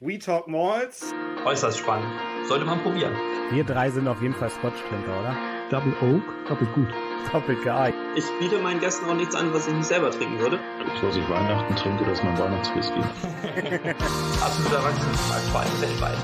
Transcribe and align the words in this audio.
We 0.00 0.18
Talk 0.18 0.46
Malls. 0.46 1.14
Äußerst 1.46 1.78
spannend. 1.78 2.06
Sollte 2.46 2.66
man 2.66 2.82
probieren. 2.82 3.14
Wir 3.50 3.64
drei 3.64 3.88
sind 3.88 4.06
auf 4.06 4.20
jeden 4.20 4.34
Fall 4.34 4.50
Scotch-Trinker, 4.50 5.20
oder? 5.20 5.34
Double 5.70 5.94
Oak, 6.02 6.22
doppelt 6.46 6.70
gut. 6.74 6.88
Doppelt 7.32 7.62
geeignet. 7.64 7.98
Ich 8.14 8.24
biete 8.38 8.58
meinen 8.58 8.78
Gästen 8.78 9.06
auch 9.06 9.14
nichts 9.14 9.34
an, 9.34 9.54
was 9.54 9.66
ich 9.66 9.72
nicht 9.72 9.86
selber 9.86 10.10
trinken 10.10 10.38
würde. 10.38 10.60
Das, 10.86 11.02
was 11.02 11.16
ich 11.16 11.26
Weihnachten 11.30 11.74
trinke, 11.76 12.04
das 12.04 12.18
ist 12.18 12.24
mein 12.24 12.38
Weihnachtswhisky. 12.38 13.00
Absoluter 14.44 14.76
Erwachsenenmarkt, 14.76 15.46
vor 15.50 15.60
allem 15.60 15.80
weltweit. 15.80 16.18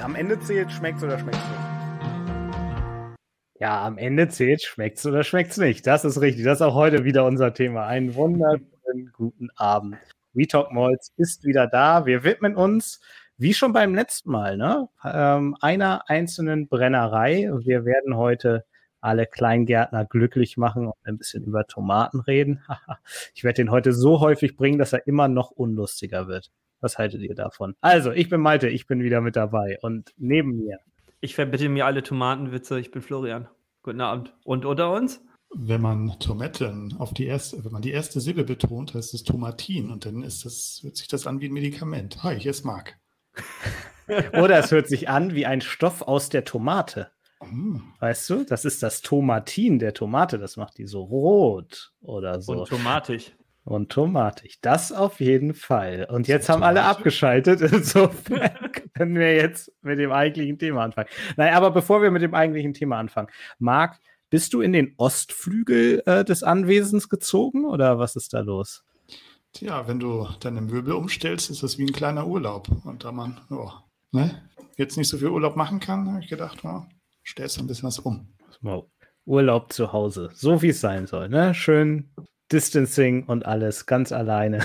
Am 0.00 0.14
Ende 0.14 0.38
zählt, 0.38 0.70
schmeckt's 0.70 1.02
oder 1.02 1.18
schmeckt's 1.18 1.40
nicht. 1.40 3.18
Ja, 3.58 3.84
am 3.84 3.98
Ende 3.98 4.28
zählt, 4.28 4.62
schmeckt's 4.62 5.04
oder 5.04 5.24
schmeckt's 5.24 5.56
nicht. 5.56 5.84
Das 5.88 6.04
ist 6.04 6.20
richtig. 6.20 6.44
Das 6.44 6.58
ist 6.58 6.62
auch 6.62 6.74
heute 6.74 7.02
wieder 7.02 7.24
unser 7.24 7.52
Thema. 7.52 7.84
Einen 7.84 8.14
wunderschönen 8.14 9.10
guten 9.12 9.48
Abend. 9.56 9.96
We 10.38 10.46
Talk 10.46 10.72
Malls 10.72 11.12
ist 11.16 11.44
wieder 11.44 11.66
da. 11.66 12.06
Wir 12.06 12.22
widmen 12.22 12.54
uns, 12.54 13.00
wie 13.38 13.52
schon 13.52 13.72
beim 13.72 13.92
letzten 13.92 14.30
Mal, 14.30 14.56
ne, 14.56 14.88
ähm, 15.04 15.56
einer 15.60 16.08
einzelnen 16.08 16.68
Brennerei. 16.68 17.50
Wir 17.58 17.84
werden 17.84 18.16
heute 18.16 18.64
alle 19.00 19.26
Kleingärtner 19.26 20.04
glücklich 20.04 20.56
machen 20.56 20.86
und 20.86 20.94
ein 21.02 21.18
bisschen 21.18 21.44
über 21.44 21.66
Tomaten 21.66 22.20
reden. 22.20 22.62
ich 23.34 23.42
werde 23.42 23.56
den 23.56 23.72
heute 23.72 23.92
so 23.92 24.20
häufig 24.20 24.56
bringen, 24.56 24.78
dass 24.78 24.92
er 24.92 25.06
immer 25.08 25.26
noch 25.26 25.50
unlustiger 25.50 26.28
wird. 26.28 26.52
Was 26.80 26.98
haltet 26.98 27.22
ihr 27.22 27.34
davon? 27.34 27.74
Also, 27.80 28.12
ich 28.12 28.28
bin 28.28 28.40
Malte, 28.40 28.68
ich 28.68 28.86
bin 28.86 29.02
wieder 29.02 29.20
mit 29.20 29.34
dabei 29.34 29.78
und 29.82 30.14
neben 30.16 30.56
mir. 30.56 30.78
Ich 31.20 31.34
verbitte 31.34 31.68
mir 31.68 31.84
alle 31.84 32.04
Tomatenwitze, 32.04 32.78
ich 32.78 32.92
bin 32.92 33.02
Florian. 33.02 33.48
Guten 33.82 34.00
Abend. 34.00 34.34
Und 34.44 34.64
unter 34.64 34.92
uns? 34.92 35.20
Wenn 35.54 35.80
man 35.80 36.18
Tomaten 36.18 36.94
auf 36.98 37.14
die 37.14 37.26
erste, 37.26 37.64
wenn 37.64 37.72
man 37.72 37.82
die 37.82 37.90
erste 37.90 38.20
Silbe 38.20 38.44
betont, 38.44 38.94
heißt 38.94 39.14
es 39.14 39.22
Tomatin 39.22 39.90
und 39.90 40.04
dann 40.04 40.22
ist 40.22 40.44
das, 40.44 40.80
hört 40.82 40.96
sich 40.96 41.08
das 41.08 41.26
an 41.26 41.40
wie 41.40 41.48
ein 41.48 41.52
Medikament. 41.52 42.22
Hi, 42.22 42.38
hier 42.38 42.50
ist 42.50 42.64
Marc. 42.64 42.98
Oder 44.34 44.58
es 44.58 44.70
hört 44.70 44.88
sich 44.88 45.08
an 45.08 45.34
wie 45.34 45.46
ein 45.46 45.60
Stoff 45.60 46.02
aus 46.02 46.28
der 46.28 46.44
Tomate. 46.44 47.10
Mm. 47.40 47.78
Weißt 48.00 48.28
du, 48.30 48.44
das 48.44 48.64
ist 48.64 48.82
das 48.82 49.00
Tomatin 49.00 49.78
der 49.78 49.94
Tomate, 49.94 50.38
das 50.38 50.56
macht 50.56 50.78
die 50.78 50.86
so 50.86 51.02
rot 51.02 51.92
oder 52.00 52.40
so. 52.40 52.52
Und 52.52 52.68
tomatig. 52.68 53.34
Und 53.64 53.90
tomatig. 53.90 54.60
Das 54.62 54.92
auf 54.92 55.20
jeden 55.20 55.52
Fall. 55.52 56.06
Und 56.10 56.26
jetzt 56.26 56.48
haben 56.48 56.62
alle 56.62 56.80
Tomate? 56.80 56.96
abgeschaltet. 56.96 57.60
Insofern 57.72 58.72
können 58.94 59.14
wir 59.14 59.36
jetzt 59.36 59.72
mit 59.82 59.98
dem 59.98 60.10
eigentlichen 60.10 60.58
Thema 60.58 60.84
anfangen. 60.84 61.08
Nein, 61.36 61.52
aber 61.52 61.70
bevor 61.70 62.02
wir 62.02 62.10
mit 62.10 62.22
dem 62.22 62.34
eigentlichen 62.34 62.72
Thema 62.72 62.98
anfangen, 62.98 63.28
Marc, 63.58 63.98
bist 64.30 64.52
du 64.54 64.60
in 64.60 64.72
den 64.72 64.94
Ostflügel 64.98 66.02
äh, 66.06 66.24
des 66.24 66.42
Anwesens 66.42 67.08
gezogen 67.08 67.64
oder 67.64 67.98
was 67.98 68.16
ist 68.16 68.32
da 68.34 68.40
los? 68.40 68.84
Tja, 69.52 69.88
wenn 69.88 69.98
du 69.98 70.28
deine 70.40 70.60
Möbel 70.60 70.92
umstellst, 70.92 71.50
ist 71.50 71.62
das 71.62 71.78
wie 71.78 71.84
ein 71.84 71.92
kleiner 71.92 72.26
Urlaub. 72.26 72.68
Und 72.84 73.04
da 73.04 73.12
man 73.12 73.40
ja, 73.50 73.82
ne, 74.12 74.48
jetzt 74.76 74.96
nicht 74.98 75.08
so 75.08 75.16
viel 75.18 75.28
Urlaub 75.28 75.56
machen 75.56 75.80
kann, 75.80 76.10
habe 76.12 76.20
ich 76.22 76.28
gedacht, 76.28 76.62
ja, 76.62 76.86
stellst 77.26 77.56
du 77.56 77.62
ein 77.62 77.66
bisschen 77.66 77.86
was 77.88 77.98
um. 77.98 78.28
Urlaub 79.24 79.72
zu 79.72 79.92
Hause, 79.92 80.30
so 80.34 80.62
wie 80.62 80.68
es 80.68 80.80
sein 80.80 81.06
soll, 81.06 81.28
ne? 81.28 81.54
Schön 81.54 82.10
Distancing 82.52 83.24
und 83.26 83.44
alles, 83.46 83.84
ganz 83.86 84.10
alleine. 84.12 84.64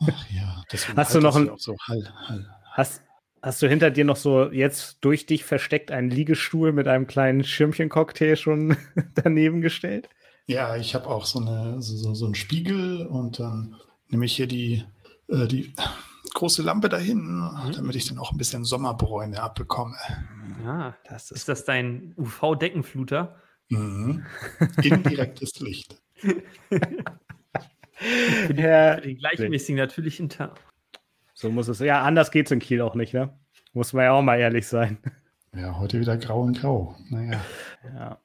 Ach 0.00 0.30
ja, 0.30 0.62
deswegen 0.72 0.96
Hast 0.96 1.14
du 1.14 1.20
noch 1.20 1.34
das 1.34 1.48
ein- 1.48 1.56
so 1.58 1.76
Hall, 1.86 2.12
Hall. 2.26 2.46
Hast, 2.72 3.02
hast 3.42 3.62
du 3.62 3.68
hinter 3.68 3.90
dir 3.90 4.04
noch 4.04 4.16
so 4.16 4.50
jetzt 4.50 4.98
durch 5.02 5.26
dich 5.26 5.44
versteckt 5.44 5.90
einen 5.90 6.10
Liegestuhl 6.10 6.72
mit 6.72 6.88
einem 6.88 7.06
kleinen 7.06 7.44
Schirmchen-Cocktail 7.44 8.36
schon 8.36 8.76
daneben 9.14 9.60
gestellt? 9.60 10.08
Ja, 10.46 10.76
ich 10.76 10.94
habe 10.94 11.08
auch 11.08 11.26
so, 11.26 11.40
eine, 11.40 11.82
so, 11.82 11.96
so, 11.96 12.14
so 12.14 12.24
einen 12.24 12.34
Spiegel 12.34 13.06
und 13.06 13.38
dann 13.38 13.76
nehme 14.08 14.24
ich 14.24 14.34
hier 14.34 14.46
die, 14.46 14.84
äh, 15.28 15.46
die 15.46 15.74
große 16.34 16.62
Lampe 16.62 16.88
dahin, 16.88 17.42
damit 17.74 17.96
ich 17.96 18.08
dann 18.08 18.18
auch 18.18 18.32
ein 18.32 18.38
bisschen 18.38 18.64
Sommerbräune 18.64 19.42
abbekomme. 19.42 19.96
Ja, 20.64 20.96
Das 21.08 21.30
ist 21.30 21.38
ist 21.38 21.48
das 21.48 21.64
dein 21.64 22.14
UV-Deckenfluter? 22.16 23.36
Mhm. 23.68 24.24
Indirektes 24.82 25.60
Licht. 25.60 26.00
Für 26.16 26.42
Ja, 28.54 29.00
den 29.00 29.18
gleichmäßigen 29.18 29.76
natürlichen 29.76 30.28
Tag. 30.28 30.60
So 31.38 31.50
muss 31.50 31.68
es. 31.68 31.78
Ja, 31.78 32.02
anders 32.02 32.32
geht's 32.32 32.50
in 32.50 32.58
Kiel 32.58 32.80
auch 32.80 32.96
nicht, 32.96 33.14
ne? 33.14 33.30
Muss 33.72 33.92
man 33.92 34.04
ja 34.04 34.12
auch 34.12 34.22
mal 34.22 34.40
ehrlich 34.40 34.66
sein. 34.66 34.98
Ja, 35.56 35.78
heute 35.78 36.00
wieder 36.00 36.16
grau 36.16 36.42
und 36.42 36.60
grau. 36.60 36.96
Naja. 37.10 37.40
Ja. 37.94 38.18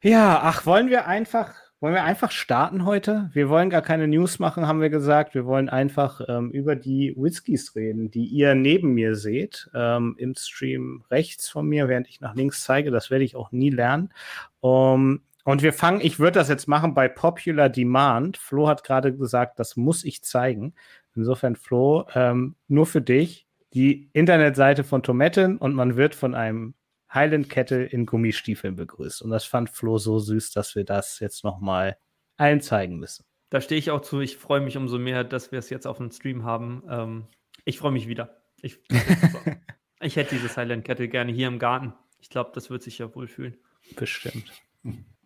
Ja, 0.00 0.40
ach, 0.42 0.64
wollen 0.64 0.90
wir 0.90 1.08
einfach, 1.08 1.54
wollen 1.80 1.94
wir 1.94 2.04
einfach 2.04 2.30
starten 2.30 2.84
heute? 2.84 3.30
Wir 3.32 3.48
wollen 3.48 3.68
gar 3.68 3.82
keine 3.82 4.06
News 4.06 4.38
machen, 4.38 4.68
haben 4.68 4.80
wir 4.80 4.90
gesagt. 4.90 5.34
Wir 5.34 5.44
wollen 5.44 5.68
einfach 5.68 6.20
ähm, 6.28 6.52
über 6.52 6.76
die 6.76 7.14
Whiskys 7.16 7.74
reden, 7.74 8.12
die 8.12 8.26
ihr 8.26 8.54
neben 8.54 8.94
mir 8.94 9.16
seht, 9.16 9.68
ähm, 9.74 10.14
im 10.16 10.36
Stream 10.36 11.02
rechts 11.10 11.48
von 11.48 11.66
mir, 11.66 11.88
während 11.88 12.08
ich 12.08 12.20
nach 12.20 12.36
links 12.36 12.62
zeige. 12.62 12.92
Das 12.92 13.10
werde 13.10 13.24
ich 13.24 13.34
auch 13.34 13.50
nie 13.50 13.70
lernen. 13.70 14.12
Um, 14.60 15.22
und 15.44 15.62
wir 15.62 15.72
fangen, 15.72 16.00
ich 16.00 16.18
würde 16.18 16.38
das 16.38 16.48
jetzt 16.48 16.68
machen 16.68 16.94
bei 16.94 17.08
Popular 17.08 17.68
Demand. 17.68 18.36
Flo 18.38 18.68
hat 18.68 18.84
gerade 18.84 19.14
gesagt, 19.14 19.58
das 19.58 19.76
muss 19.76 20.04
ich 20.04 20.22
zeigen. 20.22 20.74
Insofern, 21.14 21.56
Flo, 21.56 22.06
ähm, 22.14 22.56
nur 22.68 22.86
für 22.86 23.00
dich 23.00 23.46
die 23.72 24.08
Internetseite 24.12 24.84
von 24.84 25.02
Tomaten 25.02 25.58
und 25.58 25.74
man 25.74 25.96
wird 25.96 26.14
von 26.14 26.34
einem 26.34 26.74
Highland 27.12 27.48
Kettle 27.48 27.84
in 27.84 28.06
Gummistiefeln 28.06 28.76
begrüßt. 28.76 29.22
Und 29.22 29.30
das 29.30 29.44
fand 29.44 29.70
Flo 29.70 29.98
so 29.98 30.18
süß, 30.18 30.52
dass 30.52 30.74
wir 30.74 30.84
das 30.84 31.20
jetzt 31.20 31.44
nochmal 31.44 31.96
allen 32.36 32.60
zeigen 32.60 32.98
müssen. 32.98 33.24
Da 33.50 33.60
stehe 33.60 33.78
ich 33.78 33.90
auch 33.90 34.00
zu. 34.00 34.20
Ich 34.20 34.36
freue 34.36 34.60
mich 34.60 34.76
umso 34.76 34.98
mehr, 34.98 35.22
dass 35.22 35.52
wir 35.52 35.58
es 35.58 35.70
jetzt 35.70 35.86
auf 35.86 35.98
dem 35.98 36.10
Stream 36.10 36.44
haben. 36.44 36.82
Ähm, 36.88 37.26
ich 37.64 37.78
freue 37.78 37.92
mich 37.92 38.08
wieder. 38.08 38.42
Ich, 38.62 38.80
ich 40.00 40.16
hätte 40.16 40.34
dieses 40.34 40.54
Silent 40.54 40.84
Kettle 40.84 41.08
gerne 41.08 41.32
hier 41.32 41.48
im 41.48 41.58
Garten. 41.58 41.94
Ich 42.18 42.30
glaube, 42.30 42.50
das 42.54 42.70
wird 42.70 42.82
sich 42.82 42.98
ja 42.98 43.14
wohlfühlen. 43.14 43.56
Bestimmt. 43.96 44.50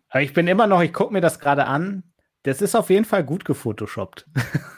Aber 0.08 0.22
ich 0.22 0.32
bin 0.32 0.46
immer 0.46 0.66
noch, 0.66 0.82
ich 0.82 0.92
gucke 0.92 1.12
mir 1.12 1.20
das 1.20 1.38
gerade 1.38 1.66
an. 1.66 2.02
Das 2.42 2.60
ist 2.60 2.74
auf 2.74 2.90
jeden 2.90 3.04
Fall 3.04 3.24
gut 3.24 3.44
gefotoshoppt. 3.44 4.26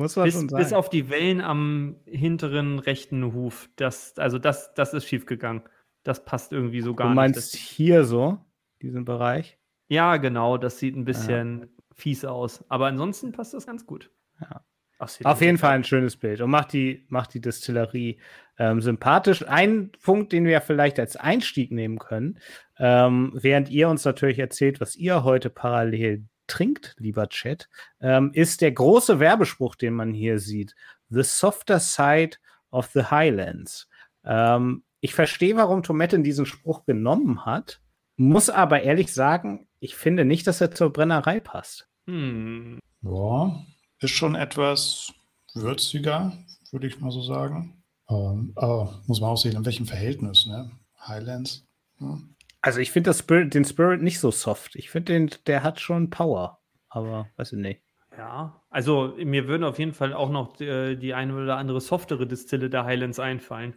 Muss 0.00 0.16
man 0.16 0.24
Bis, 0.24 0.34
schon 0.34 0.48
sagen. 0.48 0.62
bis 0.62 0.72
auf 0.72 0.88
die 0.88 1.10
Wellen 1.10 1.42
am 1.42 1.96
hinteren 2.06 2.78
rechten 2.78 3.34
Huf. 3.34 3.68
Das, 3.76 4.16
also 4.16 4.38
das, 4.38 4.72
das 4.74 4.94
ist 4.94 5.04
schief 5.06 5.26
gegangen. 5.26 5.62
Das 6.04 6.24
passt 6.24 6.52
irgendwie 6.52 6.80
so 6.80 6.94
gar 6.94 7.08
du 7.08 7.14
meinst 7.14 7.52
nicht. 7.52 7.62
Hier 7.62 8.04
so, 8.04 8.38
diesen 8.80 9.04
Bereich? 9.04 9.58
ja, 9.88 10.16
genau. 10.16 10.56
Das 10.56 10.78
sieht 10.78 10.96
ein 10.96 11.04
bisschen 11.04 11.68
fies 11.94 12.24
aus. 12.24 12.64
Aber 12.70 12.86
ansonsten 12.86 13.32
passt 13.32 13.52
das 13.52 13.66
ganz 13.66 13.84
gut. 13.84 14.10
Ja. 14.40 14.64
Auf 14.98 15.40
jeden 15.40 15.58
Fall 15.58 15.72
ein 15.72 15.84
schönes 15.84 16.16
Bild 16.16 16.40
und 16.40 16.50
macht 16.50 16.72
die, 16.74 17.06
macht 17.08 17.32
die 17.32 17.40
Destillerie 17.40 18.18
ähm, 18.58 18.80
sympathisch. 18.80 19.46
Ein 19.46 19.92
Punkt, 20.02 20.32
den 20.32 20.44
wir 20.44 20.60
vielleicht 20.60 20.98
als 20.98 21.16
Einstieg 21.16 21.72
nehmen 21.72 21.98
können, 21.98 22.38
ähm, 22.78 23.32
während 23.34 23.70
ihr 23.70 23.88
uns 23.88 24.04
natürlich 24.04 24.38
erzählt, 24.38 24.80
was 24.80 24.96
ihr 24.96 25.24
heute 25.24 25.50
parallel 25.50 26.24
trinkt, 26.50 26.94
lieber 26.98 27.28
Chat, 27.28 27.68
ähm, 28.00 28.30
ist 28.34 28.60
der 28.60 28.72
große 28.72 29.20
Werbespruch, 29.20 29.74
den 29.76 29.94
man 29.94 30.12
hier 30.12 30.38
sieht. 30.38 30.74
The 31.08 31.22
softer 31.22 31.80
side 31.80 32.36
of 32.70 32.90
the 32.92 33.04
Highlands. 33.04 33.88
Ähm, 34.24 34.82
ich 35.00 35.14
verstehe, 35.14 35.56
warum 35.56 35.82
Tomatin 35.82 36.22
diesen 36.22 36.46
Spruch 36.46 36.84
genommen 36.84 37.46
hat, 37.46 37.80
muss 38.16 38.50
aber 38.50 38.82
ehrlich 38.82 39.12
sagen, 39.12 39.66
ich 39.78 39.96
finde 39.96 40.24
nicht, 40.24 40.46
dass 40.46 40.60
er 40.60 40.72
zur 40.72 40.92
Brennerei 40.92 41.40
passt. 41.40 41.88
Hm. 42.06 42.78
Ja, 43.02 43.64
ist 44.00 44.10
schon 44.10 44.34
etwas 44.34 45.12
würziger, 45.54 46.32
würde 46.70 46.86
ich 46.86 47.00
mal 47.00 47.10
so 47.10 47.22
sagen. 47.22 47.82
Ähm, 48.08 48.52
aber 48.56 49.00
muss 49.06 49.20
man 49.20 49.30
auch 49.30 49.38
sehen, 49.38 49.56
in 49.56 49.64
welchem 49.64 49.86
Verhältnis, 49.86 50.46
ne? 50.46 50.70
Highlands. 51.06 51.64
Ja. 51.98 52.18
Also 52.62 52.80
ich 52.80 52.92
finde 52.92 53.14
Spirit, 53.14 53.54
den 53.54 53.64
Spirit 53.64 54.02
nicht 54.02 54.20
so 54.20 54.30
soft. 54.30 54.76
Ich 54.76 54.90
finde 54.90 55.12
den, 55.12 55.30
der 55.46 55.62
hat 55.62 55.80
schon 55.80 56.10
Power. 56.10 56.60
Aber 56.88 57.28
weiß 57.36 57.52
ich 57.52 57.58
nicht. 57.58 57.82
Ja, 58.16 58.62
also 58.68 59.14
mir 59.16 59.48
würden 59.48 59.64
auf 59.64 59.78
jeden 59.78 59.94
Fall 59.94 60.12
auch 60.12 60.30
noch 60.30 60.60
äh, 60.60 60.96
die 60.96 61.14
eine 61.14 61.34
oder 61.34 61.56
andere 61.56 61.80
softere 61.80 62.26
Distille 62.26 62.68
der 62.68 62.84
Highlands 62.84 63.18
einfallen. 63.18 63.74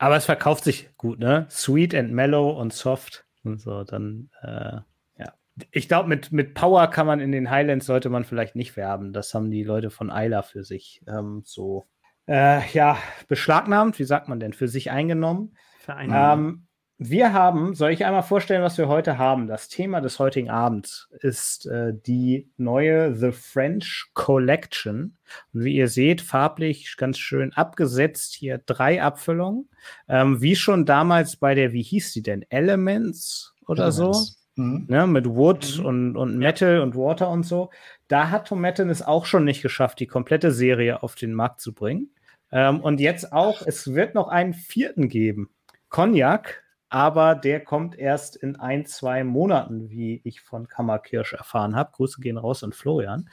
Aber 0.00 0.16
es 0.16 0.24
verkauft 0.24 0.64
sich 0.64 0.96
gut, 0.96 1.18
ne? 1.18 1.46
Sweet 1.50 1.94
and 1.94 2.10
mellow 2.10 2.58
und 2.58 2.72
soft 2.72 3.26
und 3.44 3.60
so. 3.60 3.84
Dann, 3.84 4.30
äh, 4.40 4.78
ja. 5.18 5.34
Ich 5.72 5.88
glaube, 5.88 6.08
mit, 6.08 6.32
mit 6.32 6.54
Power 6.54 6.86
kann 6.86 7.06
man 7.06 7.20
in 7.20 7.32
den 7.32 7.50
Highlands 7.50 7.84
sollte 7.84 8.08
man 8.08 8.24
vielleicht 8.24 8.56
nicht 8.56 8.78
werben. 8.78 9.12
Das 9.12 9.34
haben 9.34 9.50
die 9.50 9.62
Leute 9.62 9.90
von 9.90 10.08
Isla 10.08 10.40
für 10.40 10.64
sich 10.64 11.02
ähm, 11.06 11.42
so, 11.44 11.86
äh, 12.26 12.66
ja, 12.72 12.96
beschlagnahmt. 13.28 13.98
Wie 13.98 14.04
sagt 14.04 14.28
man 14.28 14.40
denn? 14.40 14.54
Für 14.54 14.68
sich 14.68 14.90
eingenommen. 14.90 15.54
Verein 15.80 16.10
Ähm, 16.14 16.66
wir 17.02 17.32
haben, 17.32 17.74
soll 17.74 17.92
ich 17.92 18.04
einmal 18.04 18.22
vorstellen, 18.22 18.62
was 18.62 18.76
wir 18.76 18.86
heute 18.86 19.16
haben? 19.16 19.46
Das 19.46 19.68
Thema 19.68 20.02
des 20.02 20.18
heutigen 20.18 20.50
Abends 20.50 21.08
ist 21.20 21.64
äh, 21.64 21.94
die 21.94 22.50
neue 22.58 23.14
The 23.16 23.32
French 23.32 24.10
Collection. 24.12 25.16
Und 25.54 25.64
wie 25.64 25.76
ihr 25.76 25.88
seht, 25.88 26.20
farblich 26.20 26.94
ganz 26.98 27.18
schön 27.18 27.54
abgesetzt. 27.54 28.34
Hier 28.34 28.58
drei 28.58 29.02
Abfüllungen. 29.02 29.70
Ähm, 30.08 30.42
wie 30.42 30.54
schon 30.54 30.84
damals 30.84 31.36
bei 31.36 31.54
der, 31.54 31.72
wie 31.72 31.82
hieß 31.82 32.12
die 32.12 32.22
denn? 32.22 32.44
Elements 32.50 33.54
oder 33.66 33.92
so? 33.92 34.10
Elements. 34.10 34.46
Mhm. 34.56 34.84
ne, 34.88 35.06
mit 35.06 35.26
Wood 35.26 35.78
Mhm. 35.78 35.86
und, 35.86 36.16
und 36.18 36.36
Metal 36.36 36.80
und 36.80 36.94
Water 36.94 37.30
und 37.30 37.44
so. 37.44 37.70
Da 38.08 38.28
hat 38.28 38.48
Tomatin 38.48 38.90
es 38.90 39.00
auch 39.00 39.24
schon 39.24 39.44
nicht 39.44 39.62
geschafft, 39.62 40.00
die 40.00 40.06
komplette 40.06 40.52
Serie 40.52 41.02
auf 41.02 41.14
den 41.14 41.32
Markt 41.32 41.62
zu 41.62 41.72
bringen. 41.72 42.10
Ähm, 42.52 42.80
und 42.80 43.00
jetzt 43.00 43.32
auch, 43.32 43.62
es 43.66 43.94
wird 43.94 44.14
noch 44.14 44.28
einen 44.28 44.52
vierten 44.52 45.08
geben. 45.08 45.48
Cognac, 45.88 46.62
aber 46.90 47.36
der 47.36 47.60
kommt 47.60 47.96
erst 47.96 48.34
in 48.34 48.56
ein, 48.56 48.84
zwei 48.84 49.22
Monaten, 49.22 49.90
wie 49.90 50.20
ich 50.24 50.40
von 50.40 50.66
Kammerkirsch 50.66 51.32
erfahren 51.32 51.76
habe. 51.76 51.92
Grüße 51.92 52.20
gehen 52.20 52.36
raus 52.36 52.64
an 52.64 52.72
Florian, 52.72 53.30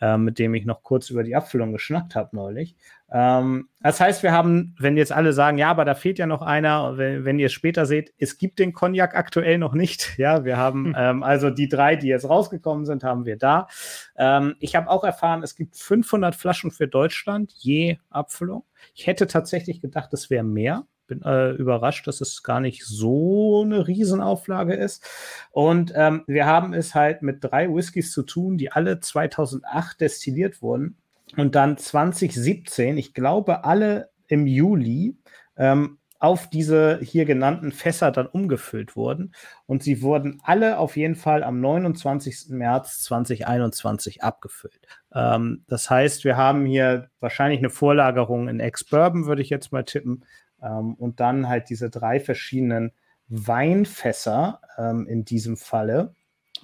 äh, 0.00 0.16
mit 0.16 0.40
dem 0.40 0.54
ich 0.54 0.66
noch 0.66 0.82
kurz 0.82 1.08
über 1.08 1.22
die 1.22 1.36
Abfüllung 1.36 1.72
geschnackt 1.72 2.16
habe 2.16 2.34
neulich. 2.34 2.76
Ähm, 3.12 3.68
das 3.80 4.00
heißt, 4.00 4.24
wir 4.24 4.32
haben, 4.32 4.74
wenn 4.80 4.96
jetzt 4.96 5.12
alle 5.12 5.32
sagen, 5.32 5.56
ja, 5.56 5.70
aber 5.70 5.84
da 5.84 5.94
fehlt 5.94 6.18
ja 6.18 6.26
noch 6.26 6.42
einer, 6.42 6.98
wenn, 6.98 7.24
wenn 7.24 7.38
ihr 7.38 7.46
es 7.46 7.52
später 7.52 7.86
seht, 7.86 8.12
es 8.18 8.38
gibt 8.38 8.58
den 8.58 8.72
Cognac 8.72 9.14
aktuell 9.14 9.58
noch 9.58 9.72
nicht. 9.72 10.14
Ja, 10.26 10.44
wir 10.44 10.56
haben 10.56 10.86
hm. 10.86 10.94
ähm, 10.96 11.22
also 11.22 11.50
die 11.50 11.68
drei, 11.68 11.94
die 11.94 12.08
jetzt 12.08 12.28
rausgekommen 12.28 12.86
sind, 12.86 13.04
haben 13.04 13.26
wir 13.26 13.36
da. 13.36 13.68
Ähm, 14.16 14.56
ich 14.58 14.74
habe 14.74 14.90
auch 14.90 15.04
erfahren, 15.04 15.42
es 15.44 15.54
gibt 15.54 15.76
500 15.76 16.34
Flaschen 16.34 16.72
für 16.72 16.88
Deutschland 16.88 17.52
je 17.52 17.98
Abfüllung. 18.10 18.64
Ich 18.94 19.06
hätte 19.06 19.26
tatsächlich 19.28 19.80
gedacht, 19.80 20.12
es 20.14 20.30
wäre 20.30 20.42
mehr 20.42 20.86
bin 21.06 21.22
äh, 21.22 21.50
überrascht, 21.52 22.06
dass 22.06 22.20
es 22.20 22.42
gar 22.42 22.60
nicht 22.60 22.84
so 22.84 23.62
eine 23.64 23.86
Riesenauflage 23.86 24.74
ist. 24.74 25.04
Und 25.50 25.92
ähm, 25.94 26.24
wir 26.26 26.46
haben 26.46 26.74
es 26.74 26.94
halt 26.94 27.22
mit 27.22 27.42
drei 27.42 27.68
Whiskys 27.68 28.12
zu 28.12 28.22
tun, 28.22 28.58
die 28.58 28.72
alle 28.72 29.00
2008 29.00 30.00
destilliert 30.00 30.62
wurden 30.62 30.96
und 31.36 31.54
dann 31.54 31.76
2017, 31.76 32.96
ich 32.98 33.14
glaube, 33.14 33.64
alle 33.64 34.10
im 34.28 34.46
Juli 34.46 35.16
ähm, 35.56 35.98
auf 36.18 36.48
diese 36.48 36.98
hier 37.02 37.24
genannten 37.24 37.72
Fässer 37.72 38.10
dann 38.10 38.26
umgefüllt 38.26 38.96
wurden. 38.96 39.34
Und 39.66 39.82
sie 39.82 40.00
wurden 40.02 40.40
alle 40.42 40.78
auf 40.78 40.96
jeden 40.96 41.14
Fall 41.14 41.44
am 41.44 41.60
29. 41.60 42.48
März 42.48 43.02
2021 43.02 44.22
abgefüllt. 44.22 44.80
Ähm, 45.14 45.64
das 45.66 45.90
heißt, 45.90 46.24
wir 46.24 46.36
haben 46.36 46.64
hier 46.64 47.10
wahrscheinlich 47.20 47.58
eine 47.58 47.70
Vorlagerung 47.70 48.48
in 48.48 48.60
Ex-Bourbon, 48.60 49.26
würde 49.26 49.42
ich 49.42 49.50
jetzt 49.50 49.72
mal 49.72 49.84
tippen, 49.84 50.24
ähm, 50.66 50.94
und 50.94 51.20
dann 51.20 51.48
halt 51.48 51.70
diese 51.70 51.90
drei 51.90 52.20
verschiedenen 52.20 52.92
Weinfässer 53.28 54.60
ähm, 54.76 55.06
in 55.06 55.24
diesem 55.24 55.56
Falle, 55.56 56.14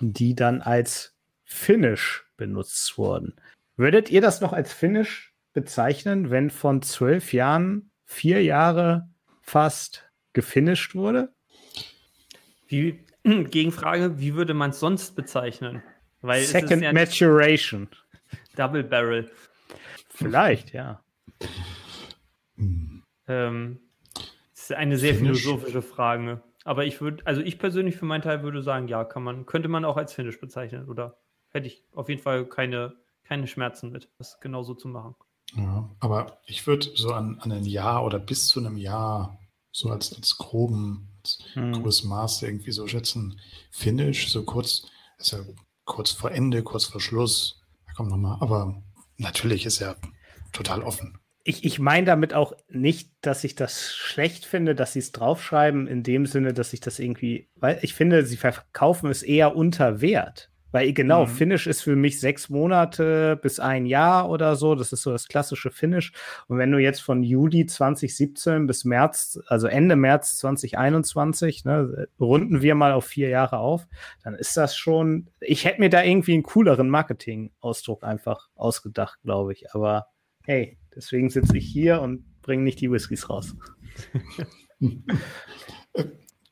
die 0.00 0.34
dann 0.34 0.60
als 0.60 1.16
Finish 1.44 2.25
benutzt 2.37 2.99
wurden. 2.99 3.34
Würdet 3.76 4.10
ihr 4.10 4.20
das 4.20 4.40
noch 4.40 4.52
als 4.52 4.72
Finish 4.72 5.34
bezeichnen, 5.52 6.31
wenn 6.31 6.50
von 6.50 6.82
zwölf 6.82 7.32
Jahren 7.32 7.90
vier 8.04 8.43
Jahre 8.43 9.08
fast 9.40 10.10
gefinisht 10.32 10.94
wurde? 10.94 11.32
Wie, 12.66 13.04
Gegenfrage, 13.25 14.19
wie 14.19 14.34
würde 14.34 14.54
man 14.54 14.70
es 14.70 14.81
sonst 14.81 15.14
bezeichnen? 15.14 15.82
Weil 16.20 16.43
Second 16.44 16.82
ja 16.82 16.93
Maturation. 16.93 17.88
Double 18.56 18.84
Barrel. 18.84 19.31
Vielleicht, 20.08 20.72
ja. 20.72 21.02
Ähm, 23.26 23.81
das 24.62 24.70
ist 24.70 24.76
eine 24.76 24.97
sehr 24.97 25.17
Finish. 25.17 25.43
philosophische 25.43 25.82
Frage. 25.82 26.41
Aber 26.64 26.85
ich 26.85 27.00
würde, 27.00 27.26
also 27.26 27.41
ich 27.41 27.59
persönlich 27.59 27.97
für 27.97 28.05
meinen 28.05 28.23
Teil 28.23 28.44
würde 28.44 28.62
sagen, 28.62 28.87
ja, 28.87 29.05
kann 29.05 29.25
man, 29.25 29.44
könnte 29.44 29.69
man 29.69 29.85
auch 29.85 29.97
als 29.97 30.12
Finish 30.12 30.38
bezeichnen. 30.38 30.88
Oder 30.88 31.19
hätte 31.50 31.67
ich 31.67 31.85
auf 31.93 32.09
jeden 32.09 32.23
Fall 32.23 32.47
keine, 32.47 32.94
keine 33.25 33.49
Schmerzen 33.49 33.91
mit, 33.91 34.09
das 34.19 34.38
genauso 34.38 34.75
zu 34.75 34.87
machen. 34.87 35.17
Ja, 35.56 35.91
aber 35.99 36.38
ich 36.47 36.64
würde 36.69 36.87
so 36.94 37.12
an, 37.12 37.41
an 37.41 37.50
ein 37.50 37.64
Jahr 37.64 38.05
oder 38.05 38.20
bis 38.20 38.47
zu 38.47 38.61
einem 38.61 38.76
Jahr 38.76 39.37
so 39.73 39.91
als, 39.91 40.14
als 40.14 40.38
groben, 40.38 41.09
als 41.19 41.43
hm. 41.55 41.73
grobes 41.73 42.05
Maß 42.05 42.43
irgendwie 42.43 42.70
so 42.70 42.87
schätzen. 42.87 43.41
Finish, 43.73 44.31
so 44.31 44.44
kurz, 44.44 44.87
ist 45.19 45.32
ja 45.32 45.41
kurz 45.85 46.12
vor 46.12 46.31
Ende, 46.31 46.62
kurz 46.62 46.85
vor 46.85 47.00
Schluss. 47.00 47.61
Da 47.87 47.94
kommt 47.94 48.11
nochmal, 48.11 48.37
aber 48.41 48.81
natürlich 49.17 49.67
ist 49.67 49.81
er 49.81 49.97
total 50.53 50.82
offen 50.82 51.19
ich, 51.44 51.64
ich 51.64 51.78
meine 51.78 52.06
damit 52.06 52.34
auch 52.34 52.52
nicht, 52.68 53.10
dass 53.20 53.44
ich 53.44 53.54
das 53.54 53.94
schlecht 53.94 54.44
finde, 54.44 54.74
dass 54.74 54.92
sie 54.92 55.00
es 55.00 55.12
draufschreiben, 55.12 55.86
in 55.86 56.02
dem 56.02 56.26
Sinne, 56.26 56.52
dass 56.54 56.72
ich 56.72 56.80
das 56.80 56.98
irgendwie, 56.98 57.48
weil 57.56 57.78
ich 57.82 57.94
finde, 57.94 58.24
sie 58.24 58.36
verkaufen 58.36 59.10
es 59.10 59.22
eher 59.22 59.56
unter 59.56 60.00
Wert. 60.00 60.52
Weil 60.72 60.94
genau, 60.94 61.26
mhm. 61.26 61.28
Finish 61.28 61.66
ist 61.66 61.82
für 61.82 61.96
mich 61.96 62.18
sechs 62.18 62.48
Monate 62.48 63.38
bis 63.40 63.60
ein 63.60 63.84
Jahr 63.84 64.30
oder 64.30 64.56
so. 64.56 64.74
Das 64.74 64.92
ist 64.92 65.02
so 65.02 65.12
das 65.12 65.28
klassische 65.28 65.70
Finish. 65.70 66.12
Und 66.48 66.56
wenn 66.56 66.72
du 66.72 66.78
jetzt 66.78 67.02
von 67.02 67.22
Juli 67.22 67.66
2017 67.66 68.66
bis 68.66 68.86
März, 68.86 69.38
also 69.48 69.66
Ende 69.66 69.96
März 69.96 70.38
2021, 70.38 71.66
ne, 71.66 72.08
runden 72.18 72.62
wir 72.62 72.74
mal 72.74 72.92
auf 72.92 73.04
vier 73.04 73.28
Jahre 73.28 73.58
auf, 73.58 73.86
dann 74.24 74.34
ist 74.34 74.56
das 74.56 74.74
schon, 74.74 75.28
ich 75.40 75.66
hätte 75.66 75.80
mir 75.80 75.90
da 75.90 76.02
irgendwie 76.02 76.32
einen 76.32 76.42
cooleren 76.42 76.88
Marketing-Ausdruck 76.88 78.02
einfach 78.02 78.48
ausgedacht, 78.56 79.20
glaube 79.22 79.52
ich. 79.52 79.74
Aber 79.74 80.06
hey, 80.44 80.78
Deswegen 80.94 81.30
sitze 81.30 81.56
ich 81.56 81.66
hier 81.66 82.00
und 82.00 82.24
bringe 82.42 82.62
nicht 82.62 82.80
die 82.80 82.90
Whiskys 82.90 83.30
raus. 83.30 83.56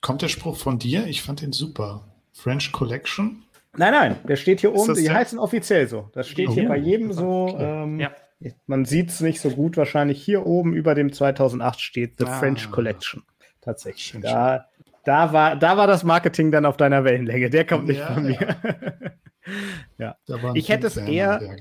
Kommt 0.01 0.23
der 0.23 0.29
Spruch 0.29 0.57
von 0.57 0.79
dir? 0.79 1.07
Ich 1.07 1.23
fand 1.23 1.43
den 1.43 1.53
super. 1.53 2.07
French 2.33 2.73
Collection? 2.73 3.43
Nein, 3.77 3.93
nein, 3.93 4.17
der 4.27 4.37
steht 4.37 4.61
hier 4.61 4.75
oben. 4.75 4.95
Die 4.95 5.05
der? 5.05 5.15
heißen 5.15 5.39
offiziell 5.39 5.89
so. 5.89 6.11
Das 6.13 6.27
steht 6.27 6.49
oh, 6.49 6.53
hier 6.53 6.69
bei 6.69 6.77
jedem 6.77 7.13
so. 7.13 7.55
Ähm, 7.59 8.01
ja. 8.01 8.11
Man 8.67 8.87
sieht 8.87 9.11
es 9.11 9.21
nicht 9.21 9.41
so 9.41 9.51
gut. 9.51 9.77
Wahrscheinlich 9.77 10.23
hier 10.23 10.47
oben 10.47 10.73
über 10.73 10.95
dem 10.95 11.13
2008 11.13 11.81
steht 11.81 12.15
The 12.19 12.25
ah. 12.25 12.39
French 12.39 12.71
Collection. 12.71 13.23
Tatsächlich. 13.61 14.23
Da, 14.23 14.67
da, 15.05 15.33
war, 15.35 15.57
da 15.57 15.77
war 15.77 15.87
das 15.87 16.03
Marketing 16.03 16.51
dann 16.51 16.65
auf 16.65 16.79
deiner 16.79 17.05
Wellenlänge. 17.05 17.51
Der 17.51 17.67
kommt 17.67 17.87
nicht 17.87 17.99
ja, 17.99 18.15
von 18.15 18.25
mir. 18.25 18.57
ja. 19.99 20.17
ja. 20.27 20.55
Ich 20.55 20.71
hätte 20.71 20.87
es 20.87 20.97
eher 20.97 21.57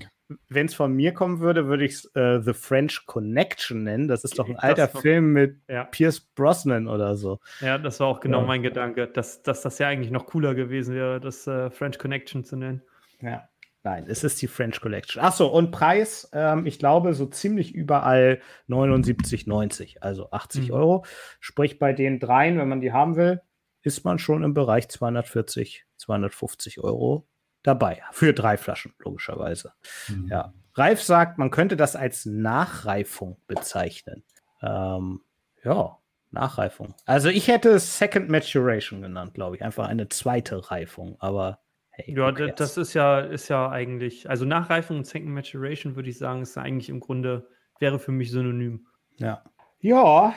wenn 0.47 0.67
es 0.67 0.75
von 0.75 0.93
mir 0.93 1.13
kommen 1.13 1.39
würde, 1.39 1.67
würde 1.67 1.85
ich 1.85 1.93
es 1.93 2.05
äh, 2.15 2.39
The 2.41 2.53
French 2.53 3.05
Connection 3.05 3.83
nennen. 3.83 4.07
Das 4.07 4.23
ist 4.23 4.37
doch 4.37 4.47
ein 4.47 4.57
alter 4.57 4.93
war, 4.93 5.01
Film 5.01 5.33
mit 5.33 5.57
ja. 5.67 5.85
Pierce 5.85 6.19
Brosnan 6.19 6.87
oder 6.87 7.15
so. 7.15 7.39
Ja, 7.61 7.77
das 7.77 7.99
war 7.99 8.07
auch 8.07 8.19
genau 8.19 8.41
ja. 8.41 8.45
mein 8.45 8.61
Gedanke, 8.61 9.07
dass, 9.07 9.41
dass 9.41 9.61
das 9.61 9.79
ja 9.79 9.87
eigentlich 9.87 10.11
noch 10.11 10.27
cooler 10.27 10.53
gewesen 10.53 10.93
wäre, 10.93 11.19
das 11.19 11.47
äh, 11.47 11.71
French 11.71 11.97
Connection 11.97 12.43
zu 12.43 12.57
nennen. 12.57 12.83
Ja. 13.21 13.49
Nein, 13.83 14.05
es 14.07 14.25
ist 14.25 14.41
die 14.41 14.47
French 14.47 14.81
Collection. 14.81 15.23
Achso, 15.23 15.47
und 15.47 15.71
Preis, 15.71 16.29
ähm, 16.33 16.65
ich 16.65 16.79
glaube, 16.79 17.13
so 17.13 17.25
ziemlich 17.25 17.73
überall 17.73 18.41
79,90, 18.67 19.99
also 20.01 20.31
80 20.31 20.67
mhm. 20.67 20.73
Euro. 20.73 21.05
Sprich, 21.39 21.79
bei 21.79 21.93
den 21.93 22.19
dreien, 22.19 22.57
wenn 22.57 22.67
man 22.67 22.81
die 22.81 22.91
haben 22.91 23.15
will, 23.15 23.41
ist 23.81 24.03
man 24.03 24.19
schon 24.19 24.43
im 24.43 24.53
Bereich 24.53 24.89
240, 24.89 25.85
250 25.95 26.81
Euro 26.81 27.25
dabei. 27.63 28.01
Für 28.11 28.33
drei 28.33 28.57
Flaschen, 28.57 28.93
logischerweise. 28.99 29.73
Mhm. 30.07 30.27
Ja. 30.27 30.53
Ralf 30.75 31.01
sagt, 31.01 31.37
man 31.37 31.51
könnte 31.51 31.75
das 31.75 31.95
als 31.95 32.25
Nachreifung 32.25 33.37
bezeichnen. 33.47 34.23
Ähm, 34.61 35.21
ja, 35.63 35.97
Nachreifung. 36.31 36.93
Also 37.05 37.29
ich 37.29 37.47
hätte 37.47 37.77
Second 37.79 38.29
Maturation 38.29 39.01
genannt, 39.01 39.33
glaube 39.33 39.55
ich. 39.55 39.63
Einfach 39.63 39.87
eine 39.87 40.09
zweite 40.09 40.71
Reifung, 40.71 41.17
aber 41.19 41.59
hey. 41.89 42.15
Ja, 42.15 42.31
das 42.31 42.77
ist 42.77 42.93
ja, 42.93 43.19
ist 43.19 43.49
ja 43.49 43.69
eigentlich, 43.69 44.29
also 44.29 44.45
Nachreifung 44.45 44.97
und 44.97 45.07
Second 45.07 45.31
Maturation 45.31 45.95
würde 45.95 46.09
ich 46.09 46.17
sagen, 46.17 46.41
ist 46.43 46.57
eigentlich 46.57 46.89
im 46.89 46.99
Grunde, 46.99 47.49
wäre 47.79 47.99
für 47.99 48.11
mich 48.11 48.31
synonym. 48.31 48.87
Ja. 49.17 49.43
Ja, 49.81 50.33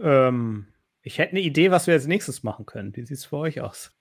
ähm, 0.00 0.68
ich 1.02 1.18
hätte 1.18 1.32
eine 1.32 1.40
Idee, 1.40 1.70
was 1.70 1.86
wir 1.86 1.94
als 1.94 2.06
nächstes 2.06 2.42
machen 2.42 2.66
können. 2.66 2.94
Wie 2.94 3.04
sieht 3.04 3.16
es 3.16 3.24
für 3.24 3.38
euch 3.38 3.60
aus? 3.60 3.92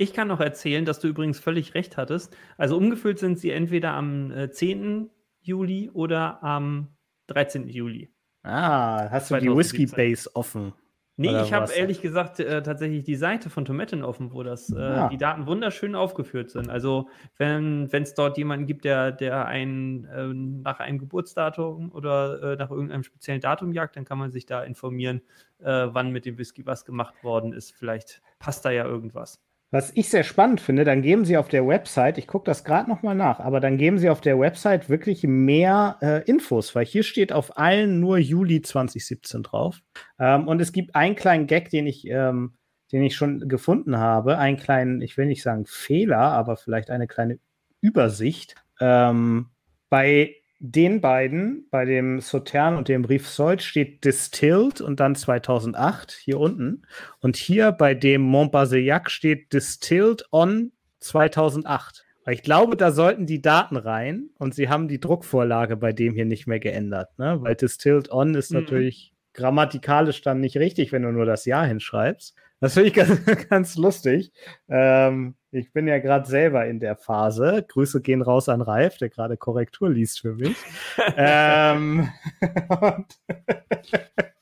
Ich 0.00 0.12
kann 0.12 0.28
noch 0.28 0.40
erzählen, 0.40 0.84
dass 0.84 1.00
du 1.00 1.08
übrigens 1.08 1.40
völlig 1.40 1.74
recht 1.74 1.96
hattest. 1.96 2.36
Also 2.56 2.76
umgefüllt 2.76 3.18
sind 3.18 3.38
sie 3.38 3.50
entweder 3.50 3.94
am 3.94 4.30
äh, 4.30 4.50
10. 4.50 5.10
Juli 5.40 5.90
oder 5.92 6.42
am 6.42 6.96
13. 7.26 7.68
Juli. 7.68 8.08
Ah, 8.44 9.10
hast 9.10 9.30
du 9.30 9.38
die 9.38 9.54
Whiskey 9.54 9.86
Base 9.86 10.30
offen? 10.34 10.72
Nee, 11.20 11.42
ich 11.42 11.52
habe 11.52 11.72
ehrlich 11.72 12.00
gesagt 12.00 12.38
äh, 12.38 12.62
tatsächlich 12.62 13.02
die 13.02 13.16
Seite 13.16 13.50
von 13.50 13.64
Tomaten 13.64 14.04
offen, 14.04 14.32
wo 14.32 14.44
das, 14.44 14.70
äh, 14.70 14.78
ja. 14.78 15.08
die 15.08 15.16
Daten 15.16 15.48
wunderschön 15.48 15.96
aufgeführt 15.96 16.50
sind. 16.50 16.70
Also 16.70 17.08
wenn 17.36 17.88
es 17.90 18.14
dort 18.14 18.38
jemanden 18.38 18.66
gibt, 18.66 18.84
der, 18.84 19.10
der 19.10 19.46
einen 19.46 20.04
äh, 20.04 20.28
nach 20.28 20.78
einem 20.78 21.00
Geburtsdatum 21.00 21.90
oder 21.90 22.52
äh, 22.52 22.56
nach 22.56 22.70
irgendeinem 22.70 23.02
speziellen 23.02 23.40
Datum 23.40 23.72
jagt, 23.72 23.96
dann 23.96 24.04
kann 24.04 24.18
man 24.18 24.30
sich 24.30 24.46
da 24.46 24.62
informieren, 24.62 25.22
äh, 25.58 25.88
wann 25.90 26.12
mit 26.12 26.24
dem 26.24 26.38
Whisky 26.38 26.64
was 26.66 26.84
gemacht 26.84 27.24
worden 27.24 27.52
ist. 27.52 27.72
Vielleicht 27.72 28.22
passt 28.38 28.64
da 28.64 28.70
ja 28.70 28.84
irgendwas. 28.84 29.40
Was 29.70 29.92
ich 29.94 30.08
sehr 30.08 30.24
spannend 30.24 30.62
finde, 30.62 30.84
dann 30.84 31.02
geben 31.02 31.26
sie 31.26 31.36
auf 31.36 31.48
der 31.48 31.66
Website, 31.66 32.16
ich 32.16 32.26
gucke 32.26 32.46
das 32.46 32.64
gerade 32.64 32.88
nochmal 32.88 33.14
nach, 33.14 33.38
aber 33.38 33.60
dann 33.60 33.76
geben 33.76 33.98
sie 33.98 34.08
auf 34.08 34.22
der 34.22 34.40
Website 34.40 34.88
wirklich 34.88 35.24
mehr 35.24 35.98
äh, 36.00 36.24
Infos, 36.24 36.74
weil 36.74 36.86
hier 36.86 37.02
steht 37.02 37.34
auf 37.34 37.58
allen 37.58 38.00
nur 38.00 38.16
Juli 38.16 38.62
2017 38.62 39.42
drauf. 39.42 39.80
Ähm, 40.18 40.48
und 40.48 40.62
es 40.62 40.72
gibt 40.72 40.94
einen 40.94 41.16
kleinen 41.16 41.46
Gag, 41.46 41.68
den 41.68 41.86
ich, 41.86 42.06
ähm, 42.06 42.54
den 42.92 43.02
ich 43.02 43.14
schon 43.14 43.46
gefunden 43.46 43.98
habe, 43.98 44.38
einen 44.38 44.56
kleinen, 44.56 45.02
ich 45.02 45.18
will 45.18 45.26
nicht 45.26 45.42
sagen 45.42 45.66
Fehler, 45.66 46.18
aber 46.18 46.56
vielleicht 46.56 46.88
eine 46.88 47.06
kleine 47.06 47.38
Übersicht. 47.82 48.54
Ähm, 48.80 49.50
bei 49.90 50.34
den 50.60 51.00
beiden, 51.00 51.66
bei 51.70 51.84
dem 51.84 52.20
Sautern 52.20 52.76
und 52.76 52.88
dem 52.88 53.02
Brief 53.02 53.28
Sold, 53.28 53.62
steht 53.62 54.04
Distilled 54.04 54.80
und 54.80 54.98
dann 55.00 55.14
2008 55.14 56.12
hier 56.12 56.40
unten. 56.40 56.82
Und 57.20 57.36
hier 57.36 57.72
bei 57.72 57.94
dem 57.94 58.22
Montbazillac 58.22 59.10
steht 59.10 59.52
Distilled 59.52 60.24
on 60.32 60.72
2008. 61.00 62.04
Ich 62.30 62.42
glaube, 62.42 62.76
da 62.76 62.90
sollten 62.90 63.26
die 63.26 63.40
Daten 63.40 63.76
rein 63.76 64.30
und 64.38 64.54
sie 64.54 64.68
haben 64.68 64.88
die 64.88 65.00
Druckvorlage 65.00 65.76
bei 65.76 65.92
dem 65.92 66.14
hier 66.14 66.26
nicht 66.26 66.46
mehr 66.46 66.60
geändert, 66.60 67.18
ne? 67.18 67.38
Weil 67.40 67.54
Distilled 67.54 68.10
On 68.10 68.34
ist 68.34 68.52
mhm. 68.52 68.60
natürlich 68.60 69.14
grammatikalisch 69.32 70.20
dann 70.20 70.40
nicht 70.40 70.56
richtig, 70.56 70.92
wenn 70.92 71.02
du 71.02 71.12
nur 71.12 71.24
das 71.24 71.44
Jahr 71.44 71.64
hinschreibst. 71.64 72.34
Das 72.60 72.74
finde 72.74 72.88
ich 72.88 72.94
ganz, 72.94 73.24
ganz 73.48 73.76
lustig. 73.76 74.32
Ähm, 74.68 75.36
ich 75.50 75.72
bin 75.72 75.86
ja 75.86 75.98
gerade 75.98 76.26
selber 76.26 76.66
in 76.66 76.80
der 76.80 76.96
Phase. 76.96 77.64
Grüße 77.68 78.02
gehen 78.02 78.22
raus 78.22 78.48
an 78.48 78.60
Ralf, 78.60 78.98
der 78.98 79.08
gerade 79.08 79.36
Korrektur 79.36 79.90
liest 79.90 80.20
für 80.20 80.34
mich. 80.34 80.56
ähm, 81.16 82.08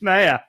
naja, 0.01 0.43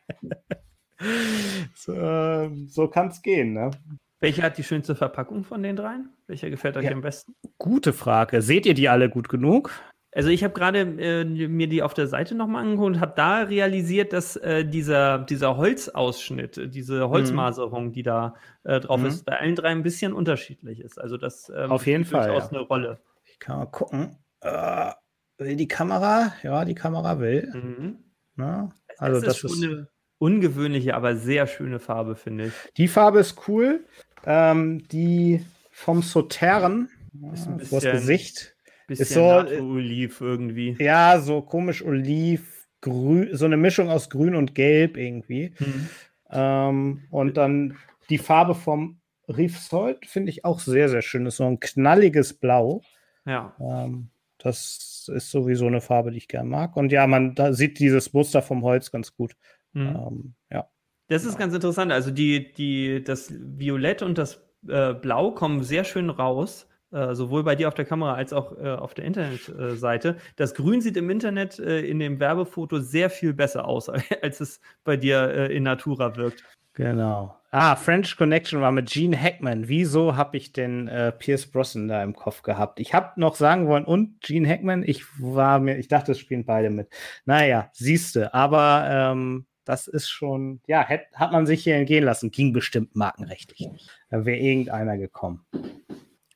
so, 1.75 2.49
so 2.67 2.87
kann 2.87 3.09
es 3.09 3.21
gehen. 3.21 3.53
Ne? 3.53 3.71
Welcher 4.19 4.43
hat 4.43 4.57
die 4.57 4.63
schönste 4.63 4.95
Verpackung 4.95 5.43
von 5.43 5.61
den 5.61 5.75
dreien? 5.75 6.09
Welcher 6.25 6.49
gefällt 6.49 6.77
euch 6.77 6.85
ja, 6.85 6.91
am 6.91 7.01
besten? 7.01 7.35
Gute 7.57 7.93
Frage. 7.93 8.41
Seht 8.41 8.65
ihr 8.65 8.73
die 8.73 8.89
alle 8.89 9.09
gut 9.09 9.29
genug? 9.29 9.71
Also 10.13 10.29
ich 10.29 10.43
habe 10.43 10.53
gerade 10.53 10.79
äh, 10.79 11.25
mir 11.25 11.67
die 11.67 11.83
auf 11.83 11.93
der 11.93 12.07
Seite 12.07 12.33
nochmal 12.33 12.63
angeguckt 12.63 12.87
und 12.87 12.99
habe 13.01 13.13
da 13.15 13.41
realisiert, 13.43 14.13
dass 14.13 14.35
äh, 14.37 14.65
dieser, 14.65 15.19
dieser 15.19 15.57
Holzausschnitt, 15.57 16.73
diese 16.73 17.05
mhm. 17.05 17.09
Holzmaserung, 17.09 17.91
die 17.91 18.03
da 18.03 18.35
äh, 18.63 18.79
drauf 18.79 19.01
mhm. 19.01 19.07
ist, 19.07 19.25
bei 19.25 19.37
allen 19.37 19.55
drei 19.55 19.69
ein 19.69 19.83
bisschen 19.83 20.13
unterschiedlich 20.13 20.79
ist. 20.79 20.99
Also 20.99 21.17
das 21.17 21.51
ähm, 21.55 21.71
auf 21.71 21.85
jeden 21.85 22.05
Fall 22.05 22.27
durchaus 22.27 22.51
ja. 22.51 22.57
eine 22.57 22.67
Rolle. 22.67 22.99
Ich 23.25 23.39
kann 23.39 23.57
mal 23.57 23.65
gucken. 23.65 24.17
Äh, 24.41 24.91
will 25.37 25.55
die 25.55 25.67
Kamera? 25.67 26.33
Ja, 26.41 26.65
die 26.65 26.75
Kamera 26.75 27.19
will. 27.19 27.51
Mhm. 27.53 27.97
Na, 28.35 28.71
also 28.97 29.19
das, 29.21 29.41
das 29.41 29.51
ist, 29.51 29.57
ist 29.57 29.63
eine 29.63 29.87
ungewöhnliche, 30.19 30.95
aber 30.95 31.15
sehr 31.15 31.47
schöne 31.47 31.79
Farbe, 31.79 32.15
finde 32.15 32.47
ich. 32.47 32.53
Die 32.77 32.87
Farbe 32.87 33.19
ist 33.19 33.47
cool. 33.47 33.85
Ähm, 34.25 34.87
die 34.87 35.45
vom 35.69 36.01
Sautern, 36.01 36.89
ist 37.33 37.47
ein 37.47 37.57
bisschen, 37.57 37.81
das 37.81 37.91
Gesicht 37.91 38.56
Bisschen 38.87 39.03
ist 39.03 39.13
so, 39.13 39.23
Oliv 39.23 40.21
irgendwie. 40.21 40.75
Ja, 40.79 41.19
so 41.19 41.41
komisch 41.41 41.83
Oliv, 41.83 42.67
grün, 42.81 43.29
so 43.33 43.45
eine 43.45 43.57
Mischung 43.57 43.89
aus 43.89 44.09
Grün 44.09 44.35
und 44.35 44.55
Gelb 44.55 44.97
irgendwie. 44.97 45.53
Mhm. 45.59 45.89
Ähm, 46.31 47.03
und 47.11 47.37
dann 47.37 47.77
die 48.09 48.17
Farbe 48.17 48.55
vom 48.55 48.99
Reef 49.27 49.59
Salt 49.59 50.05
finde 50.05 50.29
ich 50.29 50.45
auch 50.45 50.59
sehr, 50.59 50.87
sehr 50.89 51.01
schön. 51.01 51.25
Das 51.25 51.33
ist 51.33 51.37
so 51.37 51.45
ein 51.45 51.59
knalliges 51.59 52.33
Blau. 52.33 52.81
Ja. 53.25 53.55
Ähm, 53.59 54.09
das 54.37 55.09
ist 55.13 55.31
sowieso 55.31 55.67
eine 55.67 55.81
Farbe, 55.81 56.11
die 56.11 56.17
ich 56.17 56.27
gerne 56.27 56.49
mag. 56.49 56.77
Und 56.77 56.91
ja, 56.91 57.07
man 57.07 57.35
da 57.35 57.53
sieht 57.53 57.79
dieses 57.79 58.13
Muster 58.13 58.41
vom 58.41 58.63
Holz 58.63 58.91
ganz 58.91 59.13
gut. 59.15 59.35
Mhm. 59.73 59.87
Ähm, 59.87 60.33
ja. 60.51 60.69
Das 61.07 61.25
ist 61.25 61.37
ganz 61.37 61.53
interessant. 61.53 61.91
Also 61.91 62.11
die, 62.11 62.53
die, 62.53 63.03
das 63.03 63.33
Violett 63.37 64.01
und 64.01 64.17
das 64.17 64.41
äh, 64.67 64.93
Blau 64.93 65.31
kommen 65.31 65.63
sehr 65.63 65.83
schön 65.83 66.09
raus. 66.09 66.66
Äh, 66.91 67.15
sowohl 67.15 67.43
bei 67.43 67.55
dir 67.55 67.67
auf 67.67 67.73
der 67.73 67.83
Kamera 67.83 68.13
als 68.13 68.31
auch 68.31 68.57
äh, 68.57 68.69
auf 68.69 68.93
der 68.93 69.03
Internetseite. 69.03 70.15
das 70.37 70.53
Grün 70.53 70.79
sieht 70.79 70.95
im 70.95 71.09
Internet 71.09 71.59
äh, 71.59 71.81
in 71.81 71.99
dem 71.99 72.19
Werbefoto 72.21 72.79
sehr 72.79 73.09
viel 73.09 73.33
besser 73.33 73.65
aus, 73.65 73.89
als 74.21 74.39
es 74.39 74.61
bei 74.85 74.95
dir 74.95 75.29
äh, 75.29 75.55
in 75.55 75.63
Natura 75.63 76.15
wirkt. 76.15 76.45
Genau. 76.73 77.35
Ah, 77.51 77.75
French 77.75 78.15
Connection 78.15 78.61
war 78.61 78.71
mit 78.71 78.89
Gene 78.89 79.19
Hackman. 79.19 79.67
Wieso 79.67 80.15
habe 80.15 80.37
ich 80.37 80.53
denn 80.53 80.87
äh, 80.87 81.11
Pierce 81.11 81.47
Brosnan 81.47 81.87
da 81.87 82.03
im 82.03 82.13
Kopf 82.13 82.41
gehabt? 82.41 82.79
Ich 82.79 82.93
habe 82.93 83.19
noch 83.19 83.35
sagen 83.35 83.67
wollen, 83.67 83.83
und 83.83 84.21
Gene 84.21 84.47
Hackman, 84.47 84.83
ich 84.83 85.03
war 85.19 85.59
mir, 85.59 85.77
ich 85.77 85.89
dachte, 85.89 86.13
es 86.13 86.19
spielen 86.19 86.45
beide 86.45 86.69
mit. 86.69 86.87
Naja, 87.25 87.69
siehste, 87.73 88.33
aber 88.33 88.87
ähm, 88.89 89.45
das 89.65 89.87
ist 89.87 90.07
schon, 90.07 90.61
ja, 90.67 90.87
hat, 90.87 91.01
hat 91.15 91.31
man 91.33 91.45
sich 91.45 91.63
hier 91.63 91.75
entgehen 91.75 92.05
lassen. 92.05 92.31
Ging 92.31 92.53
bestimmt 92.53 92.95
markenrechtlich 92.95 93.67
nicht. 93.71 93.89
Da 94.09 94.23
wäre 94.23 94.37
irgendeiner 94.37 94.97
gekommen. 94.97 95.45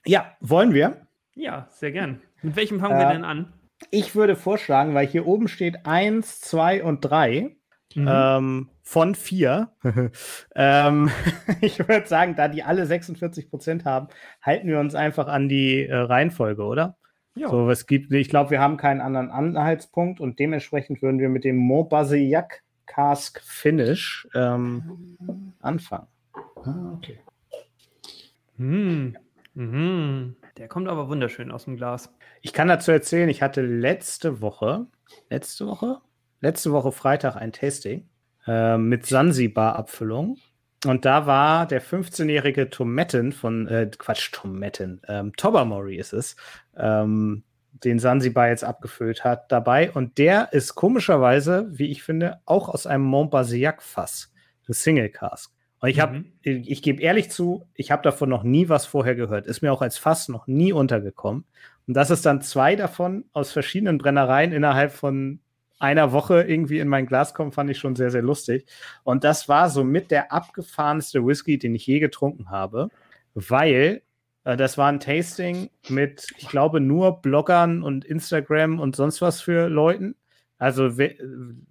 Ja, 0.05 0.35
wollen 0.39 0.73
wir? 0.73 1.07
Ja, 1.35 1.67
sehr 1.69 1.91
gern. 1.91 2.21
Mit 2.41 2.55
welchem 2.55 2.79
fangen 2.79 2.97
äh, 2.97 2.99
wir 2.99 3.13
denn 3.13 3.23
an? 3.23 3.53
Ich 3.89 4.15
würde 4.15 4.35
vorschlagen, 4.35 4.93
weil 4.93 5.07
hier 5.07 5.27
oben 5.27 5.47
steht 5.47 5.85
1, 5.85 6.41
2 6.41 6.83
und 6.83 7.01
3 7.01 7.55
mhm. 7.95 8.07
ähm, 8.07 8.69
von 8.83 9.15
4. 9.15 9.69
ähm, 10.55 11.11
ich 11.61 11.79
würde 11.79 12.07
sagen, 12.07 12.35
da 12.35 12.47
die 12.47 12.63
alle 12.63 12.85
46 12.85 13.49
Prozent 13.49 13.85
haben, 13.85 14.07
halten 14.41 14.67
wir 14.67 14.79
uns 14.79 14.95
einfach 14.95 15.27
an 15.27 15.49
die 15.49 15.85
äh, 15.85 15.95
Reihenfolge, 15.95 16.63
oder? 16.63 16.97
Ja. 17.35 17.49
So, 17.49 17.69
es 17.69 17.85
gibt, 17.87 18.11
ich 18.11 18.29
glaube, 18.29 18.51
wir 18.51 18.59
haben 18.59 18.77
keinen 18.77 18.99
anderen 18.99 19.29
Anhaltspunkt 19.29 20.19
und 20.19 20.39
dementsprechend 20.39 21.01
würden 21.01 21.19
wir 21.19 21.29
mit 21.29 21.45
dem 21.45 21.55
Montbazillac 21.55 22.63
Cask 22.87 23.41
Finish 23.41 24.27
ähm, 24.35 25.15
anfangen. 25.61 26.07
Ah, 26.63 26.93
okay. 26.93 27.19
Hm. 28.57 29.15
Mhm. 29.61 30.37
Der 30.57 30.67
kommt 30.67 30.87
aber 30.87 31.07
wunderschön 31.07 31.51
aus 31.51 31.65
dem 31.65 31.77
Glas. 31.77 32.11
Ich 32.41 32.51
kann 32.51 32.67
dazu 32.67 32.91
erzählen, 32.91 33.29
ich 33.29 33.43
hatte 33.43 33.61
letzte 33.61 34.41
Woche, 34.41 34.87
letzte 35.29 35.67
Woche, 35.67 35.99
letzte 36.39 36.71
Woche 36.71 36.91
Freitag 36.91 37.35
ein 37.35 37.53
Tasting 37.53 38.09
äh, 38.47 38.77
mit 38.79 39.05
Sansibar-Abfüllung. 39.05 40.37
Und 40.87 41.05
da 41.05 41.27
war 41.27 41.67
der 41.67 41.83
15-jährige 41.83 42.71
Tometten 42.71 43.33
von, 43.33 43.67
äh, 43.67 43.91
Quatsch, 43.95 44.31
Tometten, 44.31 44.99
ähm, 45.07 45.31
Tobermory 45.37 45.97
ist 45.97 46.13
es, 46.13 46.35
ähm, 46.75 47.43
den 47.71 47.99
Sansibar 47.99 48.47
jetzt 48.47 48.63
abgefüllt 48.63 49.23
hat, 49.23 49.51
dabei. 49.51 49.91
Und 49.91 50.17
der 50.17 50.53
ist 50.53 50.73
komischerweise, 50.73 51.67
wie 51.69 51.91
ich 51.91 52.01
finde, 52.01 52.39
auch 52.45 52.67
aus 52.67 52.87
einem 52.87 53.03
Montbazillac-Fass, 53.03 54.33
das 54.65 54.81
Single 54.81 55.09
Cask. 55.09 55.53
Und 55.81 55.89
ich 55.89 55.99
habe, 55.99 56.19
mhm. 56.19 56.25
ich 56.43 56.81
gebe 56.81 57.01
ehrlich 57.01 57.31
zu, 57.31 57.65
ich 57.73 57.91
habe 57.91 58.03
davon 58.03 58.29
noch 58.29 58.43
nie 58.43 58.69
was 58.69 58.85
vorher 58.85 59.15
gehört. 59.15 59.47
Ist 59.47 59.61
mir 59.61 59.73
auch 59.73 59.81
als 59.81 59.97
Fass 59.97 60.29
noch 60.29 60.47
nie 60.47 60.71
untergekommen. 60.71 61.45
Und 61.87 61.95
dass 61.95 62.11
es 62.11 62.21
dann 62.21 62.41
zwei 62.41 62.75
davon 62.75 63.25
aus 63.33 63.51
verschiedenen 63.51 63.97
Brennereien 63.97 64.51
innerhalb 64.51 64.91
von 64.91 65.39
einer 65.79 66.11
Woche 66.11 66.43
irgendwie 66.43 66.79
in 66.79 66.87
mein 66.87 67.07
Glas 67.07 67.33
kommen, 67.33 67.51
fand 67.51 67.71
ich 67.71 67.79
schon 67.79 67.95
sehr, 67.95 68.11
sehr 68.11 68.21
lustig. 68.21 68.67
Und 69.03 69.23
das 69.23 69.49
war 69.49 69.69
so 69.71 69.83
mit 69.83 70.11
der 70.11 70.31
abgefahrenste 70.31 71.25
Whisky, 71.25 71.57
den 71.57 71.73
ich 71.73 71.87
je 71.87 71.99
getrunken 71.99 72.51
habe, 72.51 72.89
weil 73.33 74.03
äh, 74.43 74.55
das 74.55 74.77
war 74.77 74.89
ein 74.89 74.99
Tasting 74.99 75.71
mit, 75.89 76.27
ich 76.37 76.47
glaube, 76.47 76.79
nur 76.79 77.21
Bloggern 77.21 77.81
und 77.81 78.05
Instagram 78.05 78.79
und 78.79 78.95
sonst 78.95 79.21
was 79.21 79.41
für 79.41 79.67
Leuten. 79.67 80.15
Also 80.61 80.91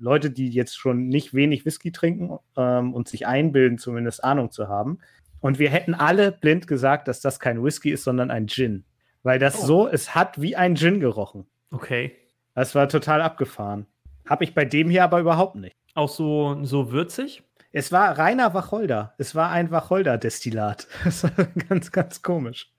Leute, 0.00 0.32
die 0.32 0.48
jetzt 0.48 0.76
schon 0.76 1.06
nicht 1.06 1.32
wenig 1.32 1.64
Whisky 1.64 1.92
trinken 1.92 2.40
ähm, 2.56 2.92
und 2.92 3.06
sich 3.06 3.24
einbilden, 3.24 3.78
zumindest 3.78 4.24
Ahnung 4.24 4.50
zu 4.50 4.66
haben. 4.66 4.98
Und 5.38 5.60
wir 5.60 5.70
hätten 5.70 5.94
alle 5.94 6.32
blind 6.32 6.66
gesagt, 6.66 7.06
dass 7.06 7.20
das 7.20 7.38
kein 7.38 7.62
Whisky 7.62 7.92
ist, 7.92 8.02
sondern 8.02 8.32
ein 8.32 8.48
Gin. 8.48 8.82
Weil 9.22 9.38
das 9.38 9.62
oh. 9.62 9.66
so, 9.66 9.88
es 9.88 10.16
hat 10.16 10.40
wie 10.40 10.56
ein 10.56 10.74
Gin 10.74 10.98
gerochen. 10.98 11.46
Okay. 11.70 12.16
Das 12.56 12.74
war 12.74 12.88
total 12.88 13.22
abgefahren. 13.22 13.86
Habe 14.28 14.42
ich 14.42 14.56
bei 14.56 14.64
dem 14.64 14.90
hier 14.90 15.04
aber 15.04 15.20
überhaupt 15.20 15.54
nicht. 15.54 15.76
Auch 15.94 16.08
so, 16.08 16.58
so 16.64 16.90
würzig? 16.90 17.44
Es 17.70 17.92
war 17.92 18.18
reiner 18.18 18.54
Wacholder. 18.54 19.14
Es 19.18 19.36
war 19.36 19.50
ein 19.50 19.70
Wacholder-Destillat. 19.70 20.88
Das 21.04 21.22
war 21.22 21.46
ganz, 21.68 21.92
ganz 21.92 22.22
komisch. 22.22 22.72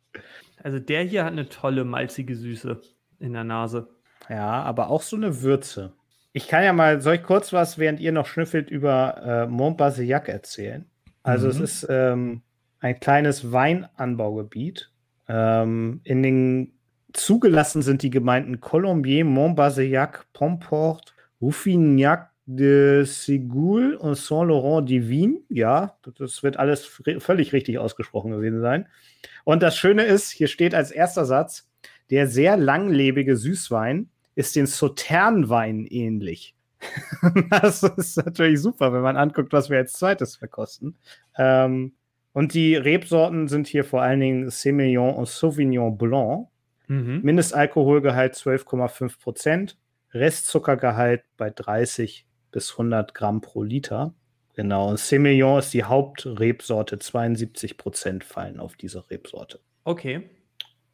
Also 0.61 0.77
der 0.77 1.03
hier 1.03 1.23
hat 1.23 1.31
eine 1.31 1.47
tolle 1.47 1.85
malzige 1.85 2.35
Süße 2.35 2.81
in 3.19 3.31
der 3.31 3.45
Nase. 3.45 3.87
Ja, 4.29 4.61
aber 4.63 4.89
auch 4.89 5.03
so 5.03 5.15
eine 5.15 5.41
Würze. 5.41 5.93
Ich 6.33 6.47
kann 6.47 6.63
ja 6.63 6.71
mal, 6.71 7.01
soll 7.01 7.15
ich 7.15 7.23
kurz 7.23 7.51
was, 7.51 7.77
während 7.77 7.99
ihr 7.99 8.11
noch 8.11 8.25
schnüffelt, 8.25 8.69
über 8.69 9.21
äh, 9.23 9.47
Montbazillac 9.47 10.29
erzählen? 10.29 10.85
Also 11.23 11.47
mhm. 11.47 11.51
es 11.51 11.59
ist 11.59 11.87
ähm, 11.89 12.41
ein 12.79 12.99
kleines 12.99 13.51
Weinanbaugebiet. 13.51 14.91
Ähm, 15.27 16.01
in 16.03 16.23
den 16.23 16.73
zugelassen 17.13 17.81
sind 17.81 18.01
die 18.01 18.09
Gemeinden 18.09 18.61
Colombier, 18.61 19.25
Montbazillac, 19.25 20.25
Pomport, 20.33 21.13
Ruffignac 21.41 22.31
de 22.45 23.03
Sigul 23.05 23.95
und 23.95 24.15
Saint-Laurent-Divine. 24.15 25.39
Ja, 25.49 25.97
das 26.17 26.43
wird 26.43 26.57
alles 26.57 26.85
völlig 27.19 27.53
richtig 27.53 27.77
ausgesprochen 27.77 28.31
gewesen 28.31 28.61
sein. 28.61 28.87
Und 29.43 29.63
das 29.63 29.77
Schöne 29.77 30.03
ist, 30.03 30.31
hier 30.31 30.47
steht 30.47 30.73
als 30.73 30.91
erster 30.91 31.25
Satz, 31.25 31.69
der 32.09 32.27
sehr 32.27 32.57
langlebige 32.57 33.37
Süßwein 33.37 34.09
ist 34.35 34.55
den 34.55 34.65
Sauternwein 34.67 35.85
ähnlich. 35.85 36.55
das 37.49 37.83
ist 37.83 38.17
natürlich 38.17 38.61
super, 38.61 38.91
wenn 38.93 39.01
man 39.01 39.17
anguckt, 39.17 39.53
was 39.53 39.69
wir 39.69 39.77
als 39.77 39.93
zweites 39.93 40.35
verkosten. 40.35 40.97
Ähm, 41.37 41.93
und 42.33 42.53
die 42.53 42.75
Rebsorten 42.75 43.47
sind 43.47 43.67
hier 43.67 43.83
vor 43.83 44.01
allen 44.01 44.19
Dingen 44.19 44.49
Semillon 44.49 45.15
und 45.15 45.27
Sauvignon 45.27 45.97
Blanc. 45.97 46.47
Mhm. 46.87 47.21
Mindestalkoholgehalt 47.23 48.35
12,5 48.35 49.19
Prozent. 49.19 49.77
Restzuckergehalt 50.13 51.23
bei 51.37 51.49
30 51.49 52.25
bis 52.51 52.71
100 52.71 53.13
Gramm 53.13 53.41
pro 53.41 53.63
Liter. 53.63 54.13
Genau, 54.55 54.89
und 54.89 54.99
Semillon 54.99 55.59
ist 55.59 55.73
die 55.73 55.83
Hauptrebsorte. 55.83 56.99
72 56.99 57.77
Prozent 57.77 58.23
fallen 58.23 58.59
auf 58.59 58.75
diese 58.75 59.09
Rebsorte. 59.09 59.59
Okay. 59.83 60.29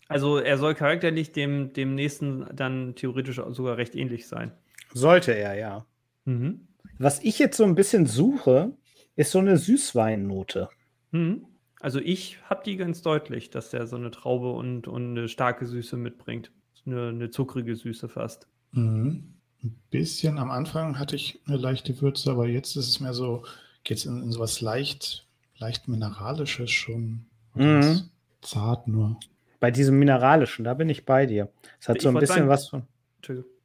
Also 0.07 0.37
er 0.37 0.57
soll 0.57 0.73
charakterlich 0.73 1.31
dem, 1.31 1.73
dem 1.73 1.95
nächsten 1.95 2.45
dann 2.55 2.95
theoretisch 2.95 3.41
sogar 3.49 3.77
recht 3.77 3.95
ähnlich 3.95 4.27
sein. 4.27 4.51
Sollte 4.93 5.33
er, 5.33 5.55
ja. 5.55 5.85
Mhm. 6.25 6.67
Was 6.97 7.19
ich 7.23 7.39
jetzt 7.39 7.57
so 7.57 7.63
ein 7.63 7.75
bisschen 7.75 8.05
suche, 8.05 8.73
ist 9.15 9.31
so 9.31 9.39
eine 9.39 9.57
Süßweinnote. 9.57 10.69
Mhm. 11.11 11.45
Also 11.79 11.99
ich 11.99 12.39
habe 12.49 12.63
die 12.65 12.77
ganz 12.77 13.01
deutlich, 13.01 13.49
dass 13.49 13.69
der 13.69 13.85
so 13.85 13.97
eine 13.97 14.11
Traube 14.11 14.51
und, 14.51 14.87
und 14.87 15.11
eine 15.11 15.27
starke 15.27 15.65
Süße 15.65 15.97
mitbringt. 15.97 16.51
Eine, 16.85 17.09
eine 17.09 17.29
zuckrige 17.29 17.75
Süße 17.75 18.07
fast. 18.07 18.47
Mhm. 18.71 19.33
Ein 19.63 19.75
bisschen 19.89 20.37
am 20.37 20.51
Anfang 20.51 20.97
hatte 20.99 21.15
ich 21.15 21.41
eine 21.47 21.57
leichte 21.57 21.99
Würze, 22.01 22.31
aber 22.31 22.47
jetzt 22.47 22.75
ist 22.75 22.87
es 22.87 22.99
mehr 22.99 23.13
so, 23.13 23.43
geht 23.83 23.97
es 23.97 24.05
in, 24.05 24.23
in 24.23 24.31
sowas 24.31 24.61
leicht, 24.61 25.27
leicht 25.57 25.87
Mineralisches 25.87 26.71
schon. 26.71 27.25
Mhm. 27.55 28.09
Zart 28.41 28.87
nur. 28.87 29.19
Bei 29.59 29.71
diesem 29.71 29.97
Mineralischen, 29.99 30.65
da 30.65 30.73
bin 30.73 30.89
ich 30.89 31.05
bei 31.05 31.25
dir. 31.25 31.49
Es 31.79 31.89
hat 31.89 31.97
Ich 31.97 32.03
so 32.03 32.09
ein 32.09 32.15
bisschen 32.15 32.47
sagen- 32.47 32.49
was 32.49 32.67
von, 32.69 32.83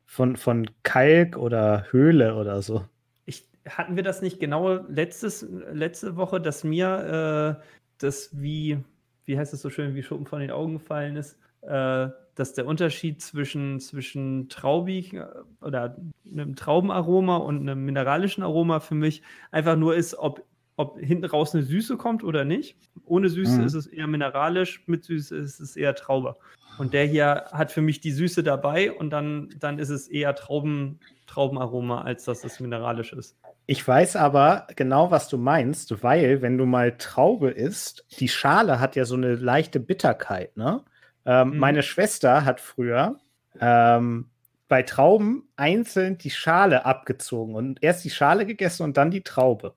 von, 0.06 0.36
von 0.36 0.66
Kalk 0.82 1.36
oder 1.36 1.86
Höhle 1.90 2.34
oder 2.36 2.62
so. 2.62 2.84
Ich, 3.26 3.46
hatten 3.66 3.96
wir 3.96 4.02
das 4.02 4.22
nicht 4.22 4.40
genau 4.40 4.74
letztes, 4.88 5.46
letzte 5.72 6.16
Woche, 6.16 6.40
dass 6.40 6.64
mir 6.64 7.58
äh, 7.60 7.64
das 7.98 8.30
wie, 8.40 8.78
wie 9.24 9.38
heißt 9.38 9.52
es 9.54 9.62
so 9.62 9.70
schön, 9.70 9.94
wie 9.94 10.02
Schuppen 10.02 10.26
von 10.26 10.40
den 10.40 10.50
Augen 10.50 10.74
gefallen 10.74 11.16
ist, 11.16 11.38
äh, 11.62 12.08
dass 12.34 12.54
der 12.54 12.66
Unterschied 12.66 13.20
zwischen, 13.20 13.78
zwischen 13.78 14.48
traubig 14.48 15.12
äh, 15.12 15.26
oder 15.60 15.96
einem 16.26 16.56
Traubenaroma 16.56 17.36
und 17.36 17.60
einem 17.60 17.84
mineralischen 17.84 18.42
Aroma 18.42 18.80
für 18.80 18.94
mich 18.94 19.22
einfach 19.50 19.76
nur 19.76 19.94
ist, 19.94 20.14
ob, 20.18 20.42
ob 20.82 20.98
hinten 20.98 21.24
raus 21.24 21.54
eine 21.54 21.62
Süße 21.64 21.96
kommt 21.96 22.22
oder 22.24 22.44
nicht. 22.44 22.76
Ohne 23.04 23.28
Süße 23.28 23.60
Mhm. 23.60 23.66
ist 23.66 23.74
es 23.74 23.86
eher 23.86 24.06
mineralisch, 24.06 24.82
mit 24.86 25.04
Süße 25.04 25.36
ist 25.36 25.60
es 25.60 25.76
eher 25.76 25.94
Traube. 25.94 26.36
Und 26.78 26.92
der 26.94 27.04
hier 27.06 27.44
hat 27.52 27.70
für 27.70 27.82
mich 27.82 28.00
die 28.00 28.10
Süße 28.12 28.42
dabei 28.42 28.92
und 28.92 29.10
dann, 29.10 29.50
dann 29.60 29.78
ist 29.78 29.90
es 29.90 30.08
eher 30.08 30.34
Trauben, 30.34 30.98
Traubenaroma, 31.26 32.02
als 32.02 32.24
dass 32.24 32.44
es 32.44 32.60
mineralisch 32.60 33.12
ist. 33.12 33.36
Ich 33.66 33.86
weiß 33.86 34.16
aber 34.16 34.66
genau, 34.76 35.10
was 35.10 35.28
du 35.28 35.38
meinst, 35.38 36.02
weil 36.02 36.42
wenn 36.42 36.58
du 36.58 36.66
mal 36.66 36.96
Traube 36.98 37.50
isst, 37.50 38.04
die 38.18 38.28
Schale 38.28 38.80
hat 38.80 38.96
ja 38.96 39.04
so 39.04 39.14
eine 39.14 39.34
leichte 39.36 39.80
Bitterkeit, 39.80 40.56
ne? 40.56 40.82
Ähm, 41.24 41.50
Mhm. 41.50 41.58
Meine 41.58 41.82
Schwester 41.82 42.44
hat 42.44 42.60
früher 42.60 43.18
ähm, 43.60 44.30
bei 44.68 44.82
Trauben 44.82 45.48
einzeln 45.56 46.18
die 46.18 46.30
Schale 46.30 46.84
abgezogen 46.86 47.54
und 47.54 47.82
erst 47.82 48.04
die 48.04 48.10
Schale 48.10 48.46
gegessen 48.46 48.82
und 48.84 48.96
dann 48.96 49.10
die 49.10 49.22
Traube. 49.22 49.74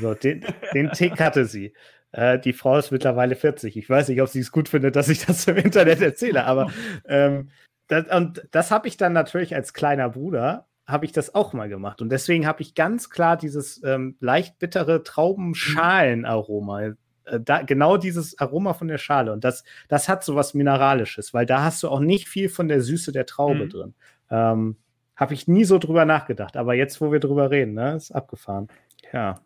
So, 0.00 0.14
den, 0.14 0.44
den 0.74 0.90
Tick 0.92 1.20
hatte 1.20 1.44
sie. 1.44 1.72
Äh, 2.12 2.38
die 2.38 2.52
Frau 2.52 2.78
ist 2.78 2.90
mittlerweile 2.90 3.36
40. 3.36 3.76
Ich 3.76 3.88
weiß 3.88 4.08
nicht, 4.08 4.22
ob 4.22 4.28
sie 4.28 4.40
es 4.40 4.50
gut 4.52 4.68
findet, 4.68 4.96
dass 4.96 5.08
ich 5.08 5.24
das 5.26 5.46
im 5.46 5.56
Internet 5.56 6.00
erzähle, 6.00 6.44
aber 6.44 6.70
ähm, 7.06 7.50
das, 7.88 8.06
und 8.14 8.46
das 8.50 8.70
habe 8.70 8.88
ich 8.88 8.96
dann 8.96 9.12
natürlich 9.12 9.54
als 9.54 9.72
kleiner 9.72 10.08
Bruder, 10.10 10.66
habe 10.86 11.04
ich 11.04 11.12
das 11.12 11.34
auch 11.34 11.52
mal 11.52 11.68
gemacht. 11.68 12.00
Und 12.00 12.08
deswegen 12.10 12.46
habe 12.46 12.62
ich 12.62 12.74
ganz 12.74 13.10
klar 13.10 13.36
dieses 13.36 13.82
ähm, 13.84 14.16
leicht 14.20 14.58
bittere 14.58 15.02
Traubenschalenaroma. 15.02 16.82
Äh, 16.82 16.94
da, 17.40 17.62
genau 17.62 17.98
dieses 17.98 18.38
Aroma 18.38 18.72
von 18.72 18.88
der 18.88 18.98
Schale. 18.98 19.32
Und 19.32 19.44
das, 19.44 19.64
das 19.88 20.08
hat 20.08 20.24
so 20.24 20.34
was 20.34 20.54
Mineralisches, 20.54 21.34
weil 21.34 21.44
da 21.44 21.62
hast 21.62 21.82
du 21.82 21.88
auch 21.88 22.00
nicht 22.00 22.28
viel 22.28 22.48
von 22.48 22.68
der 22.68 22.80
Süße 22.80 23.12
der 23.12 23.26
Traube 23.26 23.66
Mhm. 23.66 23.68
drin. 23.68 23.94
Ähm, 24.30 24.76
habe 25.14 25.34
ich 25.34 25.48
nie 25.48 25.64
so 25.64 25.78
drüber 25.78 26.04
nachgedacht. 26.04 26.56
Aber 26.56 26.74
jetzt, 26.74 27.00
wo 27.00 27.12
wir 27.12 27.20
drüber 27.20 27.50
reden, 27.50 27.74
ne, 27.74 27.96
ist 27.96 28.12
abgefahren. 28.12 28.68
Ja. 29.12 29.40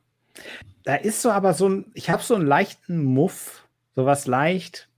Da 0.84 0.96
ist 0.96 1.22
so 1.22 1.30
aber 1.30 1.54
so 1.54 1.68
ein, 1.68 1.90
ich 1.94 2.10
habe 2.10 2.22
so 2.22 2.34
einen 2.34 2.46
leichten 2.46 3.02
Muff, 3.04 3.66
sowas 3.94 4.26
leicht. 4.26 4.88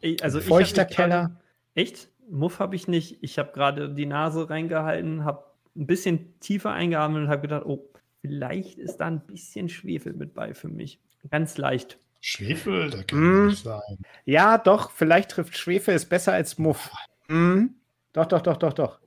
Ich, 0.00 0.22
also 0.24 0.40
Feuchter 0.40 0.84
Keller. 0.84 1.32
Echt? 1.74 2.08
Muff 2.30 2.58
habe 2.58 2.76
ich 2.76 2.88
nicht. 2.88 3.18
Ich 3.22 3.38
habe 3.38 3.52
gerade 3.52 3.90
die 3.92 4.06
Nase 4.06 4.48
reingehalten, 4.48 5.24
habe 5.24 5.44
ein 5.76 5.86
bisschen 5.86 6.38
tiefer 6.40 6.72
eingeatmet 6.72 7.24
und 7.24 7.28
habe 7.28 7.42
gedacht, 7.42 7.64
oh, 7.66 7.90
vielleicht 8.20 8.78
ist 8.78 8.98
da 8.98 9.06
ein 9.06 9.20
bisschen 9.26 9.68
Schwefel 9.68 10.12
mit 10.12 10.34
bei 10.34 10.54
für 10.54 10.68
mich. 10.68 11.00
Ganz 11.30 11.58
leicht. 11.58 11.98
Schwefel, 12.20 12.90
da 12.90 13.02
kann 13.02 13.18
Mm. 13.18 13.46
nicht 13.48 13.64
sein. 13.64 13.98
Ja, 14.24 14.58
doch, 14.58 14.90
vielleicht 14.90 15.30
trifft 15.30 15.56
Schwefel 15.56 15.94
ist 15.94 16.06
besser 16.08 16.32
als 16.32 16.58
Muff. 16.58 16.90
Mhm. 17.28 17.74
Doch, 18.12 18.26
doch, 18.26 18.42
doch, 18.42 18.56
doch, 18.58 18.72
doch. 18.72 18.98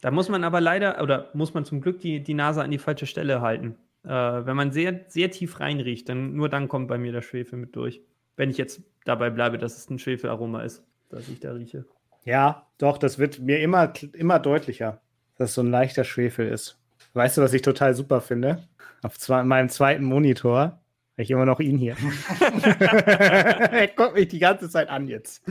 Da 0.00 0.10
muss 0.10 0.28
man 0.28 0.44
aber 0.44 0.60
leider, 0.60 1.02
oder 1.02 1.30
muss 1.34 1.54
man 1.54 1.64
zum 1.64 1.80
Glück 1.80 2.00
die, 2.00 2.22
die 2.22 2.34
Nase 2.34 2.62
an 2.62 2.70
die 2.70 2.78
falsche 2.78 3.06
Stelle 3.06 3.40
halten. 3.40 3.76
Äh, 4.08 4.46
wenn 4.46 4.56
man 4.56 4.72
sehr, 4.72 5.04
sehr 5.08 5.30
tief 5.30 5.60
reinriecht, 5.60 6.08
dann 6.08 6.32
nur 6.32 6.48
dann 6.48 6.68
kommt 6.68 6.88
bei 6.88 6.96
mir 6.96 7.12
der 7.12 7.20
Schwefel 7.20 7.58
mit 7.58 7.76
durch. 7.76 8.00
Wenn 8.36 8.48
ich 8.48 8.56
jetzt 8.56 8.80
dabei 9.04 9.28
bleibe, 9.28 9.58
dass 9.58 9.76
es 9.76 9.90
ein 9.90 9.98
Schwefelaroma 9.98 10.62
ist, 10.62 10.82
das 11.10 11.28
ich 11.28 11.40
da 11.40 11.52
rieche. 11.52 11.84
Ja, 12.24 12.66
doch, 12.78 12.96
das 12.96 13.18
wird 13.18 13.38
mir 13.38 13.60
immer, 13.60 13.92
immer 14.14 14.38
deutlicher, 14.38 15.02
dass 15.36 15.50
es 15.50 15.54
so 15.54 15.60
ein 15.60 15.70
leichter 15.70 16.04
Schwefel 16.04 16.48
ist. 16.48 16.78
Weißt 17.12 17.36
du, 17.36 17.42
was 17.42 17.52
ich 17.52 17.60
total 17.60 17.94
super 17.94 18.22
finde? 18.22 18.66
Auf 19.02 19.18
zwei, 19.18 19.42
meinem 19.42 19.68
zweiten 19.68 20.04
Monitor 20.04 20.58
habe 20.58 20.80
ich 21.18 21.30
immer 21.30 21.44
noch 21.44 21.60
ihn 21.60 21.76
hier. 21.76 21.96
er 22.40 23.88
guckt 23.88 24.14
mich 24.14 24.28
die 24.28 24.38
ganze 24.38 24.70
Zeit 24.70 24.88
an 24.88 25.06
jetzt. 25.06 25.42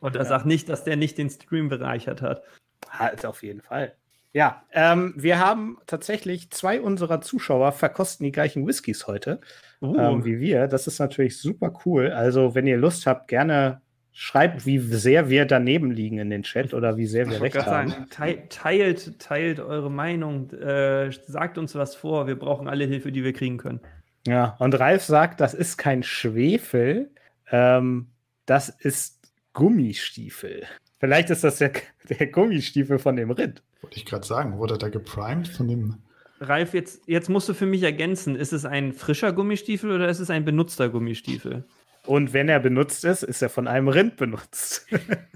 Und 0.00 0.16
er 0.16 0.26
sagt 0.26 0.44
nicht, 0.44 0.68
dass 0.68 0.84
der 0.84 0.96
nicht 0.96 1.16
den 1.16 1.30
Stream 1.30 1.70
bereichert 1.70 2.20
hat. 2.20 2.42
Halt, 2.90 3.24
auf 3.24 3.42
jeden 3.42 3.62
Fall. 3.62 3.94
Ja, 4.32 4.62
ähm, 4.72 5.14
wir 5.16 5.38
haben 5.38 5.78
tatsächlich 5.86 6.50
zwei 6.50 6.80
unserer 6.80 7.20
Zuschauer 7.20 7.72
verkosten 7.72 8.24
die 8.24 8.32
gleichen 8.32 8.66
Whiskys 8.66 9.06
heute 9.06 9.40
Uh, 9.80 9.96
ähm, 9.96 10.24
wie 10.24 10.40
wir. 10.40 10.66
Das 10.66 10.86
ist 10.86 10.98
natürlich 10.98 11.40
super 11.40 11.72
cool. 11.86 12.10
Also, 12.10 12.54
wenn 12.54 12.66
ihr 12.66 12.76
Lust 12.76 13.06
habt, 13.06 13.28
gerne 13.28 13.80
schreibt, 14.12 14.66
wie 14.66 14.78
sehr 14.78 15.30
wir 15.30 15.44
daneben 15.44 15.92
liegen 15.92 16.18
in 16.18 16.30
den 16.30 16.42
Chat 16.42 16.74
oder 16.74 16.96
wie 16.96 17.06
sehr 17.06 17.26
wir 17.28 17.36
Ich 17.36 17.42
recht 17.42 17.64
haben. 17.64 17.90
sagen, 17.90 18.06
teilt, 18.10 18.50
teilt, 18.50 19.20
teilt 19.20 19.60
eure 19.60 19.90
Meinung, 19.90 20.50
äh, 20.50 21.12
sagt 21.12 21.58
uns 21.58 21.76
was 21.76 21.94
vor. 21.94 22.26
Wir 22.26 22.36
brauchen 22.36 22.66
alle 22.66 22.84
Hilfe, 22.86 23.12
die 23.12 23.22
wir 23.22 23.32
kriegen 23.32 23.58
können. 23.58 23.80
Ja, 24.26 24.56
und 24.58 24.78
Ralf 24.78 25.04
sagt, 25.04 25.40
das 25.40 25.54
ist 25.54 25.76
kein 25.76 26.02
Schwefel, 26.02 27.12
ähm, 27.52 28.08
das 28.44 28.68
ist 28.68 29.32
Gummistiefel. 29.52 30.64
Vielleicht 30.98 31.30
ist 31.30 31.44
das 31.44 31.58
der, 31.58 31.72
der 32.08 32.26
Gummistiefel 32.26 32.98
von 32.98 33.16
dem 33.16 33.30
Rind. 33.30 33.62
Wollte 33.82 33.96
ich 33.96 34.04
gerade 34.04 34.26
sagen, 34.26 34.58
wurde 34.58 34.78
da 34.78 34.88
geprimed 34.88 35.48
von 35.48 35.68
dem. 35.68 35.96
Ralf, 36.40 36.74
jetzt, 36.74 37.02
jetzt 37.06 37.28
musst 37.28 37.48
du 37.48 37.54
für 37.54 37.66
mich 37.66 37.82
ergänzen, 37.82 38.36
ist 38.36 38.52
es 38.52 38.64
ein 38.64 38.92
frischer 38.92 39.32
Gummistiefel 39.32 39.90
oder 39.90 40.08
ist 40.08 40.20
es 40.20 40.30
ein 40.30 40.44
benutzter 40.44 40.88
Gummistiefel? 40.88 41.64
Und 42.06 42.32
wenn 42.32 42.48
er 42.48 42.60
benutzt 42.60 43.04
ist, 43.04 43.22
ist 43.22 43.42
er 43.42 43.48
von 43.48 43.66
einem 43.66 43.88
Rind 43.88 44.16
benutzt. 44.16 44.86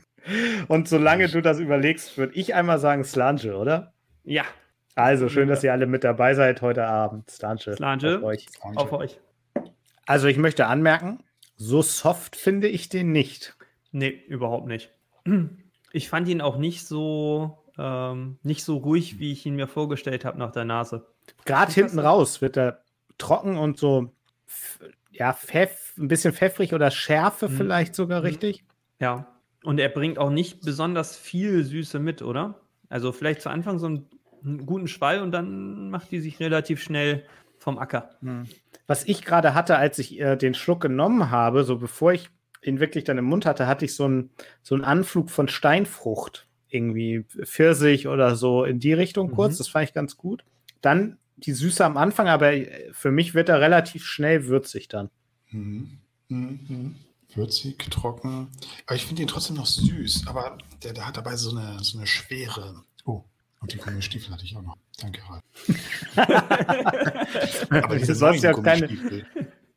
und 0.69 0.89
solange 0.89 1.29
du 1.29 1.43
das 1.43 1.59
überlegst, 1.59 2.17
würde 2.17 2.35
ich 2.35 2.55
einmal 2.55 2.79
sagen 2.79 3.05
Slange, 3.05 3.57
oder? 3.57 3.93
Ja, 4.25 4.45
Also 4.95 5.29
schön, 5.29 5.49
dass 5.49 5.65
ihr 5.65 5.73
alle 5.73 5.87
mit 5.87 6.05
dabei 6.05 6.35
seid 6.35 6.63
heute 6.63 6.87
Abend. 6.87 7.31
Slange. 7.31 7.77
Slange. 7.77 8.19
auf 8.19 8.23
euch. 8.23 8.47
auf 8.63 8.93
euch. 8.93 9.21
Also 10.07 10.29
ich 10.29 10.37
möchte 10.37 10.67
anmerken, 10.67 11.23
so 11.57 11.83
soft 11.83 12.37
finde 12.37 12.69
ich 12.69 12.89
den 12.89 13.13
nicht. 13.13 13.57
Nee, 13.91 14.09
überhaupt 14.29 14.67
nicht. 14.67 14.93
Ich 15.93 16.09
fand 16.09 16.29
ihn 16.29 16.41
auch 16.41 16.57
nicht 16.57 16.87
so, 16.87 17.59
ähm, 17.79 18.39
nicht 18.43 18.65
so 18.65 18.77
ruhig, 18.79 19.19
wie 19.19 19.33
ich 19.33 19.45
ihn 19.47 19.57
mir 19.57 19.69
vorgestellt 19.69 20.25
habe 20.25 20.39
nach 20.39 20.53
der 20.53 20.65
Nase. 20.65 21.07
Gerade 21.45 21.73
hinten 21.73 21.99
raus 21.99 22.41
wird 22.41 22.57
er 22.57 22.83
trocken 23.19 23.57
und 23.59 23.79
so, 23.79 24.13
ja, 25.11 25.33
pfeff, 25.33 25.95
ein 25.99 26.09
bisschen 26.09 26.33
pfeffrig 26.33 26.75
oder 26.75 26.91
Schärfe 26.91 27.49
Mhm. 27.49 27.57
vielleicht 27.57 27.95
sogar 27.95 28.21
Mhm. 28.21 28.27
richtig. 28.27 28.65
Ja. 29.01 29.27
Und 29.65 29.79
er 29.79 29.91
bringt 29.91 30.19
auch 30.19 30.31
nicht 30.31 30.63
besonders 30.65 31.17
viel 31.17 31.63
Süße 31.65 31.99
mit, 31.99 32.23
oder? 32.23 32.61
Also 32.89 33.13
vielleicht 33.13 33.43
zu 33.43 33.49
Anfang 33.51 33.79
so 33.79 33.87
einen, 33.87 34.09
einen 34.45 34.67
guten 34.67 34.89
Schwall 34.89 35.21
und 35.23 35.31
dann 35.31 35.89
macht 35.91 36.11
die 36.11 36.21
sich 36.21 36.41
relativ 36.41 36.83
schnell 36.83 37.25
vom 37.59 37.79
Acker. 37.79 38.11
Was 38.89 39.05
ich 39.07 39.23
gerade 39.25 39.55
hatte, 39.55 39.77
als 39.77 39.99
ich 40.01 40.19
äh, 40.21 40.37
den 40.37 40.55
Schluck 40.55 40.81
genommen 40.81 41.31
habe, 41.31 41.63
so 41.63 41.79
bevor 41.79 42.13
ich 42.13 42.29
ihn 42.63 42.81
wirklich 42.81 43.05
dann 43.05 43.19
im 43.19 43.25
Mund 43.25 43.45
hatte, 43.47 43.67
hatte 43.67 43.85
ich 43.85 43.95
so 43.95 44.05
einen 44.05 44.31
so 44.63 44.75
einen 44.75 44.85
Anflug 44.85 45.31
von 45.31 45.49
Steinfrucht. 45.49 46.47
Irgendwie 46.69 47.25
Pfirsich 47.45 48.09
oder 48.09 48.35
so 48.35 48.65
in 48.65 48.79
die 48.81 48.95
Richtung 48.95 49.31
kurz. 49.33 49.55
Mhm. 49.55 49.59
Das 49.59 49.69
fand 49.69 49.89
ich 49.89 49.93
ganz 49.95 50.17
gut. 50.17 50.43
Dann 50.81 51.19
die 51.37 51.53
Süße 51.53 51.85
am 51.85 51.97
Anfang, 51.99 52.29
aber 52.29 52.53
für 52.93 53.11
mich 53.11 53.35
wird 53.35 53.49
er 53.51 53.61
relativ 53.61 54.07
schnell 54.07 54.47
würzig 54.47 54.89
dann. 54.89 55.11
Mhm. 55.51 55.99
Mhm. 56.29 56.61
Mhm. 56.69 56.97
Würzig, 57.35 57.79
trocken. 57.91 58.49
Aber 58.87 58.97
ich 58.97 59.05
finde 59.07 59.23
ihn 59.23 59.29
trotzdem 59.29 59.57
noch 59.57 59.67
süß. 59.67 60.27
Aber 60.29 60.57
der, 60.83 60.93
der 60.95 61.07
hat 61.07 61.17
dabei 61.17 61.37
so 61.37 61.51
eine, 61.57 61.79
so 61.83 61.99
eine 61.99 62.07
Schwere. 62.07 62.83
Oh, 63.05 63.23
und 63.61 63.73
die 63.73 63.79
Gummistiefel 63.79 64.33
hatte 64.33 64.45
ich 64.45 64.57
auch 64.57 64.63
noch. 64.63 64.77
Danke, 65.01 65.21
Ralf. 65.29 65.43
Aber 67.71 67.97
diese 67.97 68.15
sollst 68.15 68.43
ja 68.45 68.53
keine- 68.55 68.87
Gummistiefel. 68.87 69.27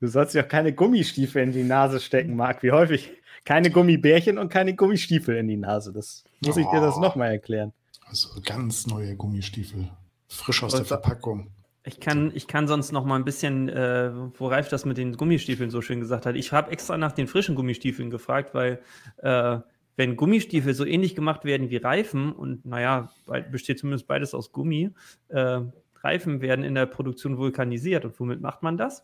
Du 0.06 0.12
sollst 0.12 0.36
ja 0.36 0.44
auch 0.44 0.48
keine 0.48 0.72
Gummistiefel 0.72 1.41
in 1.41 1.52
die 1.52 1.63
Nase 1.63 2.00
stecken, 2.00 2.36
Marc. 2.36 2.62
Wie 2.62 2.72
häufig? 2.72 3.12
Keine 3.44 3.72
Gummibärchen 3.72 4.38
und 4.38 4.50
keine 4.50 4.76
Gummistiefel 4.76 5.36
in 5.36 5.48
die 5.48 5.58
Nase. 5.58 5.91
Das 5.91 6.24
muss 6.46 6.58
ich 6.58 6.68
dir 6.68 6.80
das 6.80 6.98
Oh. 6.98 7.02
nochmal 7.02 7.32
erklären. 7.32 7.74
Also 8.06 8.30
ganz 8.46 8.86
neue 8.86 9.15
Gummistiefel. 9.15 9.89
Frisch 10.28 10.62
aus 10.62 10.74
Was 10.74 10.82
der 10.82 10.86
Verpackung. 10.86 11.50
Ich 11.86 12.00
kann, 12.00 12.32
ich 12.36 12.46
kann 12.48 12.68
sonst 12.68 12.91
noch 12.91 13.04
mal 13.04 13.15
ein 13.15 13.26
bisschen, 13.26 13.68
äh, 13.68 14.12
wo 14.38 14.46
Ralf 14.48 14.70
das 14.70 14.86
mit 14.86 14.98
den 14.98 15.18
Gummistiefeln 15.18 15.72
so 15.72 15.82
schön 15.82 16.02
gesagt 16.02 16.28
hat. 16.28 16.36
Ich 16.36 16.52
habe 16.52 16.70
extra 16.70 16.98
nach 17.00 17.12
den 17.12 17.26
frischen 17.26 17.56
Gummistiefeln 17.56 18.12
gefragt, 18.12 18.54
weil 18.54 18.82
äh, 19.24 19.58
wenn 19.96 20.18
Gummistiefel 20.18 20.76
so 20.76 20.86
ähnlich 20.86 21.15
gemacht 21.15 21.46
werden 21.46 21.72
wie 21.72 21.78
Reifen 21.78 22.32
und 22.32 22.63
naja, 22.63 23.10
besteht 23.52 23.80
zumindest 23.80 24.06
beides 24.06 24.36
aus 24.36 24.52
Gummi, 24.52 24.91
äh, 25.30 25.62
Reifen 26.04 26.41
werden 26.41 26.63
in 26.63 26.76
der 26.76 26.86
Produktion 26.86 27.39
vulkanisiert. 27.39 28.06
Und 28.06 28.20
womit 28.20 28.39
macht 28.39 28.62
man 28.62 28.78
das? 28.78 29.04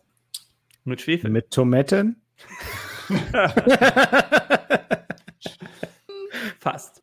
Mit 0.84 1.00
Schwefel. 1.00 1.30
Mit 1.30 1.50
Tomaten? 1.50 2.22
Fast. 6.58 7.02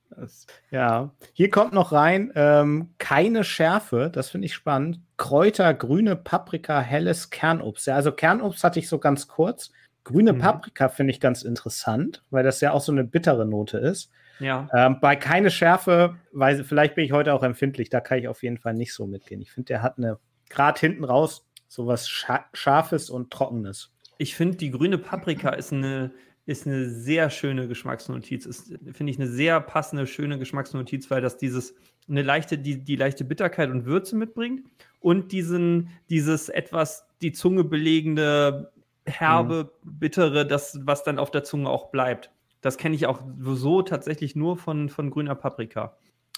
Ja, 0.71 1.11
hier 1.33 1.49
kommt 1.49 1.73
noch 1.73 1.91
rein, 1.91 2.31
ähm, 2.35 2.89
keine 2.97 3.43
Schärfe, 3.43 4.09
das 4.13 4.29
finde 4.29 4.45
ich 4.45 4.53
spannend. 4.53 4.99
Kräuter, 5.17 5.73
grüne 5.73 6.15
Paprika, 6.15 6.81
helles 6.81 7.29
Kernobst. 7.29 7.87
Ja, 7.87 7.95
also 7.95 8.11
Kernobst 8.11 8.63
hatte 8.63 8.79
ich 8.79 8.89
so 8.89 8.99
ganz 8.99 9.27
kurz. 9.27 9.71
Grüne 10.03 10.33
mhm. 10.33 10.39
Paprika 10.39 10.89
finde 10.89 11.11
ich 11.11 11.19
ganz 11.19 11.43
interessant, 11.43 12.23
weil 12.29 12.43
das 12.43 12.61
ja 12.61 12.71
auch 12.71 12.81
so 12.81 12.91
eine 12.91 13.03
bittere 13.03 13.45
Note 13.45 13.77
ist. 13.77 14.11
Ja. 14.39 14.69
Ähm, 14.73 14.97
bei 15.01 15.15
keine 15.15 15.51
Schärfe, 15.51 16.15
weil 16.31 16.63
vielleicht 16.63 16.95
bin 16.95 17.05
ich 17.05 17.11
heute 17.11 17.33
auch 17.33 17.43
empfindlich, 17.43 17.89
da 17.89 17.99
kann 17.99 18.19
ich 18.19 18.27
auf 18.27 18.43
jeden 18.43 18.57
Fall 18.57 18.73
nicht 18.73 18.93
so 18.93 19.05
mitgehen. 19.05 19.41
Ich 19.41 19.51
finde, 19.51 19.67
der 19.67 19.81
hat 19.81 19.97
eine, 19.97 20.17
gerade 20.49 20.79
hinten 20.79 21.03
raus, 21.03 21.48
so 21.69 21.87
was 21.87 22.09
Scharfes 22.09 23.09
und 23.09 23.31
Trockenes. 23.31 23.93
Ich 24.17 24.35
finde, 24.35 24.57
die 24.57 24.71
grüne 24.71 24.97
Paprika 24.97 25.51
ist 25.51 25.71
eine, 25.71 26.11
ist 26.45 26.67
eine 26.67 26.89
sehr 26.89 27.29
schöne 27.29 27.67
Geschmacksnotiz. 27.67 28.45
Ist, 28.45 28.73
finde 28.91 29.11
ich, 29.11 29.19
eine 29.19 29.29
sehr 29.29 29.61
passende, 29.61 30.07
schöne 30.07 30.37
Geschmacksnotiz, 30.39 31.09
weil 31.09 31.21
das 31.21 31.37
dieses, 31.37 31.75
eine 32.09 32.23
leichte, 32.23 32.57
die, 32.57 32.83
die 32.83 32.95
leichte 32.95 33.23
Bitterkeit 33.23 33.69
und 33.69 33.85
Würze 33.85 34.15
mitbringt 34.15 34.65
und 34.99 35.31
diesen, 35.31 35.91
dieses 36.09 36.49
etwas 36.49 37.05
die 37.21 37.31
Zunge 37.31 37.63
belegende, 37.63 38.73
herbe, 39.05 39.71
mhm. 39.83 39.99
bittere, 39.99 40.47
das, 40.47 40.79
was 40.83 41.03
dann 41.03 41.19
auf 41.19 41.29
der 41.31 41.43
Zunge 41.43 41.69
auch 41.69 41.91
bleibt. 41.91 42.31
Das 42.61 42.77
kenne 42.77 42.95
ich 42.95 43.05
auch 43.05 43.21
so 43.39 43.83
tatsächlich 43.83 44.35
nur 44.35 44.57
von, 44.57 44.89
von 44.89 45.11
grüner 45.11 45.35
Paprika. 45.35 45.95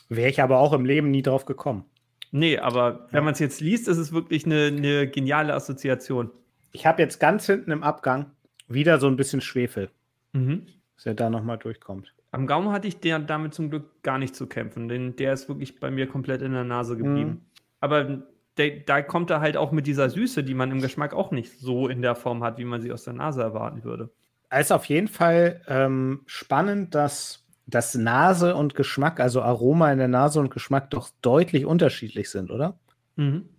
Wäre 0.10 0.30
ich 0.30 0.42
aber 0.42 0.60
auch 0.60 0.74
im 0.74 0.86
Leben 0.86 1.10
nie 1.10 1.22
drauf 1.22 1.46
gekommen. 1.46 1.86
Nee, 2.32 2.58
aber 2.58 3.08
wenn 3.12 3.24
man 3.24 3.34
es 3.34 3.40
jetzt 3.40 3.60
liest, 3.60 3.88
ist 3.88 3.98
es 3.98 4.14
wirklich 4.14 4.46
eine, 4.46 4.68
eine 4.68 5.08
geniale 5.08 5.54
Assoziation. 5.54 6.32
Ich 6.72 6.86
habe 6.86 7.02
jetzt 7.02 7.20
ganz 7.20 7.46
hinten 7.46 7.72
im 7.72 7.84
Abgang 7.84 8.32
wieder 8.68 9.00
so 9.00 9.08
ein 9.08 9.18
bisschen 9.18 9.42
Schwefel. 9.42 9.90
Mhm. 10.32 10.66
Dass 10.96 11.06
er 11.06 11.14
da 11.14 11.30
nochmal 11.30 11.58
durchkommt. 11.58 12.14
Am 12.32 12.48
Gaumen 12.48 12.72
hatte 12.72 12.88
ich 12.88 13.00
der, 13.02 13.20
damit 13.20 13.54
zum 13.54 13.70
Glück 13.70 14.02
gar 14.04 14.18
nicht 14.18 14.36
zu 14.36 14.48
kämpfen, 14.48 14.88
denn 14.88 15.18
der 15.18 15.34
ist 15.34 15.50
wirklich 15.50 15.80
bei 15.82 15.92
mir 15.92 16.08
komplett 16.08 16.42
in 16.42 16.54
der 16.54 16.64
Nase 16.64 16.96
geblieben. 16.96 17.30
Mhm. 17.30 17.42
Aber 17.82 18.24
der, 18.58 18.80
da 18.80 19.02
kommt 19.02 19.30
er 19.30 19.42
halt 19.42 19.58
auch 19.58 19.74
mit 19.74 19.86
dieser 19.86 20.10
Süße, 20.10 20.44
die 20.44 20.54
man 20.54 20.72
im 20.72 20.80
Geschmack 20.80 21.14
auch 21.14 21.32
nicht 21.32 21.60
so 21.60 21.90
in 21.90 22.02
der 22.02 22.16
Form 22.16 22.44
hat, 22.44 22.58
wie 22.58 22.66
man 22.66 22.82
sie 22.82 22.94
aus 22.94 23.04
der 23.04 23.14
Nase 23.14 23.42
erwarten 23.42 23.84
würde. 23.84 24.10
Es 24.50 24.68
ist 24.68 24.72
auf 24.72 24.86
jeden 24.86 25.08
Fall 25.08 25.62
ähm, 25.68 26.22
spannend, 26.26 26.96
dass 26.96 27.41
das 27.66 27.96
Nase 27.96 28.56
und 28.56 28.76
Geschmack, 28.76 29.20
also 29.20 29.42
Aroma 29.42 29.92
in 29.92 30.00
der 30.00 30.08
Nase 30.08 30.40
und 30.40 30.52
Geschmack 30.52 30.90
doch 30.90 31.10
deutlich 31.22 31.66
unterschiedlich 31.66 32.30
sind, 32.30 32.52
oder? 32.52 32.78
Mhm. 33.16 33.50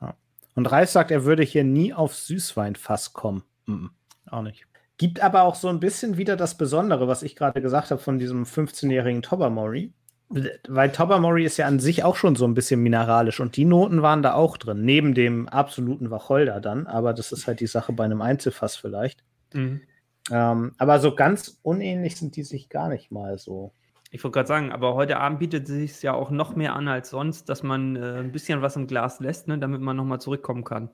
Ja. 0.00 0.14
Und 0.54 0.66
Ralf 0.66 0.90
sagt, 0.90 1.10
er 1.10 1.24
würde 1.24 1.42
hier 1.42 1.64
nie 1.64 1.94
auf 1.94 2.14
Süßweinfass 2.14 3.12
kommen. 3.12 3.44
Mhm. 3.66 3.90
Auch 4.30 4.42
nicht. 4.42 4.66
Gibt 4.98 5.20
aber 5.20 5.42
auch 5.42 5.54
so 5.54 5.68
ein 5.68 5.80
bisschen 5.80 6.16
wieder 6.16 6.36
das 6.36 6.56
Besondere, 6.56 7.06
was 7.06 7.22
ich 7.22 7.36
gerade 7.36 7.60
gesagt 7.60 7.90
habe 7.90 8.00
von 8.00 8.18
diesem 8.18 8.44
15-jährigen 8.44 9.22
Tobermory. 9.22 9.92
Weil 10.28 10.90
Tobermory 10.90 11.44
ist 11.44 11.56
ja 11.56 11.66
an 11.66 11.78
sich 11.78 12.02
auch 12.02 12.16
schon 12.16 12.34
so 12.34 12.46
ein 12.46 12.54
bisschen 12.54 12.82
mineralisch 12.82 13.38
und 13.38 13.56
die 13.56 13.64
Noten 13.64 14.02
waren 14.02 14.22
da 14.22 14.34
auch 14.34 14.56
drin, 14.56 14.84
neben 14.84 15.14
dem 15.14 15.48
absoluten 15.48 16.10
Wacholder 16.10 16.60
dann, 16.60 16.88
aber 16.88 17.14
das 17.14 17.30
ist 17.30 17.46
halt 17.46 17.60
die 17.60 17.68
Sache 17.68 17.92
bei 17.92 18.04
einem 18.04 18.20
Einzelfass 18.20 18.74
vielleicht. 18.74 19.22
Mhm. 19.52 19.82
Ähm, 20.30 20.72
aber 20.78 20.98
so 20.98 21.14
ganz 21.14 21.58
unähnlich 21.62 22.16
sind 22.16 22.36
die 22.36 22.42
sich 22.42 22.68
gar 22.68 22.88
nicht 22.88 23.10
mal 23.10 23.38
so. 23.38 23.72
Ich 24.10 24.22
wollte 24.22 24.34
gerade 24.34 24.48
sagen, 24.48 24.72
aber 24.72 24.94
heute 24.94 25.18
Abend 25.18 25.40
bietet 25.40 25.68
es 25.68 25.74
sich 25.74 26.02
ja 26.02 26.14
auch 26.14 26.30
noch 26.30 26.56
mehr 26.56 26.74
an 26.74 26.88
als 26.88 27.10
sonst, 27.10 27.48
dass 27.48 27.62
man 27.62 27.96
äh, 27.96 28.18
ein 28.18 28.32
bisschen 28.32 28.62
was 28.62 28.76
im 28.76 28.86
Glas 28.86 29.20
lässt, 29.20 29.48
ne, 29.48 29.58
damit 29.58 29.80
man 29.80 29.96
nochmal 29.96 30.20
zurückkommen 30.20 30.64
kann. 30.64 30.90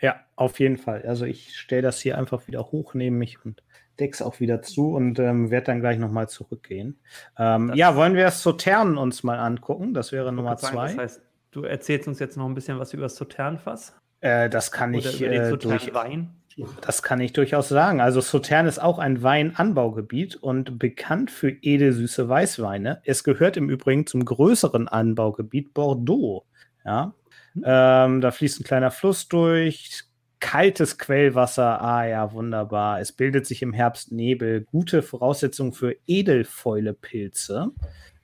Ja, 0.00 0.16
auf 0.36 0.58
jeden 0.58 0.78
Fall. 0.78 1.02
Also 1.06 1.26
ich 1.26 1.56
stelle 1.56 1.82
das 1.82 2.00
hier 2.00 2.16
einfach 2.16 2.46
wieder 2.46 2.72
hoch 2.72 2.94
neben 2.94 3.18
mich 3.18 3.44
und 3.44 3.62
decke 3.98 4.14
es 4.14 4.22
auch 4.22 4.40
wieder 4.40 4.62
zu 4.62 4.94
und 4.94 5.18
ähm, 5.18 5.50
werde 5.50 5.66
dann 5.66 5.80
gleich 5.80 5.98
nochmal 5.98 6.28
zurückgehen. 6.28 6.98
Ähm, 7.38 7.72
ja, 7.74 7.94
wollen 7.96 8.14
wir 8.14 8.24
das 8.24 8.42
Sautern 8.42 8.96
uns 8.96 9.22
mal 9.22 9.38
angucken? 9.38 9.92
Das 9.92 10.10
wäre 10.10 10.32
Nummer 10.32 10.56
sagen, 10.56 10.74
zwei. 10.74 10.86
Das 10.86 10.96
heißt, 10.96 11.22
du 11.50 11.64
erzählst 11.64 12.08
uns 12.08 12.18
jetzt 12.18 12.36
noch 12.36 12.46
ein 12.46 12.54
bisschen 12.54 12.78
was 12.78 12.94
über 12.94 13.02
das 13.02 13.16
Sauternfass? 13.16 13.94
Äh, 14.20 14.48
das 14.48 14.72
kann 14.72 14.94
Oder 14.94 15.10
ich 15.10 15.22
äh, 15.22 15.56
durch 15.56 15.92
Wein. 15.92 16.39
Das 16.80 17.02
kann 17.02 17.20
ich 17.20 17.32
durchaus 17.32 17.68
sagen. 17.68 18.00
Also 18.00 18.20
Sautern 18.20 18.66
ist 18.66 18.80
auch 18.80 18.98
ein 18.98 19.22
Weinanbaugebiet 19.22 20.36
und 20.36 20.78
bekannt 20.78 21.30
für 21.30 21.50
edelsüße 21.50 22.28
Weißweine. 22.28 23.00
Es 23.04 23.24
gehört 23.24 23.56
im 23.56 23.70
Übrigen 23.70 24.06
zum 24.06 24.24
größeren 24.24 24.88
Anbaugebiet 24.88 25.74
Bordeaux. 25.74 26.46
Ja, 26.84 27.14
ähm, 27.56 28.20
da 28.20 28.30
fließt 28.30 28.60
ein 28.60 28.64
kleiner 28.64 28.90
Fluss 28.90 29.28
durch, 29.28 30.04
kaltes 30.40 30.98
Quellwasser, 30.98 31.80
ah 31.82 32.06
ja, 32.06 32.32
wunderbar. 32.32 33.00
Es 33.00 33.12
bildet 33.12 33.46
sich 33.46 33.62
im 33.62 33.72
Herbst 33.72 34.12
Nebel, 34.12 34.62
gute 34.62 35.02
Voraussetzungen 35.02 35.72
für 35.72 35.94
Edelfäulepilze, 36.06 37.70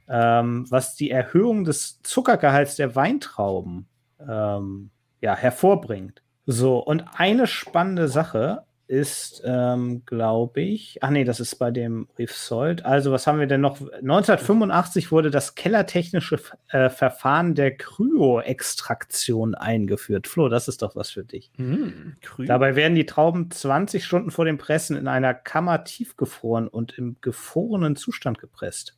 ähm, 0.09 0.67
was 0.71 0.95
die 0.95 1.11
Erhöhung 1.11 1.65
des 1.65 2.01
Zuckergehalts 2.03 2.77
der 2.77 2.95
Weintrauben 2.95 3.89
ähm, 4.19 4.91
ja, 5.21 5.37
hervorbringt. 5.37 6.23
So, 6.47 6.79
und 6.79 7.05
eine 7.17 7.47
spannende 7.47 8.09
Sache, 8.09 8.67
ist, 8.89 9.43
ähm, 9.45 10.03
glaube 10.07 10.61
ich, 10.61 10.99
ach 11.03 11.11
nee, 11.11 11.25
das 11.25 11.41
ist 11.41 11.57
bei 11.57 11.71
dem 11.71 12.09
Rifsold. 12.19 12.85
Also, 12.85 13.11
was 13.11 13.27
haben 13.27 13.41
wir 13.41 13.47
denn 13.47 13.61
noch? 13.61 13.81
1985 13.81 15.11
wurde 15.11 15.31
das 15.31 15.57
kellertechnische 15.57 16.39
äh, 16.69 16.89
Verfahren 16.89 17.55
der 17.55 17.77
Kryoextraktion 17.77 19.55
eingeführt. 19.55 20.29
Flo, 20.29 20.49
das 20.49 20.69
ist 20.69 20.83
doch 20.83 20.95
was 20.95 21.11
für 21.11 21.25
dich. 21.25 21.51
Mm, 21.57 22.13
Dabei 22.47 22.77
werden 22.77 22.95
die 22.95 23.07
Trauben 23.07 23.51
20 23.51 24.05
Stunden 24.05 24.31
vor 24.31 24.45
dem 24.45 24.59
Pressen 24.59 24.97
in 24.97 25.09
einer 25.09 25.35
Kammer 25.35 25.83
tiefgefroren 25.83 26.69
und 26.69 26.97
im 26.97 27.17
gefrorenen 27.21 27.97
Zustand 27.97 28.39
gepresst. 28.39 28.97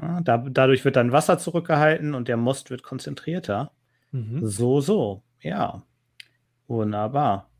Ja, 0.00 0.20
da, 0.22 0.38
dadurch 0.38 0.84
wird 0.84 0.96
dann 0.96 1.12
Wasser 1.12 1.38
zurückgehalten 1.38 2.14
und 2.14 2.26
der 2.26 2.36
Most 2.36 2.70
wird 2.70 2.82
konzentrierter. 2.82 3.70
Mhm. 4.10 4.44
So, 4.44 4.80
so. 4.80 5.22
Ja. 5.40 5.82
Wunderbar. 6.68 7.50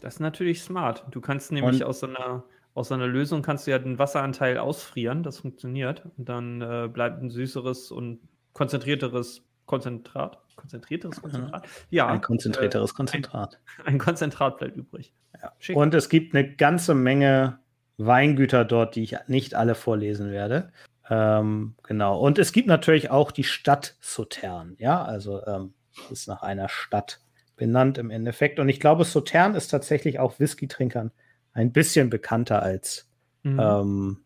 Das 0.00 0.14
ist 0.14 0.20
natürlich 0.20 0.62
smart. 0.62 1.04
Du 1.10 1.20
kannst 1.20 1.52
nämlich 1.52 1.84
aus 1.84 2.00
so, 2.00 2.06
einer, 2.06 2.44
aus 2.74 2.88
so 2.88 2.94
einer 2.94 3.06
Lösung 3.06 3.42
kannst 3.42 3.66
du 3.66 3.70
ja 3.70 3.78
den 3.78 3.98
Wasseranteil 3.98 4.58
ausfrieren, 4.58 5.22
das 5.22 5.38
funktioniert. 5.38 6.04
Und 6.16 6.28
dann 6.28 6.62
äh, 6.62 6.88
bleibt 6.92 7.22
ein 7.22 7.30
süßeres 7.30 7.90
und 7.90 8.20
konzentrierteres 8.52 9.44
Konzentrat. 9.66 10.38
Konzentrierteres 10.56 11.20
Konzentrat? 11.20 11.68
Ja. 11.90 12.06
Ein 12.06 12.22
konzentrierteres 12.22 12.92
äh, 12.92 12.94
Konzentrat. 12.94 13.60
Ein, 13.78 13.86
ein, 13.94 13.98
Konzentrat 13.98 14.58
bleibt 14.58 14.76
übrig. 14.76 15.12
Ja. 15.42 15.52
Und 15.74 15.92
es 15.94 16.08
gibt 16.08 16.34
eine 16.34 16.54
ganze 16.54 16.94
Menge 16.94 17.58
Weingüter 17.98 18.64
dort, 18.64 18.96
die 18.96 19.02
ich 19.02 19.16
nicht 19.26 19.54
alle 19.54 19.74
vorlesen 19.74 20.30
werde. 20.30 20.72
Ähm, 21.10 21.74
genau. 21.82 22.18
Und 22.18 22.38
es 22.38 22.52
gibt 22.52 22.68
natürlich 22.68 23.10
auch 23.10 23.32
die 23.32 23.44
Stadt 23.44 23.96
Sautern. 24.00 24.76
Ja, 24.78 25.04
also 25.04 25.44
ähm, 25.46 25.74
ist 26.10 26.28
nach 26.28 26.42
einer 26.42 26.68
Stadt 26.68 27.20
benannt 27.56 27.98
im 27.98 28.10
Endeffekt. 28.10 28.58
Und 28.58 28.68
ich 28.68 28.80
glaube, 28.80 29.04
Sautern 29.04 29.54
ist 29.54 29.68
tatsächlich 29.68 30.18
auch 30.18 30.38
Whisky-Trinkern 30.38 31.10
ein 31.52 31.72
bisschen 31.72 32.10
bekannter 32.10 32.62
als, 32.62 33.08
mhm. 33.42 33.58
ähm, 33.60 34.18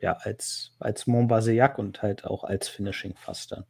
ja, 0.00 0.12
als, 0.12 0.72
als 0.78 1.06
Montbazillac 1.06 1.78
und 1.78 2.02
halt 2.02 2.24
auch 2.24 2.44
als 2.44 2.68
Finishing-Faster. 2.68 3.66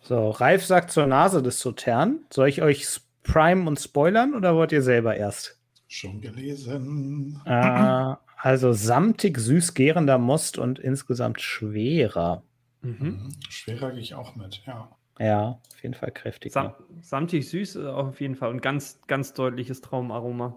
So, 0.00 0.30
Ralf 0.30 0.64
sagt 0.64 0.90
zur 0.90 1.06
Nase 1.06 1.42
des 1.42 1.60
Sautern. 1.60 2.24
Soll 2.32 2.48
ich 2.48 2.62
euch 2.62 3.00
Prime 3.22 3.68
und 3.68 3.78
spoilern 3.78 4.34
oder 4.34 4.56
wollt 4.56 4.72
ihr 4.72 4.82
selber 4.82 5.16
erst? 5.16 5.58
Schon 5.86 6.20
gelesen. 6.20 7.40
Äh, 7.44 8.14
also 8.36 8.72
samtig, 8.72 9.38
süß 9.38 9.74
gärender 9.74 10.18
Most 10.18 10.58
und 10.58 10.78
insgesamt 10.78 11.40
schwerer. 11.40 12.42
Mhm. 12.82 12.96
mhm. 13.00 13.36
Schwerer 13.48 13.92
gehe 13.92 14.00
ich 14.00 14.14
auch 14.14 14.34
mit, 14.34 14.62
ja. 14.66 14.88
Ja, 15.20 15.60
auf 15.72 15.82
jeden 15.82 15.94
Fall 15.94 16.10
kräftig. 16.10 16.52
Sam 16.52 16.74
samtig 17.02 17.48
süß 17.48 17.76
äh, 17.76 17.86
auf 17.86 18.20
jeden 18.20 18.34
Fall 18.34 18.50
und 18.50 18.60
ganz, 18.62 19.00
ganz 19.06 19.34
deutliches 19.34 19.82
Traumaroma. 19.82 20.56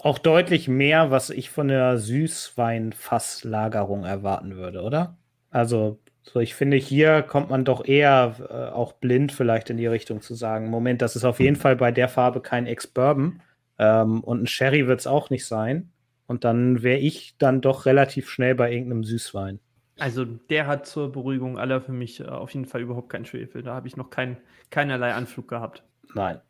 Auch 0.00 0.18
deutlich 0.18 0.68
mehr, 0.68 1.10
was 1.10 1.30
ich 1.30 1.50
von 1.50 1.68
der 1.68 1.98
Süßweinfasslagerung 1.98 4.04
erwarten 4.04 4.56
würde, 4.56 4.82
oder? 4.82 5.16
Also, 5.50 5.98
so 6.22 6.40
ich 6.40 6.54
finde, 6.54 6.76
hier 6.76 7.22
kommt 7.22 7.50
man 7.50 7.64
doch 7.64 7.84
eher 7.84 8.34
äh, 8.50 8.74
auch 8.74 8.94
blind 8.94 9.32
vielleicht 9.32 9.70
in 9.70 9.76
die 9.76 9.86
Richtung 9.86 10.20
zu 10.20 10.34
sagen, 10.34 10.70
Moment, 10.70 11.00
das 11.00 11.16
ist 11.16 11.24
auf 11.24 11.40
jeden 11.40 11.56
Fall 11.56 11.76
bei 11.76 11.92
der 11.92 12.08
Farbe 12.08 12.40
kein 12.40 12.66
Ex-Bourbon 12.66 13.40
ähm, 13.78 14.22
und 14.22 14.42
ein 14.42 14.46
Sherry 14.46 14.86
wird 14.86 15.00
es 15.00 15.06
auch 15.06 15.30
nicht 15.30 15.46
sein. 15.46 15.92
Und 16.26 16.44
dann 16.44 16.82
wäre 16.82 16.98
ich 16.98 17.36
dann 17.38 17.60
doch 17.60 17.86
relativ 17.86 18.28
schnell 18.28 18.54
bei 18.54 18.70
irgendeinem 18.70 19.04
Süßwein. 19.04 19.60
Also 19.98 20.24
der 20.24 20.66
hat 20.66 20.86
zur 20.86 21.10
Beruhigung 21.10 21.58
aller 21.58 21.80
für 21.80 21.92
mich 21.92 22.20
äh, 22.20 22.24
auf 22.24 22.54
jeden 22.54 22.66
Fall 22.66 22.80
überhaupt 22.80 23.10
keinen 23.10 23.26
Schwefel. 23.26 23.62
Da 23.62 23.74
habe 23.74 23.88
ich 23.88 23.96
noch 23.96 24.10
kein, 24.10 24.36
keinerlei 24.70 25.12
Anflug 25.12 25.48
gehabt. 25.48 25.82
Nein. 26.14 26.40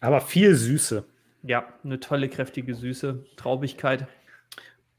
Aber 0.00 0.20
viel 0.20 0.54
Süße. 0.54 1.04
Ja, 1.42 1.66
eine 1.82 2.00
tolle, 2.00 2.28
kräftige 2.28 2.74
Süße, 2.74 3.24
Traubigkeit. 3.36 4.06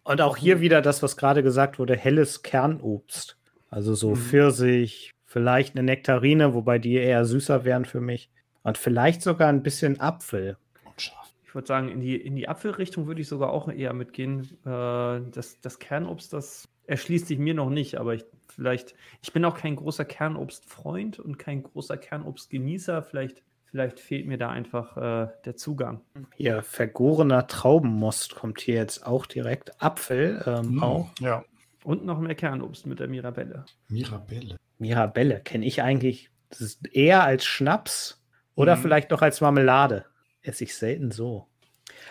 Und 0.03 0.21
auch 0.21 0.37
hier 0.37 0.59
wieder 0.59 0.81
das, 0.81 1.03
was 1.03 1.17
gerade 1.17 1.43
gesagt 1.43 1.77
wurde, 1.77 1.95
helles 1.95 2.41
Kernobst. 2.41 3.37
Also 3.69 3.93
so 3.93 4.11
mhm. 4.11 4.15
Pfirsich, 4.15 5.11
vielleicht 5.25 5.75
eine 5.75 5.83
Nektarine, 5.83 6.55
wobei 6.55 6.79
die 6.79 6.95
eher 6.95 7.25
süßer 7.25 7.63
wären 7.63 7.85
für 7.85 8.01
mich. 8.01 8.31
Und 8.63 8.77
vielleicht 8.77 9.21
sogar 9.21 9.49
ein 9.49 9.61
bisschen 9.61 9.99
Apfel. 9.99 10.57
ich 10.97 11.53
würde 11.53 11.67
sagen, 11.67 11.89
in 11.89 12.01
die, 12.01 12.15
in 12.15 12.35
die 12.35 12.47
Apfelrichtung 12.47 13.05
würde 13.05 13.21
ich 13.21 13.27
sogar 13.27 13.51
auch 13.51 13.67
eher 13.67 13.93
mitgehen. 13.93 14.49
Äh, 14.65 15.21
das, 15.31 15.59
das 15.61 15.77
Kernobst, 15.77 16.33
das 16.33 16.67
erschließt 16.89 17.27
sich 17.27 17.39
mir 17.39 17.53
noch 17.53 17.69
nicht, 17.69 17.95
aber 17.97 18.13
ich 18.15 18.25
vielleicht, 18.47 18.95
ich 19.21 19.31
bin 19.31 19.45
auch 19.45 19.57
kein 19.57 19.75
großer 19.75 20.05
Kernobstfreund 20.05 21.19
und 21.19 21.37
kein 21.37 21.63
großer 21.63 21.97
Kernobstgenießer. 21.97 23.03
Vielleicht, 23.03 23.43
vielleicht 23.65 23.99
fehlt 23.99 24.27
mir 24.27 24.37
da 24.37 24.49
einfach 24.49 24.97
äh, 24.97 25.27
der 25.45 25.55
Zugang. 25.55 26.01
Hier, 26.35 26.63
vergorener 26.63 27.47
Traubenmost 27.47 28.35
kommt 28.35 28.59
hier 28.61 28.75
jetzt 28.75 29.05
auch 29.05 29.25
direkt. 29.25 29.81
Apfel 29.81 30.43
ähm, 30.45 30.65
Hm, 30.69 30.83
auch. 30.83 31.09
Ja. 31.19 31.43
Und 31.83 32.05
noch 32.05 32.19
mehr 32.19 32.35
Kernobst 32.35 32.85
mit 32.85 32.99
der 32.99 33.07
Mirabelle. 33.07 33.65
Mirabelle. 33.87 34.57
Mirabelle 34.79 35.39
kenne 35.41 35.65
ich 35.65 35.81
eigentlich 35.81 36.29
das 36.49 36.61
ist 36.61 36.87
eher 36.95 37.23
als 37.23 37.45
Schnaps 37.45 38.25
oder 38.55 38.75
Mhm. 38.75 38.81
vielleicht 38.81 39.11
noch 39.11 39.21
als 39.21 39.39
Marmelade. 39.39 40.05
Esse 40.41 40.63
ich 40.63 40.75
selten 40.75 41.11
so. 41.11 41.47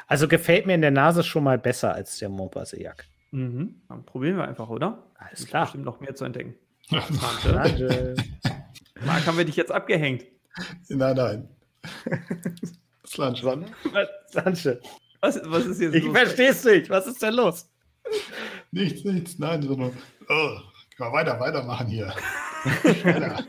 Also 0.07 0.29
gefällt 0.29 0.67
mir 0.67 0.75
in 0.75 0.81
der 0.81 0.93
Nase 0.93 1.25
schon 1.25 1.43
mal 1.43 1.59
besser 1.59 1.93
als 1.93 2.19
der 2.19 2.29
Montpasseac. 2.29 3.05
Mhm. 3.31 3.83
Dann 3.89 4.05
probieren 4.05 4.37
wir 4.37 4.49
einfach, 4.49 4.69
oder? 4.69 5.05
Alles 5.17 5.41
Gibt 5.41 5.51
klar. 5.51 5.65
bestimmt 5.65 5.85
noch 5.85 6.01
mehr 6.01 6.15
zu 6.15 6.25
entdecken. 6.25 6.55
Schade. 7.43 8.17
Marc, 9.05 9.27
haben 9.27 9.37
wir 9.39 9.45
dich 9.45 9.57
jetzt 9.57 9.71
abgehängt? 9.73 10.25
nein, 10.89 11.17
nein. 11.17 11.49
Slansch, 13.07 13.45
wann? 13.45 13.67
Sanche, 14.29 14.81
Was, 15.21 15.41
was 15.45 15.67
ist 15.67 15.81
jetzt 15.81 15.95
ich 15.95 16.05
los? 16.05 16.17
verstehe 16.17 16.51
es 16.51 16.65
nicht. 16.65 16.91
Was 16.91 17.07
ist 17.07 17.23
denn 17.23 17.35
los? 17.35 17.71
Nichts, 18.71 19.05
nichts, 19.05 19.39
nein, 19.39 19.63
sondern, 19.63 19.93
oh, 20.29 20.57
kann 20.97 21.11
man 21.11 21.13
weiter, 21.13 21.39
weitermachen 21.39 21.87
hier. 21.89 22.13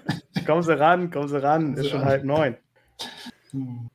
Kommen 0.46 0.64
Sie 0.64 0.78
ran, 0.78 1.10
kommen 1.12 1.28
Sie 1.28 1.42
ran. 1.42 1.74
Ist 1.76 1.84
Sie 1.84 1.90
schon 1.90 2.00
ran. 2.00 2.08
halb 2.08 2.24
neun. 2.24 2.58
Hm. 3.52 3.90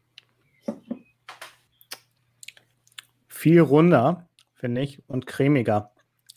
Viel 3.28 3.60
runder, 3.60 4.26
finde 4.64 4.80
ich, 4.80 5.02
und 5.08 5.26
cremiger. 5.26 5.90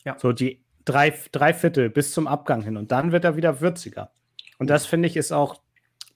Ja. 0.04 0.18
So 0.20 0.34
die 0.34 0.62
drei, 0.84 1.18
drei 1.32 1.54
Viertel 1.54 1.90
bis 1.90 2.12
zum 2.12 2.28
Abgang 2.28 2.62
hin. 2.62 2.76
Und 2.76 2.92
dann 2.92 3.14
wird 3.14 3.24
er 3.24 3.38
wieder 3.38 3.62
würziger. 3.62 4.12
Und 4.58 4.70
das 4.70 4.86
finde 4.86 5.08
ich 5.08 5.16
ist 5.16 5.32
auch, 5.32 5.62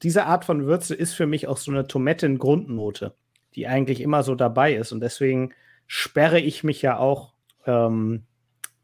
diese 0.04 0.26
Art 0.26 0.44
von 0.44 0.66
Würze 0.66 0.94
ist 0.94 1.14
für 1.14 1.26
mich 1.26 1.48
auch 1.48 1.56
so 1.56 1.72
eine 1.72 1.88
Tomaten-Grundnote, 1.88 3.14
die 3.56 3.66
eigentlich 3.66 4.02
immer 4.02 4.24
so 4.24 4.36
dabei 4.36 4.76
ist. 4.76 4.92
Und 4.92 5.00
deswegen 5.00 5.54
sperre 5.88 6.42
ich 6.42 6.66
mich 6.66 6.82
ja 6.82 6.98
auch 6.98 7.32
ähm, 7.66 8.24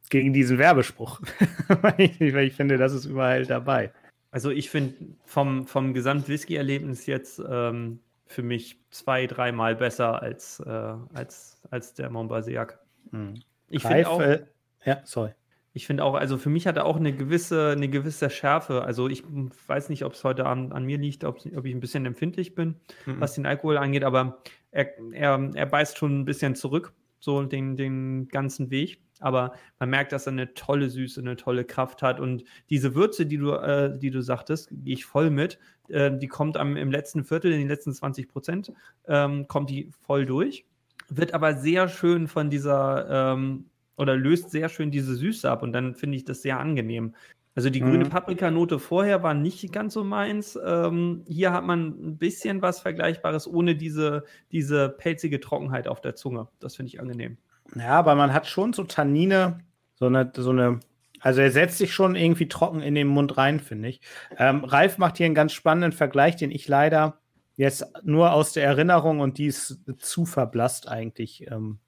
gegen 0.10 0.32
diesen 0.32 0.58
Werbespruch. 0.58 1.20
weil, 1.82 1.96
ich, 1.98 2.34
weil 2.34 2.48
ich 2.48 2.54
finde, 2.54 2.78
das 2.78 2.94
ist 2.94 3.04
überall 3.04 3.46
dabei. 3.46 3.92
Also 4.32 4.52
ich 4.52 4.70
finde 4.70 4.96
vom, 5.26 5.68
vom 5.68 5.94
Gesamt-Whisky-Erlebnis 5.94 7.08
jetzt 7.08 7.42
ähm, 7.46 8.00
für 8.26 8.44
mich 8.44 8.80
zwei, 8.90 9.28
dreimal 9.28 9.76
besser 9.76 10.22
als, 10.22 10.62
äh, 10.62 10.94
als, 11.14 11.62
als 11.72 11.94
der 11.94 12.10
Montbazillac. 12.10 12.80
Hm. 13.12 13.42
Ich 13.70 13.84
finde 13.84 14.10
auch, 14.10 14.22
äh, 14.22 14.46
ja, 14.86 15.02
sorry. 15.04 15.32
ich 15.74 15.86
finde 15.86 16.04
auch, 16.04 16.16
also 16.16 16.38
für 16.38 16.50
mich 16.50 16.66
hat 16.68 16.78
er 16.78 16.86
auch 16.86 16.96
eine 16.96 17.14
gewisse, 17.14 17.72
eine 17.72 17.90
gewisse 17.90 18.30
Schärfe. 18.30 18.84
Also 18.84 19.10
ich 19.10 19.24
weiß 19.68 19.90
nicht, 19.90 20.06
ob 20.06 20.14
es 20.14 20.24
heute 20.24 20.46
Abend 20.46 20.74
an 20.74 20.86
mir 20.86 20.98
liegt, 20.98 21.24
ob, 21.24 21.40
ob 21.56 21.66
ich 21.66 21.74
ein 21.76 21.80
bisschen 21.80 22.06
empfindlich 22.06 22.56
bin, 22.56 22.76
Mhm. 23.06 23.20
was 23.20 23.34
den 23.36 23.46
Alkohol 23.46 23.78
angeht, 23.78 24.04
aber 24.04 24.42
er, 24.72 24.90
er, 25.12 25.52
er 25.54 25.66
beißt 25.66 25.98
schon 25.98 26.20
ein 26.22 26.26
bisschen 26.26 26.56
zurück, 26.56 26.94
so 27.20 27.44
den, 27.44 27.76
den 27.76 28.28
ganzen 28.30 28.70
Weg. 28.70 29.02
Aber 29.20 29.54
man 29.80 29.90
merkt, 29.90 30.12
dass 30.12 30.28
er 30.28 30.34
eine 30.34 30.54
tolle 30.54 30.90
Süße, 30.92 31.20
eine 31.22 31.36
tolle 31.36 31.66
Kraft 31.66 32.04
hat. 32.04 32.20
Und 32.20 32.44
diese 32.70 32.94
Würze, 32.94 33.26
die 33.26 33.38
du, 33.38 33.52
äh, 33.54 33.98
die 33.98 34.12
du 34.12 34.22
sagtest, 34.22 34.70
gehe 34.72 34.94
ich 34.94 35.06
voll 35.06 35.32
mit. 35.32 35.58
Äh, 35.90 36.16
die 36.16 36.28
kommt 36.28 36.56
am, 36.56 36.78
im 36.78 36.92
letzten 36.92 37.24
Viertel, 37.24 37.52
in 37.52 37.58
den 37.58 37.68
letzten 37.68 37.94
20 37.94 38.28
Prozent, 38.28 38.72
ähm, 39.08 39.48
kommt 39.48 39.72
die 39.72 39.90
voll 40.06 40.28
durch. 40.28 40.66
Wird 41.10 41.34
aber 41.34 41.56
sehr 41.56 41.88
schön 41.90 42.28
von 42.28 42.50
dieser, 42.50 43.34
ähm, 43.34 43.70
oder 43.98 44.16
löst 44.16 44.52
sehr 44.52 44.70
schön 44.70 44.92
diese 44.92 45.16
Süße 45.16 45.50
ab. 45.50 45.64
Und 45.64 45.74
dann 45.74 45.96
finde 45.96 46.18
ich 46.18 46.26
das 46.26 46.42
sehr 46.42 46.60
angenehm. 46.60 47.16
Also 47.56 47.70
die 47.72 47.82
Mhm. 47.82 47.86
grüne 47.86 48.06
Paprikanote 48.06 48.78
vorher 48.80 49.24
war 49.24 49.34
nicht 49.34 49.72
ganz 49.72 49.94
so 49.96 50.04
meins. 50.04 50.60
Ähm, 50.64 51.24
hier 51.28 51.52
hat 51.54 51.64
man 51.64 51.88
ein 51.88 52.18
bisschen 52.18 52.62
was 52.62 52.80
Vergleichbares 52.82 53.48
ohne 53.48 53.76
diese, 53.76 54.26
diese 54.52 54.90
pelzige 54.90 55.40
Trockenheit 55.40 55.88
auf 55.88 56.02
der 56.02 56.16
Zunge. 56.16 56.48
Das 56.60 56.76
finde 56.76 56.90
ich 56.90 57.00
angenehm. 57.00 57.38
Ja, 57.76 58.00
aber 58.00 58.16
man 58.16 58.34
hat 58.34 58.48
schon 58.48 58.74
so 58.74 58.84
Tannine, 58.84 59.60
so 59.96 60.06
eine, 60.06 60.32
so 60.36 60.52
eine, 60.52 60.80
also 61.20 61.42
er 61.42 61.52
setzt 61.52 61.78
sich 61.78 61.94
schon 61.94 62.16
irgendwie 62.16 62.48
trocken 62.48 62.82
in 62.82 62.96
den 62.96 63.08
Mund 63.08 63.38
rein, 63.38 63.60
finde 63.60 63.90
ich. 63.90 64.02
Ähm, 64.38 64.64
Ralf 64.64 64.98
macht 64.98 65.18
hier 65.18 65.26
einen 65.26 65.36
ganz 65.36 65.54
spannenden 65.54 65.92
Vergleich, 65.92 66.36
den 66.38 66.52
ich 66.52 66.68
leider 66.68 67.20
jetzt 67.58 67.86
nur 68.04 68.32
aus 68.32 68.54
der 68.54 68.64
Erinnerung 68.64 69.20
und 69.20 69.38
die 69.38 69.48
ist 69.48 69.80
zu 69.98 70.26
verblasst 70.26 70.88
eigentlich 70.88 71.48
ähm, 71.52 71.80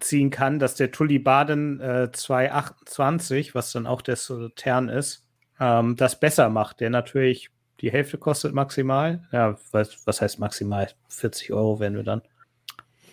ziehen 0.00 0.30
kann, 0.30 0.58
dass 0.58 0.76
der 0.76 0.92
Tully 0.92 1.18
Baden 1.18 1.80
äh, 1.80 2.10
228, 2.12 3.54
was 3.54 3.72
dann 3.72 3.86
auch 3.86 4.00
der 4.00 4.16
Sautern 4.16 4.88
ist, 4.88 5.26
ähm, 5.60 5.96
das 5.96 6.20
besser 6.20 6.48
macht, 6.48 6.80
der 6.80 6.90
natürlich 6.90 7.50
die 7.80 7.90
Hälfte 7.90 8.16
kostet 8.16 8.54
maximal. 8.54 9.26
Ja, 9.32 9.58
was, 9.72 10.06
was 10.06 10.22
heißt 10.22 10.38
maximal? 10.38 10.88
40 11.08 11.52
Euro 11.52 11.80
werden 11.80 11.96
wir 11.96 12.04
dann. 12.04 12.22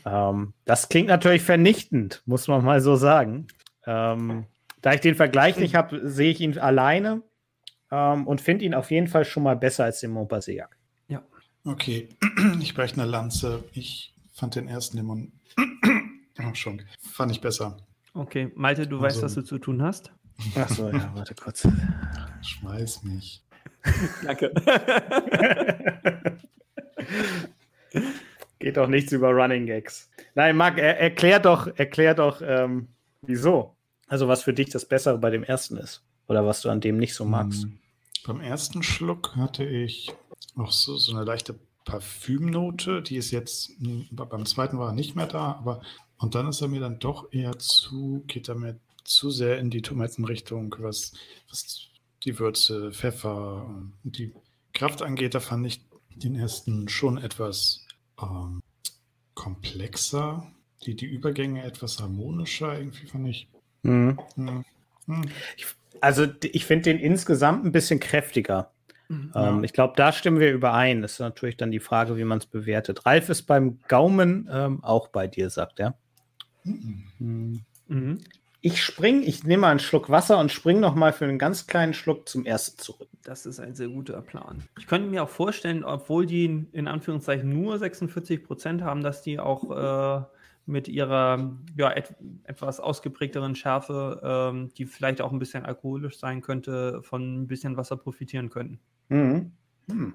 Ähm, 0.06 0.54
das 0.66 0.90
klingt 0.90 1.08
natürlich 1.08 1.42
vernichtend, 1.42 2.22
muss 2.26 2.48
man 2.48 2.64
mal 2.64 2.82
so 2.82 2.96
sagen. 2.96 3.48
Ähm, 3.86 4.46
da 4.82 4.94
ich 4.94 5.02
den 5.02 5.16
Vergleich 5.16 5.58
nicht 5.58 5.76
habe, 5.76 6.08
sehe 6.10 6.32
ich 6.32 6.42
ihn 6.42 6.58
alleine 6.58 7.24
ähm, 7.92 8.28
und 8.28 8.42
finde 8.42 8.66
ihn 8.66 8.74
auf 8.74 8.92
jeden 8.92 9.08
Fall 9.08 9.26
schon 9.26 9.44
mal 9.44 9.56
besser 9.56 9.86
als 9.86 10.02
den 10.02 10.12
Montpasseac. 10.12 10.78
Okay, 11.66 12.10
ich 12.60 12.74
breche 12.74 12.96
eine 12.96 13.06
Lanze. 13.10 13.64
Ich 13.74 14.14
fand 14.34 14.56
den 14.56 14.68
ersten 14.68 15.00
oh, 15.10 16.54
schon, 16.56 16.82
fand 17.00 17.32
ich 17.32 17.40
besser. 17.42 17.78
Okay, 18.14 18.52
Malte, 18.56 18.86
du 18.88 19.00
weißt, 19.00 19.24
Also- 19.24 19.26
was 19.26 19.34
du 19.36 19.42
zu 19.44 19.60
tun 19.60 19.82
hast. 19.82 20.12
Achso, 20.56 20.90
ja, 20.90 21.12
warte 21.14 21.36
kurz. 21.36 21.68
Schmeiß 22.42 23.04
mich. 23.04 23.42
Danke. 24.24 24.52
Geht 28.60 28.78
doch 28.78 28.88
nichts 28.88 29.12
über 29.12 29.30
Running 29.30 29.66
Gags. 29.66 30.10
Nein, 30.36 30.58
Marc, 30.58 30.78
er, 30.80 31.00
erklär 31.00 31.40
doch, 31.40 31.68
erklär 31.78 32.16
doch, 32.16 32.42
ähm, 32.44 32.88
wieso. 33.22 33.76
Also, 34.08 34.28
was 34.28 34.44
für 34.44 34.54
dich 34.54 34.70
das 34.70 34.86
Bessere 34.86 35.18
bei 35.18 35.30
dem 35.30 35.44
ersten 35.44 35.78
ist. 35.78 36.02
Oder 36.28 36.46
was 36.46 36.62
du 36.62 36.70
an 36.70 36.82
dem 36.82 36.98
nicht 36.98 37.14
so 37.14 37.26
magst. 37.26 37.64
Hm. 37.64 37.78
Beim 38.26 38.40
ersten 38.42 38.84
Schluck 38.84 39.36
hatte 39.36 39.66
ich 39.66 40.14
auch 40.56 40.72
so, 40.72 40.98
so 40.98 41.16
eine 41.16 41.24
leichte 41.26 41.60
Parfümnote, 41.86 43.02
die 43.02 43.18
ist 43.18 43.32
jetzt, 43.32 43.72
hm, 43.80 44.08
beim 44.12 44.46
zweiten 44.46 44.78
war 44.80 44.90
er 44.90 44.94
nicht 44.94 45.16
mehr 45.16 45.28
da, 45.28 45.54
aber 45.54 45.82
und 46.18 46.36
dann 46.36 46.48
ist 46.48 46.62
er 46.62 46.70
mir 46.70 46.80
dann 46.80 47.00
doch 47.00 47.34
eher 47.34 47.60
zu, 47.60 48.24
geht 48.28 48.48
er 48.48 48.56
mir 48.56 48.80
zu 49.04 49.30
sehr 49.30 49.60
in 49.60 49.70
die 49.70 49.82
Tomatenrichtung, 49.82 50.76
was, 50.80 51.12
was 51.50 51.90
die 52.24 52.40
Würze, 52.40 52.94
Pfeffer 52.94 53.66
und 54.04 54.18
die 54.18 54.32
Kraft 54.74 55.02
angeht, 55.02 55.36
da 55.36 55.40
fand 55.40 55.68
ich 55.68 55.82
den 56.16 56.36
ersten 56.36 56.88
schon 56.88 57.18
etwas 57.18 57.86
ähm, 58.22 58.62
komplexer, 59.34 60.52
die, 60.86 60.96
die 60.96 61.06
Übergänge 61.06 61.64
etwas 61.64 62.00
harmonischer, 62.00 62.78
irgendwie 62.78 63.08
fand 63.08 63.28
ich. 63.28 63.48
Mhm. 63.84 64.20
Hm, 64.36 64.66
hm, 65.06 65.30
Also, 66.00 66.28
ich 66.42 66.66
finde 66.66 66.84
den 66.84 67.00
insgesamt 67.00 67.66
ein 67.66 67.72
bisschen 67.72 68.00
kräftiger. 68.00 68.72
Ja. 69.10 69.50
Ähm, 69.50 69.64
ich 69.64 69.74
glaube, 69.74 69.94
da 69.96 70.12
stimmen 70.12 70.40
wir 70.40 70.52
überein. 70.54 71.02
Das 71.02 71.14
ist 71.14 71.20
natürlich 71.20 71.58
dann 71.58 71.72
die 71.72 71.80
Frage, 71.80 72.18
wie 72.18 72.24
man 72.24 72.38
es 72.40 72.46
bewertet. 72.46 73.06
Ralf 73.06 73.30
ist 73.30 73.44
beim 73.44 73.80
Gaumen 73.88 74.50
ähm, 74.52 74.84
auch 74.84 75.08
bei 75.10 75.28
dir, 75.28 75.50
sagt 75.50 75.80
er. 75.80 75.96
hm. 76.64 77.04
Hm. 77.20 77.62
Mhm. 77.88 78.20
Ich 78.66 78.82
spring, 78.82 79.24
ich 79.24 79.44
nehme 79.44 79.62
mal 79.62 79.72
einen 79.72 79.80
Schluck 79.82 80.10
Wasser 80.10 80.40
und 80.40 80.50
spring 80.50 80.80
noch 80.80 80.96
mal 80.96 81.12
für 81.12 81.26
einen 81.26 81.38
ganz 81.38 81.68
kleinen 81.68 81.94
Schluck 81.94 82.30
zum 82.30 82.46
ersten 82.46 82.78
zurück. 82.80 83.10
Das 83.24 83.46
ist 83.46 83.60
ein 83.60 83.76
sehr 83.76 83.90
guter 83.90 84.22
Plan. 84.22 84.64
Ich 84.80 84.88
könnte 84.88 85.10
mir 85.10 85.22
auch 85.24 85.30
vorstellen, 85.30 85.84
obwohl 85.84 86.26
die 86.26 86.46
in- 86.46 86.70
in 86.72 86.88
Anführungszeichen 86.88 87.50
nur 87.50 87.78
46 87.78 88.42
Prozent 88.42 88.82
haben, 88.82 89.04
dass 89.04 89.22
die 89.22 89.38
auch 89.38 89.70
äh, 89.70 90.24
mit 90.66 90.88
ihrer 90.88 91.58
ja, 91.76 91.92
et 91.92 92.16
etwas 92.46 92.80
ausgeprägteren 92.80 93.56
Schärfe, 93.56 94.22
ähm, 94.24 94.70
die 94.78 94.86
vielleicht 94.86 95.22
auch 95.22 95.32
ein 95.32 95.40
bisschen 95.40 95.66
alkoholisch 95.66 96.18
sein 96.18 96.42
könnte, 96.42 97.02
von 97.04 97.44
ein 97.44 97.48
bisschen 97.48 97.76
Wasser 97.78 97.98
profitieren 97.98 98.50
könnten. 98.50 98.80
Mhm. 99.10 99.52
Hm. 99.90 100.14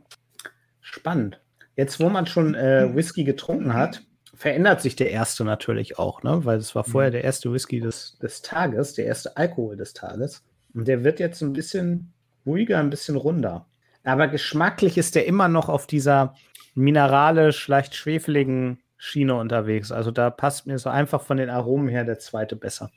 Spannend. 0.80 1.40
Jetzt, 1.76 2.00
wo 2.00 2.08
man 2.08 2.26
schon 2.26 2.54
äh, 2.54 2.94
Whisky 2.94 3.24
getrunken 3.24 3.74
hat, 3.74 4.02
verändert 4.34 4.80
sich 4.80 4.96
der 4.96 5.10
erste 5.10 5.44
natürlich 5.44 5.98
auch, 5.98 6.22
ne? 6.22 6.44
Weil 6.44 6.58
es 6.58 6.74
war 6.74 6.84
vorher 6.84 7.10
der 7.10 7.24
erste 7.24 7.52
Whisky 7.52 7.80
des, 7.80 8.18
des 8.18 8.40
Tages, 8.42 8.94
der 8.94 9.06
erste 9.06 9.36
Alkohol 9.36 9.76
des 9.76 9.92
Tages. 9.92 10.44
Und 10.74 10.88
der 10.88 11.04
wird 11.04 11.20
jetzt 11.20 11.42
ein 11.42 11.52
bisschen 11.52 12.12
ruhiger, 12.46 12.78
ein 12.78 12.90
bisschen 12.90 13.16
runder. 13.16 13.66
Aber 14.04 14.28
geschmacklich 14.28 14.96
ist 14.96 15.14
der 15.14 15.26
immer 15.26 15.48
noch 15.48 15.68
auf 15.68 15.86
dieser 15.86 16.34
mineralisch, 16.74 17.68
leicht 17.68 17.94
schwefeligen 17.94 18.78
Schiene 18.98 19.36
unterwegs. 19.36 19.92
Also 19.92 20.10
da 20.10 20.28
passt 20.28 20.66
mir 20.66 20.78
so 20.78 20.90
einfach 20.90 21.22
von 21.22 21.38
den 21.38 21.48
Aromen 21.48 21.88
her 21.88 22.04
der 22.04 22.18
zweite 22.18 22.56
besser. 22.56 22.90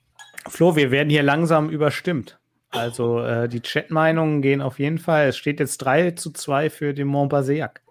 Flo, 0.49 0.75
wir 0.75 0.91
werden 0.91 1.09
hier 1.09 1.23
langsam 1.23 1.69
überstimmt. 1.69 2.39
Also 2.71 3.21
äh, 3.21 3.47
die 3.47 3.61
Chat-Meinungen 3.61 4.41
gehen 4.41 4.61
auf 4.61 4.79
jeden 4.79 4.97
Fall. 4.97 5.27
Es 5.27 5.37
steht 5.37 5.59
jetzt 5.59 5.77
3 5.79 6.11
zu 6.11 6.31
2 6.31 6.69
für 6.69 6.93
den 6.93 7.07
Montbazillac. 7.07 7.81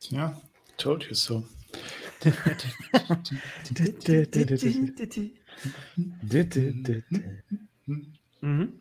Tja, 0.00 0.40
told 0.78 1.04
you 1.04 1.14
so. 1.14 1.44
mhm. 8.40 8.72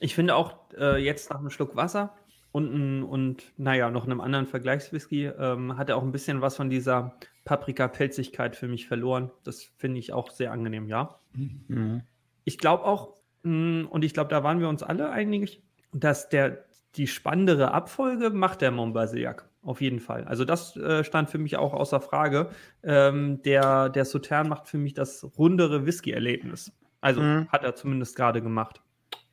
Ich 0.00 0.14
finde 0.14 0.36
auch 0.36 0.54
äh, 0.78 1.02
jetzt 1.02 1.30
nach 1.30 1.40
einem 1.40 1.50
Schluck 1.50 1.74
Wasser 1.76 2.16
und, 2.50 3.02
und 3.04 3.52
naja, 3.56 3.90
noch 3.90 4.04
einem 4.04 4.20
anderen 4.20 4.46
Vergleichswhisky 4.46 5.26
ähm, 5.26 5.76
hat 5.76 5.90
er 5.90 5.96
auch 5.96 6.02
ein 6.02 6.12
bisschen 6.12 6.40
was 6.40 6.56
von 6.56 6.70
dieser 6.70 7.14
Paprika-Pelzigkeit 7.44 8.56
für 8.56 8.68
mich 8.68 8.86
verloren. 8.86 9.30
Das 9.44 9.62
finde 9.76 9.98
ich 9.98 10.12
auch 10.12 10.30
sehr 10.30 10.52
angenehm, 10.52 10.88
ja. 10.88 11.20
Mhm. 11.34 12.02
Ich 12.44 12.58
glaube 12.58 12.84
auch, 12.84 13.14
mh, 13.42 13.82
mm, 13.82 13.86
und 13.88 14.04
ich 14.04 14.14
glaube, 14.14 14.30
da 14.30 14.42
waren 14.42 14.60
wir 14.60 14.68
uns 14.68 14.82
alle 14.82 15.10
einig, 15.10 15.62
dass 15.92 16.28
der, 16.28 16.64
die 16.96 17.06
spannendere 17.06 17.72
Abfolge 17.72 18.30
macht 18.30 18.62
der 18.62 18.70
Montbazillac. 18.70 19.48
Auf 19.62 19.80
jeden 19.80 20.00
Fall. 20.00 20.24
Also 20.24 20.44
das 20.44 20.76
äh, 20.76 21.04
stand 21.04 21.28
für 21.28 21.38
mich 21.38 21.56
auch 21.56 21.74
außer 21.74 22.00
Frage. 22.00 22.50
Ähm, 22.82 23.42
der, 23.42 23.90
der 23.90 24.04
Sautern 24.04 24.48
macht 24.48 24.68
für 24.68 24.78
mich 24.78 24.94
das 24.94 25.26
rundere 25.36 25.84
Whisky-Erlebnis. 25.84 26.72
Also 27.00 27.20
mhm. 27.20 27.48
hat 27.48 27.64
er 27.64 27.74
zumindest 27.74 28.16
gerade 28.16 28.40
gemacht. 28.40 28.80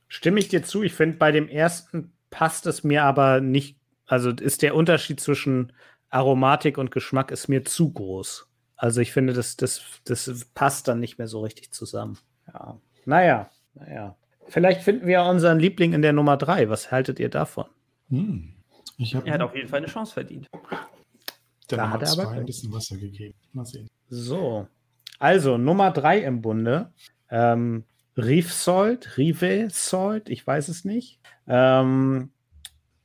Stimme 0.08 0.40
ich 0.40 0.50
dir 0.50 0.64
zu. 0.64 0.84
Ich 0.84 0.94
finde, 0.94 1.18
bei 1.18 1.32
dem 1.32 1.48
ersten 1.48 2.12
passt 2.36 2.68
es 2.68 2.84
mir 2.84 3.04
aber 3.04 3.40
nicht. 3.40 3.78
Also 4.06 4.30
ist 4.30 4.62
der 4.62 4.76
Unterschied 4.76 5.22
zwischen 5.22 5.72
Aromatik 6.10 6.78
und 6.78 6.92
Geschmack 6.92 7.32
ist 7.32 7.48
mir 7.48 7.64
zu 7.64 7.94
groß. 7.94 8.48
Also 8.76 9.00
ich 9.00 9.14
finde, 9.14 9.32
das, 9.32 9.56
das, 9.56 9.82
das 10.04 10.46
passt 10.54 10.90
dann 10.90 11.00
nicht 11.00 11.18
mehr 11.18 11.30
so 11.30 11.40
richtig 11.40 11.72
zusammen. 11.72 12.18
Ja. 12.54 12.78
Naja, 13.06 13.50
naja. 13.74 14.18
Vielleicht 14.50 14.82
finden 14.82 15.08
wir 15.08 15.24
unseren 15.24 15.60
Liebling 15.60 15.94
in 15.94 16.02
der 16.02 16.12
Nummer 16.12 16.36
drei. 16.36 16.70
Was 16.70 16.92
haltet 16.92 17.22
ihr 17.22 17.30
davon? 17.30 17.68
Hm. 18.10 18.54
er 19.00 19.34
hat 19.34 19.42
auf 19.42 19.56
jeden 19.56 19.70
Fall 19.70 19.78
eine 19.78 19.88
Chance 19.88 20.14
verdient. 20.14 20.50
Der 21.72 21.78
da 21.78 21.90
hat 21.90 22.04
er 22.04 22.12
aber 22.12 22.32
ein 22.32 22.46
bisschen 22.46 22.72
Wasser 22.74 22.98
gegeben. 22.98 23.34
Mal 23.54 23.66
sehen. 23.66 23.88
So. 24.10 24.68
Also, 25.20 25.58
Nummer 25.58 25.92
drei 25.92 26.20
im 26.20 26.42
Bunde. 26.42 26.92
Ähm, 27.30 27.86
Reef 28.18 28.54
Salt, 28.54 29.18
Rive 29.18 29.68
Salt, 29.70 30.30
ich 30.30 30.46
weiß 30.46 30.70
es 30.70 30.86
nicht. 30.86 31.20
Ähm, 31.48 32.32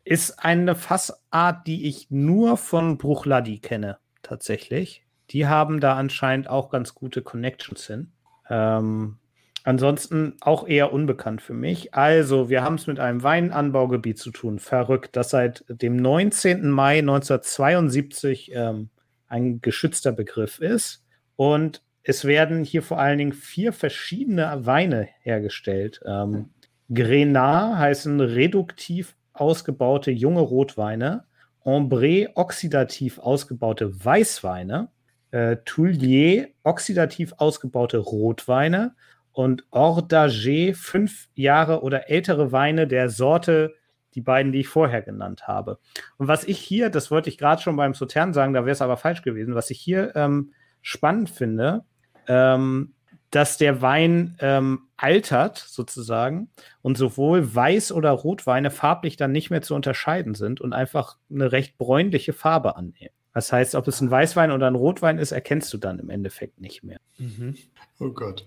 ist 0.04 0.44
eine 0.44 0.74
Fassart, 0.74 1.66
die 1.66 1.88
ich 1.88 2.10
nur 2.10 2.56
von 2.56 2.96
Bruchladi 2.98 3.58
kenne, 3.58 3.98
tatsächlich. 4.22 5.04
Die 5.30 5.46
haben 5.46 5.80
da 5.80 5.96
anscheinend 5.96 6.48
auch 6.48 6.70
ganz 6.70 6.94
gute 6.94 7.22
Connections 7.22 7.86
hin. 7.86 8.12
Ähm, 8.48 9.18
ansonsten 9.64 10.36
auch 10.40 10.66
eher 10.66 10.92
unbekannt 10.92 11.42
für 11.42 11.54
mich. 11.54 11.94
Also, 11.94 12.48
wir 12.48 12.62
haben 12.62 12.74
es 12.76 12.86
mit 12.86 12.98
einem 12.98 13.22
Weinanbaugebiet 13.22 14.18
zu 14.18 14.30
tun. 14.30 14.58
Verrückt, 14.58 15.16
das 15.16 15.30
seit 15.30 15.64
dem 15.68 15.96
19. 15.96 16.70
Mai 16.70 16.98
1972 16.98 18.52
ähm, 18.54 18.90
ein 19.28 19.60
geschützter 19.60 20.12
Begriff 20.12 20.60
ist. 20.60 21.04
Und 21.36 21.82
es 22.02 22.24
werden 22.24 22.64
hier 22.64 22.82
vor 22.82 22.98
allen 22.98 23.18
Dingen 23.18 23.32
vier 23.32 23.72
verschiedene 23.72 24.66
Weine 24.66 25.08
hergestellt. 25.20 26.00
Ähm, 26.06 26.50
Grenat 26.92 27.78
heißen 27.78 28.20
reduktiv 28.20 29.16
ausgebaute 29.32 30.10
junge 30.10 30.40
Rotweine, 30.40 31.24
Ambré 31.64 32.30
oxidativ 32.34 33.18
ausgebaute 33.18 34.04
Weißweine, 34.04 34.88
äh, 35.30 35.58
Toulier 35.64 36.48
oxidativ 36.62 37.34
ausgebaute 37.36 37.98
Rotweine 37.98 38.94
und 39.32 39.64
Ordager 39.70 40.74
fünf 40.74 41.28
Jahre 41.34 41.82
oder 41.82 42.10
ältere 42.10 42.50
Weine 42.50 42.86
der 42.86 43.08
Sorte, 43.08 43.74
die 44.14 44.20
beiden, 44.20 44.50
die 44.52 44.60
ich 44.60 44.68
vorher 44.68 45.02
genannt 45.02 45.46
habe. 45.46 45.78
Und 46.16 46.26
was 46.26 46.44
ich 46.44 46.58
hier, 46.58 46.90
das 46.90 47.10
wollte 47.10 47.28
ich 47.28 47.38
gerade 47.38 47.62
schon 47.62 47.76
beim 47.76 47.94
Sautern 47.94 48.32
sagen, 48.32 48.54
da 48.54 48.64
wäre 48.64 48.72
es 48.72 48.82
aber 48.82 48.96
falsch 48.96 49.22
gewesen, 49.22 49.54
was 49.54 49.70
ich 49.70 49.78
hier 49.78 50.16
ähm, 50.16 50.52
spannend 50.82 51.30
finde, 51.30 51.84
ähm, 52.30 52.94
dass 53.30 53.58
der 53.58 53.82
Wein 53.82 54.36
ähm, 54.40 54.88
altert 54.96 55.58
sozusagen 55.58 56.48
und 56.80 56.96
sowohl 56.96 57.40
Weiß- 57.40 57.92
oder 57.92 58.10
Rotweine 58.10 58.70
farblich 58.70 59.16
dann 59.16 59.32
nicht 59.32 59.50
mehr 59.50 59.62
zu 59.62 59.74
unterscheiden 59.74 60.34
sind 60.34 60.60
und 60.60 60.72
einfach 60.72 61.16
eine 61.30 61.50
recht 61.50 61.76
bräunliche 61.76 62.32
Farbe 62.32 62.76
annehmen. 62.76 63.14
Das 63.34 63.52
heißt, 63.52 63.74
ob 63.74 63.88
es 63.88 64.00
ein 64.00 64.10
Weißwein 64.10 64.52
oder 64.52 64.68
ein 64.68 64.74
Rotwein 64.74 65.18
ist, 65.18 65.32
erkennst 65.32 65.72
du 65.72 65.78
dann 65.78 65.98
im 65.98 66.10
Endeffekt 66.10 66.60
nicht 66.60 66.82
mehr. 66.82 66.98
Mhm. 67.18 67.56
Oh 67.98 68.10
Gott. 68.10 68.46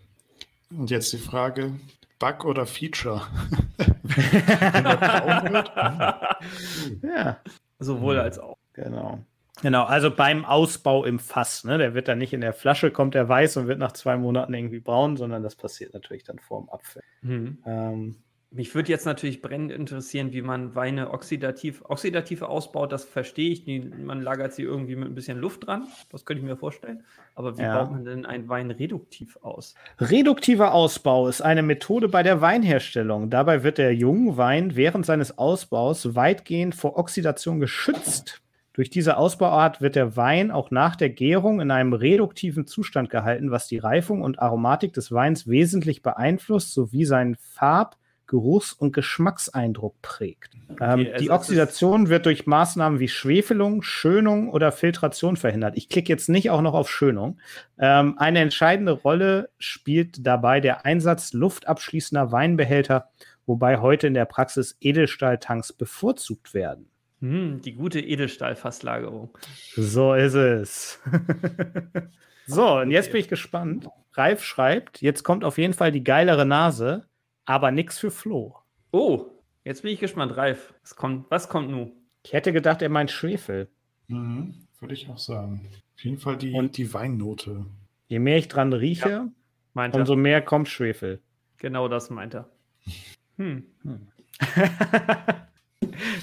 Und 0.69 0.91
jetzt 0.91 1.13
die 1.13 1.17
Frage, 1.17 1.73
Bug 2.19 2.45
oder 2.45 2.65
Feature? 2.65 3.21
ja. 7.01 7.37
Sowohl 7.79 8.19
als 8.19 8.39
auch. 8.39 8.57
Genau. 8.73 9.23
Genau, 9.61 9.83
also 9.83 10.09
beim 10.09 10.45
Ausbau 10.45 11.05
im 11.05 11.19
Fass, 11.19 11.63
ne? 11.63 11.77
Der 11.77 11.93
wird 11.93 12.07
dann 12.07 12.17
nicht 12.17 12.33
in 12.33 12.41
der 12.41 12.53
Flasche, 12.53 12.91
kommt 12.91 13.13
der 13.13 13.29
weiß 13.29 13.57
und 13.57 13.67
wird 13.67 13.79
nach 13.79 13.91
zwei 13.91 14.17
Monaten 14.17 14.53
irgendwie 14.53 14.79
braun, 14.79 15.15
sondern 15.15 15.43
das 15.43 15.55
passiert 15.55 15.93
natürlich 15.93 16.23
dann 16.23 16.39
vor 16.39 16.61
dem 16.61 16.69
Apfel. 16.69 17.03
Mhm. 17.21 17.57
Ähm, 17.65 18.15
mich 18.53 18.75
würde 18.75 18.89
jetzt 18.89 19.05
natürlich 19.05 19.41
brennend 19.41 19.71
interessieren, 19.71 20.31
wie 20.31 20.43
man 20.43 20.75
Weine 20.75 21.11
oxidativ, 21.11 21.83
oxidativ 21.85 22.43
ausbaut. 22.43 22.91
Das 22.91 23.03
verstehe 23.03 23.49
ich. 23.49 23.63
Die, 23.63 23.79
man 23.79 24.21
lagert 24.21 24.53
sie 24.53 24.61
irgendwie 24.61 24.95
mit 24.95 25.07
ein 25.07 25.15
bisschen 25.15 25.39
Luft 25.39 25.65
dran. 25.65 25.87
Das 26.11 26.23
könnte 26.23 26.41
ich 26.41 26.47
mir 26.47 26.55
vorstellen. 26.55 27.03
Aber 27.33 27.57
wie 27.57 27.63
ja. 27.63 27.79
baut 27.79 27.91
man 27.91 28.05
denn 28.05 28.27
einen 28.27 28.49
Wein 28.49 28.69
reduktiv 28.69 29.37
aus? 29.41 29.73
Reduktiver 29.99 30.73
Ausbau 30.73 31.27
ist 31.27 31.41
eine 31.41 31.63
Methode 31.63 32.09
bei 32.09 32.21
der 32.21 32.41
Weinherstellung. 32.41 33.31
Dabei 33.31 33.63
wird 33.63 33.79
der 33.79 33.95
junge 33.95 34.37
Wein 34.37 34.75
während 34.75 35.05
seines 35.05 35.37
Ausbaus 35.37 36.13
weitgehend 36.13 36.75
vor 36.75 36.97
Oxidation 36.97 37.59
geschützt. 37.59 38.43
Durch 38.73 38.89
diese 38.89 39.17
Ausbauart 39.17 39.81
wird 39.81 39.95
der 39.95 40.17
Wein 40.17 40.49
auch 40.49 40.71
nach 40.71 40.95
der 40.95 41.09
Gärung 41.09 41.61
in 41.61 41.69
einem 41.69 41.93
reduktiven 41.93 42.65
Zustand 42.65 43.11
gehalten, 43.11 43.51
was 43.51 43.67
die 43.67 43.77
Reifung 43.77 44.21
und 44.21 44.39
Aromatik 44.39 44.93
des 44.93 45.11
Weins 45.11 45.47
wesentlich 45.47 46.01
beeinflusst 46.01 46.73
sowie 46.73 47.05
seinen 47.05 47.35
Farb-, 47.35 47.97
Geruchs- 48.25 48.73
und 48.73 48.93
Geschmackseindruck 48.93 50.01
prägt. 50.01 50.55
Okay, 50.69 51.03
ähm, 51.03 51.17
die 51.19 51.29
Oxidation 51.29 52.09
wird 52.09 52.25
durch 52.25 52.47
Maßnahmen 52.47 52.99
wie 52.99 53.09
Schwefelung, 53.09 53.83
Schönung 53.83 54.49
oder 54.49 54.71
Filtration 54.71 55.37
verhindert. 55.37 55.77
Ich 55.77 55.87
klicke 55.87 56.11
jetzt 56.11 56.29
nicht 56.29 56.49
auch 56.49 56.61
noch 56.61 56.73
auf 56.73 56.89
Schönung. 56.89 57.39
Ähm, 57.77 58.17
eine 58.17 58.39
entscheidende 58.39 58.93
Rolle 58.93 59.49
spielt 59.59 60.25
dabei 60.25 60.61
der 60.61 60.83
Einsatz 60.83 61.33
luftabschließender 61.33 62.31
Weinbehälter, 62.31 63.09
wobei 63.45 63.77
heute 63.77 64.07
in 64.07 64.15
der 64.15 64.25
Praxis 64.25 64.77
Edelstahltanks 64.79 65.73
bevorzugt 65.73 66.55
werden. 66.55 66.89
Hm, 67.23 67.61
die 67.61 67.73
gute 67.73 68.01
Edelstahlfasslagerung. 68.01 69.29
So 69.77 70.13
ist 70.13 70.33
es. 70.33 70.99
so, 72.47 72.79
und 72.79 72.91
jetzt 72.91 73.13
bin 73.13 73.21
ich 73.21 73.29
gespannt. 73.29 73.87
Ralf 74.11 74.43
schreibt, 74.43 75.01
jetzt 75.01 75.23
kommt 75.23 75.45
auf 75.45 75.57
jeden 75.57 75.73
Fall 75.73 75.93
die 75.93 76.03
geilere 76.03 76.45
Nase. 76.45 77.07
Aber 77.45 77.71
nichts 77.71 77.97
für 77.97 78.11
Flo. 78.11 78.57
Oh, 78.91 79.27
jetzt 79.63 79.83
bin 79.83 79.93
ich 79.93 80.01
gespannt, 80.01 80.35
Ralf. 80.35 80.73
Was 80.81 80.97
kommt, 80.97 81.31
was 81.31 81.47
kommt 81.47 81.71
nun? 81.71 81.93
Ich 82.25 82.33
hätte 82.33 82.51
gedacht, 82.51 82.81
er 82.81 82.89
meint 82.89 83.09
Schwefel. 83.09 83.69
Mhm, 84.09 84.67
würde 84.81 84.93
ich 84.93 85.07
auch 85.07 85.17
sagen. 85.17 85.65
Auf 85.95 86.03
jeden 86.03 86.17
Fall 86.17 86.35
die, 86.35 86.51
Und 86.51 86.75
die 86.75 86.93
Weinnote. 86.93 87.65
Je 88.09 88.19
mehr 88.19 88.35
ich 88.35 88.49
dran 88.49 88.73
rieche, 88.73 89.29
ja, 89.75 89.89
umso 89.93 90.17
mehr 90.17 90.41
kommt 90.41 90.67
Schwefel. 90.67 91.21
Genau 91.55 91.87
das 91.87 92.09
meint 92.09 92.33
er. 92.33 92.49
Hm. 93.37 93.63
hm. 93.83 94.07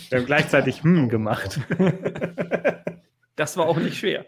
Wir 0.09 0.19
haben 0.19 0.27
gleichzeitig 0.27 0.83
hm 0.83 1.09
gemacht. 1.09 1.61
Das 3.37 3.57
war 3.57 3.67
auch 3.67 3.79
nicht 3.79 3.97
schwer. 3.97 4.27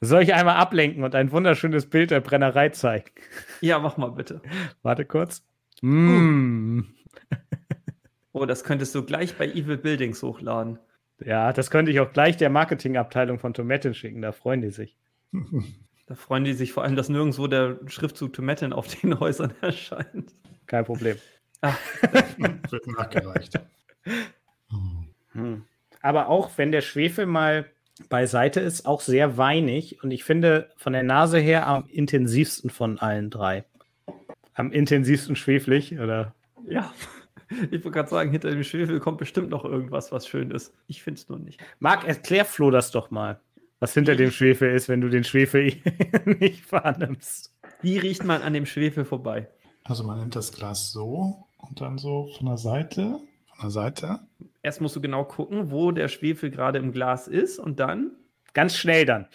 Soll 0.00 0.22
ich 0.22 0.34
einmal 0.34 0.56
ablenken 0.56 1.02
und 1.02 1.14
ein 1.14 1.32
wunderschönes 1.32 1.88
Bild 1.88 2.10
der 2.10 2.20
Brennerei 2.20 2.68
zeigen? 2.68 3.10
Ja, 3.60 3.78
mach 3.78 3.96
mal 3.96 4.10
bitte. 4.10 4.42
Warte 4.82 5.04
kurz. 5.04 5.42
Mm. 5.82 6.82
Oh, 8.32 8.46
das 8.46 8.64
könntest 8.64 8.94
du 8.94 9.04
gleich 9.04 9.36
bei 9.36 9.46
Evil 9.46 9.78
Buildings 9.78 10.22
hochladen. 10.22 10.78
Ja, 11.24 11.52
das 11.52 11.70
könnte 11.70 11.90
ich 11.90 12.00
auch 12.00 12.12
gleich 12.12 12.36
der 12.36 12.50
Marketingabteilung 12.50 13.38
von 13.38 13.54
Tomaten 13.54 13.94
schicken. 13.94 14.22
Da 14.22 14.32
freuen 14.32 14.60
die 14.60 14.70
sich. 14.70 14.96
Da 16.06 16.14
freuen 16.14 16.44
die 16.44 16.52
sich 16.52 16.72
vor 16.72 16.82
allem, 16.82 16.96
dass 16.96 17.08
nirgendwo 17.08 17.46
der 17.46 17.78
Schriftzug 17.86 18.32
Tomaten 18.32 18.72
auf 18.72 18.88
den 18.88 19.18
Häusern 19.18 19.54
erscheint. 19.60 20.34
Kein 20.66 20.84
Problem. 20.84 21.16
Ah. 21.62 21.74
Wird 22.70 22.86
nachgereicht. 22.88 23.58
Hm. 25.32 25.64
Aber 26.00 26.28
auch 26.28 26.50
wenn 26.56 26.72
der 26.72 26.82
Schwefel 26.82 27.26
mal 27.26 27.66
beiseite 28.08 28.60
ist, 28.60 28.86
auch 28.86 29.00
sehr 29.00 29.36
weinig. 29.36 30.02
Und 30.02 30.10
ich 30.10 30.24
finde 30.24 30.70
von 30.76 30.92
der 30.92 31.02
Nase 31.02 31.38
her 31.38 31.66
am 31.66 31.86
intensivsten 31.88 32.70
von 32.70 32.98
allen 32.98 33.30
drei 33.30 33.64
am 34.54 34.70
intensivsten 34.72 35.36
schweflig, 35.36 35.98
oder? 35.98 36.34
Ja. 36.66 36.92
Ich 37.50 37.72
wollte 37.72 37.90
gerade 37.90 38.08
sagen, 38.08 38.30
hinter 38.30 38.50
dem 38.50 38.64
Schwefel 38.64 38.98
kommt 39.00 39.18
bestimmt 39.18 39.50
noch 39.50 39.64
irgendwas, 39.64 40.10
was 40.10 40.26
schön 40.26 40.50
ist. 40.50 40.72
Ich 40.86 41.02
finde 41.02 41.20
es 41.20 41.28
nur 41.28 41.38
nicht. 41.38 41.60
Marc, 41.78 42.04
erklär 42.04 42.44
Flo 42.44 42.70
das 42.70 42.90
doch 42.90 43.10
mal, 43.10 43.38
was 43.80 43.92
hinter 43.92 44.16
dem 44.16 44.30
Schwefel 44.30 44.74
ist, 44.74 44.88
wenn 44.88 45.00
du 45.00 45.08
den 45.08 45.24
Schwefel 45.24 45.74
nicht 46.24 46.72
wahrnimmst. 46.72 47.54
Wie 47.82 47.98
riecht 47.98 48.24
man 48.24 48.42
an 48.42 48.54
dem 48.54 48.66
Schwefel 48.66 49.04
vorbei? 49.04 49.48
Also 49.84 50.04
man 50.04 50.18
nimmt 50.18 50.34
das 50.34 50.52
Glas 50.52 50.90
so 50.90 51.44
und 51.58 51.80
dann 51.80 51.98
so 51.98 52.30
von 52.38 52.46
der 52.46 52.56
Seite, 52.56 53.20
von 53.54 53.66
der 53.66 53.70
Seite. 53.70 54.20
Erst 54.62 54.80
musst 54.80 54.96
du 54.96 55.00
genau 55.00 55.24
gucken, 55.24 55.70
wo 55.70 55.90
der 55.90 56.08
Schwefel 56.08 56.50
gerade 56.50 56.78
im 56.78 56.92
Glas 56.92 57.28
ist 57.28 57.58
und 57.58 57.80
dann. 57.80 58.12
Ganz 58.52 58.76
schnell 58.76 59.04
dann. 59.04 59.26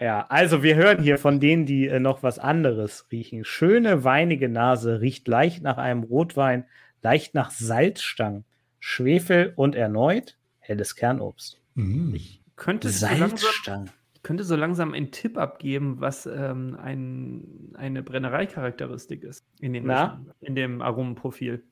Ja, 0.00 0.26
also 0.28 0.62
wir 0.62 0.74
hören 0.74 1.02
hier 1.02 1.18
von 1.18 1.38
denen, 1.38 1.66
die 1.66 1.86
äh, 1.86 2.00
noch 2.00 2.22
was 2.22 2.38
anderes 2.38 3.06
riechen. 3.12 3.44
Schöne 3.44 4.04
weinige 4.04 4.48
Nase 4.48 5.00
riecht 5.00 5.28
leicht 5.28 5.62
nach 5.62 5.76
einem 5.76 6.02
Rotwein, 6.02 6.64
leicht 7.02 7.34
nach 7.34 7.50
Salzstangen, 7.50 8.44
Schwefel 8.78 9.52
und 9.56 9.74
erneut 9.74 10.38
helles 10.60 10.96
Kernobst. 10.96 11.60
Mm. 11.74 12.14
Ich 12.14 12.40
könnte 12.56 12.88
so 12.88 13.06
langsam, 13.06 13.36
Salzstangen. 13.36 13.90
ich 14.14 14.22
könnte 14.22 14.44
so 14.44 14.56
langsam 14.56 14.94
einen 14.94 15.10
Tipp 15.10 15.36
abgeben, 15.36 16.00
was 16.00 16.24
ähm, 16.24 16.78
ein, 16.80 17.74
eine 17.74 18.02
Brennereicharakteristik 18.02 19.24
ist 19.24 19.44
in 19.60 19.74
dem, 19.74 19.86
Na? 19.86 20.24
in 20.40 20.54
dem 20.54 20.80
Aromenprofil. 20.80 21.62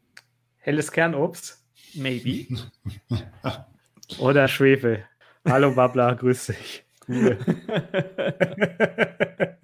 Helles 0.58 0.92
Kernobst 0.92 1.59
Maybe. 1.94 2.46
oder 4.18 4.48
Schwefel. 4.48 5.04
Hallo 5.46 5.74
Babla, 5.74 6.14
grüß 6.14 6.46
dich. 6.46 6.84
Cool. 7.08 7.38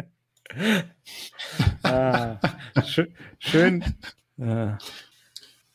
ah, 1.83 2.39
schön, 2.85 3.15
schön, 3.39 3.85
äh, 4.39 4.73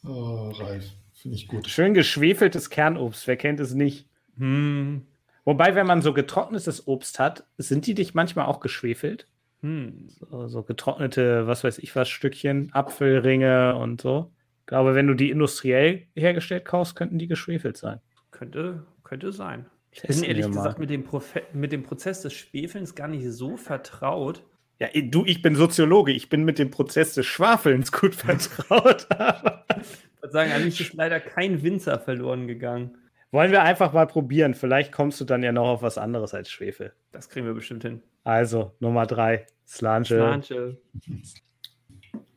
Oh, 0.03 0.49
Ralf, 0.49 0.85
finde 1.13 1.37
ich 1.37 1.47
gut. 1.47 1.67
schön 1.69 1.93
geschwefeltes 1.93 2.69
Kernobst. 2.69 3.27
Wer 3.27 3.37
kennt 3.37 3.59
es 3.59 3.73
nicht? 3.73 4.07
hm. 4.37 5.05
Wobei, 5.43 5.73
wenn 5.73 5.87
man 5.87 6.03
so 6.03 6.13
getrocknetes 6.13 6.87
Obst 6.87 7.17
hat, 7.17 7.45
sind 7.57 7.87
die 7.87 7.95
dich 7.95 8.13
manchmal 8.13 8.45
auch 8.45 8.59
geschwefelt? 8.59 9.27
Hm. 9.61 10.07
So, 10.09 10.47
so 10.47 10.61
getrocknete, 10.63 11.47
was 11.47 11.63
weiß 11.63 11.79
ich 11.79 11.95
was, 11.95 12.09
Stückchen, 12.09 12.71
Apfelringe 12.73 13.75
und 13.75 14.01
so. 14.01 14.31
Ich 14.61 14.65
glaube, 14.67 14.95
wenn 14.95 15.07
du 15.07 15.13
die 15.13 15.29
industriell 15.29 16.07
hergestellt 16.15 16.65
kaufst, 16.65 16.95
könnten 16.95 17.19
die 17.19 17.27
geschwefelt 17.27 17.77
sein. 17.77 17.99
Könnte, 18.31 18.85
könnte 19.03 19.31
sein. 19.31 19.65
Ich 19.91 20.01
bin 20.01 20.07
Testen 20.07 20.25
ehrlich 20.25 20.45
wir 20.45 20.49
mal. 20.49 20.55
gesagt 20.55 20.79
mit 20.79 20.89
dem, 20.89 21.03
Profe 21.03 21.43
mit 21.53 21.71
dem 21.73 21.83
Prozess 21.83 22.21
des 22.21 22.33
Schwefelns 22.33 22.95
gar 22.95 23.09
nicht 23.09 23.29
so 23.29 23.57
vertraut. 23.57 24.43
Ja, 24.79 24.87
du, 24.93 25.25
ich 25.25 25.41
bin 25.41 25.55
Soziologe, 25.55 26.11
ich 26.11 26.29
bin 26.29 26.43
mit 26.43 26.57
dem 26.57 26.71
Prozess 26.71 27.13
des 27.13 27.25
Schwafelns 27.25 27.91
gut 27.91 28.15
vertraut. 28.15 29.07
Ich 29.11 30.21
würde 30.21 30.31
sagen, 30.31 30.51
eigentlich 30.51 30.79
ist 30.79 30.93
leider 30.93 31.19
kein 31.19 31.61
Winzer 31.61 31.99
verloren 31.99 32.47
gegangen. 32.47 32.97
Wollen 33.31 33.51
wir 33.51 33.63
einfach 33.63 33.93
mal 33.93 34.07
probieren. 34.07 34.53
Vielleicht 34.53 34.91
kommst 34.91 35.19
du 35.21 35.25
dann 35.25 35.43
ja 35.43 35.51
noch 35.51 35.67
auf 35.67 35.81
was 35.81 35.97
anderes 35.97 36.33
als 36.33 36.49
Schwefel. 36.49 36.93
Das 37.11 37.29
kriegen 37.29 37.45
wir 37.45 37.53
bestimmt 37.53 37.83
hin. 37.83 38.01
Also, 38.23 38.73
Nummer 38.79 39.05
drei, 39.05 39.45
Slange. 39.67 40.05
Slanche. 40.05 40.77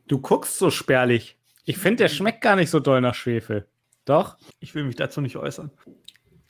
Du 0.07 0.19
guckst 0.19 0.57
so 0.57 0.69
spärlich. 0.69 1.37
Ich 1.65 1.79
finde, 1.79 2.03
der 2.03 2.09
schmeckt 2.09 2.41
gar 2.41 2.55
nicht 2.55 2.69
so 2.69 2.79
doll 2.79 3.01
nach 3.01 3.15
Schwefel. 3.15 3.67
Doch? 4.05 4.37
Ich 4.59 4.75
will 4.75 4.83
mich 4.83 4.95
dazu 4.95 5.19
nicht 5.19 5.35
äußern. 5.35 5.71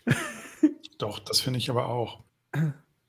Doch, 0.97 1.19
das 1.19 1.39
finde 1.39 1.59
ich 1.59 1.69
aber 1.69 1.87
auch. 1.87 2.23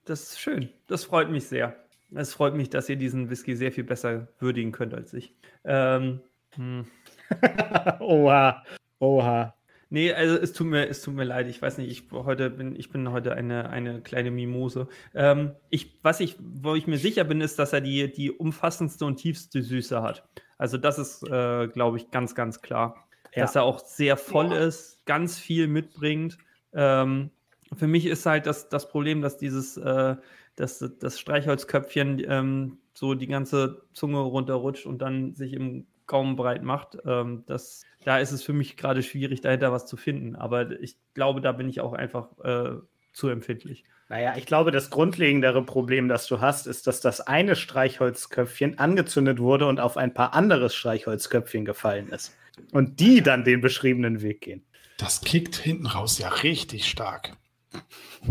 Das 0.04 0.22
ist 0.22 0.40
schön. 0.40 0.70
Das 0.86 1.04
freut 1.04 1.30
mich 1.30 1.48
sehr. 1.48 1.76
Es 2.14 2.32
freut 2.32 2.54
mich, 2.54 2.70
dass 2.70 2.88
ihr 2.88 2.94
diesen 2.94 3.28
Whisky 3.28 3.57
sehr 3.57 3.72
viel 3.72 3.82
besser 3.82 4.28
würdigen 4.38 4.70
könnt 4.70 4.94
als 4.94 5.12
ich. 5.14 5.34
Ähm, 5.64 6.20
hm. 6.54 6.86
Oha. 7.98 8.62
Oha. 9.00 9.54
Nee, 9.90 10.12
also 10.12 10.36
es 10.36 10.52
tut 10.52 10.68
mir, 10.68 10.88
es 10.88 11.02
tut 11.02 11.14
mir 11.14 11.24
leid. 11.24 11.48
Ich 11.48 11.61
weiß 11.61 11.78
nicht, 11.78 11.90
ich 11.90 12.11
heute 12.12 12.50
bin, 12.50 12.76
ich 12.76 12.90
bin 12.90 13.11
heute 13.11 13.34
eine, 13.34 13.70
eine 13.70 14.00
kleine 14.00 14.30
Mimose. 14.30 14.88
Ähm, 15.12 15.57
ich, 15.70 15.98
was 16.02 16.20
ich, 16.20 16.36
wo 16.38 16.76
ich 16.76 16.86
mir 16.86 16.98
sicher 16.98 17.24
bin, 17.24 17.40
ist, 17.40 17.59
dass 17.59 17.72
er 17.72 17.80
die, 17.80 18.12
die 18.12 18.30
umfassendste 18.30 19.04
und 19.04 19.16
tiefste 19.16 19.62
Süße 19.62 20.02
hat. 20.02 20.28
Also 20.59 20.78
das 20.78 20.98
ist, 20.98 21.22
äh, 21.28 21.68
glaube 21.68 21.98
ich, 21.98 22.11
ganz, 22.11 22.34
ganz 22.34 22.62
klar. 22.62 23.07
Ja. 23.34 23.42
Dass 23.42 23.54
er 23.54 23.64
auch 23.64 23.80
sehr 23.80 24.16
voll 24.16 24.52
ist, 24.52 25.04
ganz 25.04 25.38
viel 25.38 25.68
mitbringt. 25.68 26.38
Ähm, 26.72 27.30
für 27.74 27.86
mich 27.86 28.07
ist 28.07 28.24
halt 28.26 28.46
das, 28.46 28.68
das 28.68 28.88
Problem, 28.88 29.20
dass 29.20 29.36
dieses, 29.36 29.76
äh, 29.76 30.16
dass 30.54 30.84
das 31.00 31.20
Streichholzköpfchen 31.20 32.22
ähm, 32.26 32.78
so 32.94 33.14
die 33.14 33.26
ganze 33.26 33.82
Zunge 33.92 34.20
runterrutscht 34.20 34.86
und 34.86 34.98
dann 35.02 35.34
sich 35.34 35.52
im 35.52 35.86
Gaumen 36.07 36.36
breit 36.36 36.62
macht. 36.62 36.96
Ähm, 37.04 37.44
das, 37.46 37.82
da 38.04 38.18
ist 38.18 38.32
es 38.32 38.42
für 38.42 38.52
mich 38.52 38.76
gerade 38.76 39.02
schwierig, 39.02 39.40
dahinter 39.40 39.72
was 39.72 39.86
zu 39.86 39.96
finden. 39.96 40.36
Aber 40.36 40.80
ich 40.80 40.96
glaube, 41.14 41.40
da 41.40 41.52
bin 41.52 41.68
ich 41.68 41.80
auch 41.80 41.92
einfach 41.92 42.38
äh, 42.38 42.76
zu 43.12 43.28
empfindlich. 43.28 43.84
Naja, 44.09 44.34
ich 44.36 44.46
glaube, 44.46 44.70
das 44.70 44.90
grundlegendere 44.90 45.64
Problem, 45.64 46.09
das 46.09 46.28
du 46.28 46.40
hast, 46.40 46.68
ist, 46.68 46.86
dass 46.86 47.00
das 47.00 47.20
eine 47.20 47.57
Streichholzköpfchen 47.57 48.78
angezündet 48.78 49.40
wurde 49.40 49.66
und 49.66 49.80
auf 49.80 49.96
ein 49.96 50.14
paar 50.14 50.32
andere 50.32 50.70
Streichholzköpfchen 50.70 51.64
gefallen 51.64 52.11
ist. 52.11 52.36
Und 52.72 53.00
die 53.00 53.20
dann 53.20 53.42
den 53.42 53.61
beschriebenen 53.61 54.22
Weg 54.22 54.42
gehen. 54.42 54.64
Das 54.98 55.20
kickt 55.22 55.57
hinten 55.57 55.86
raus 55.86 56.18
ja 56.18 56.28
richtig 56.28 56.88
stark. 56.88 57.32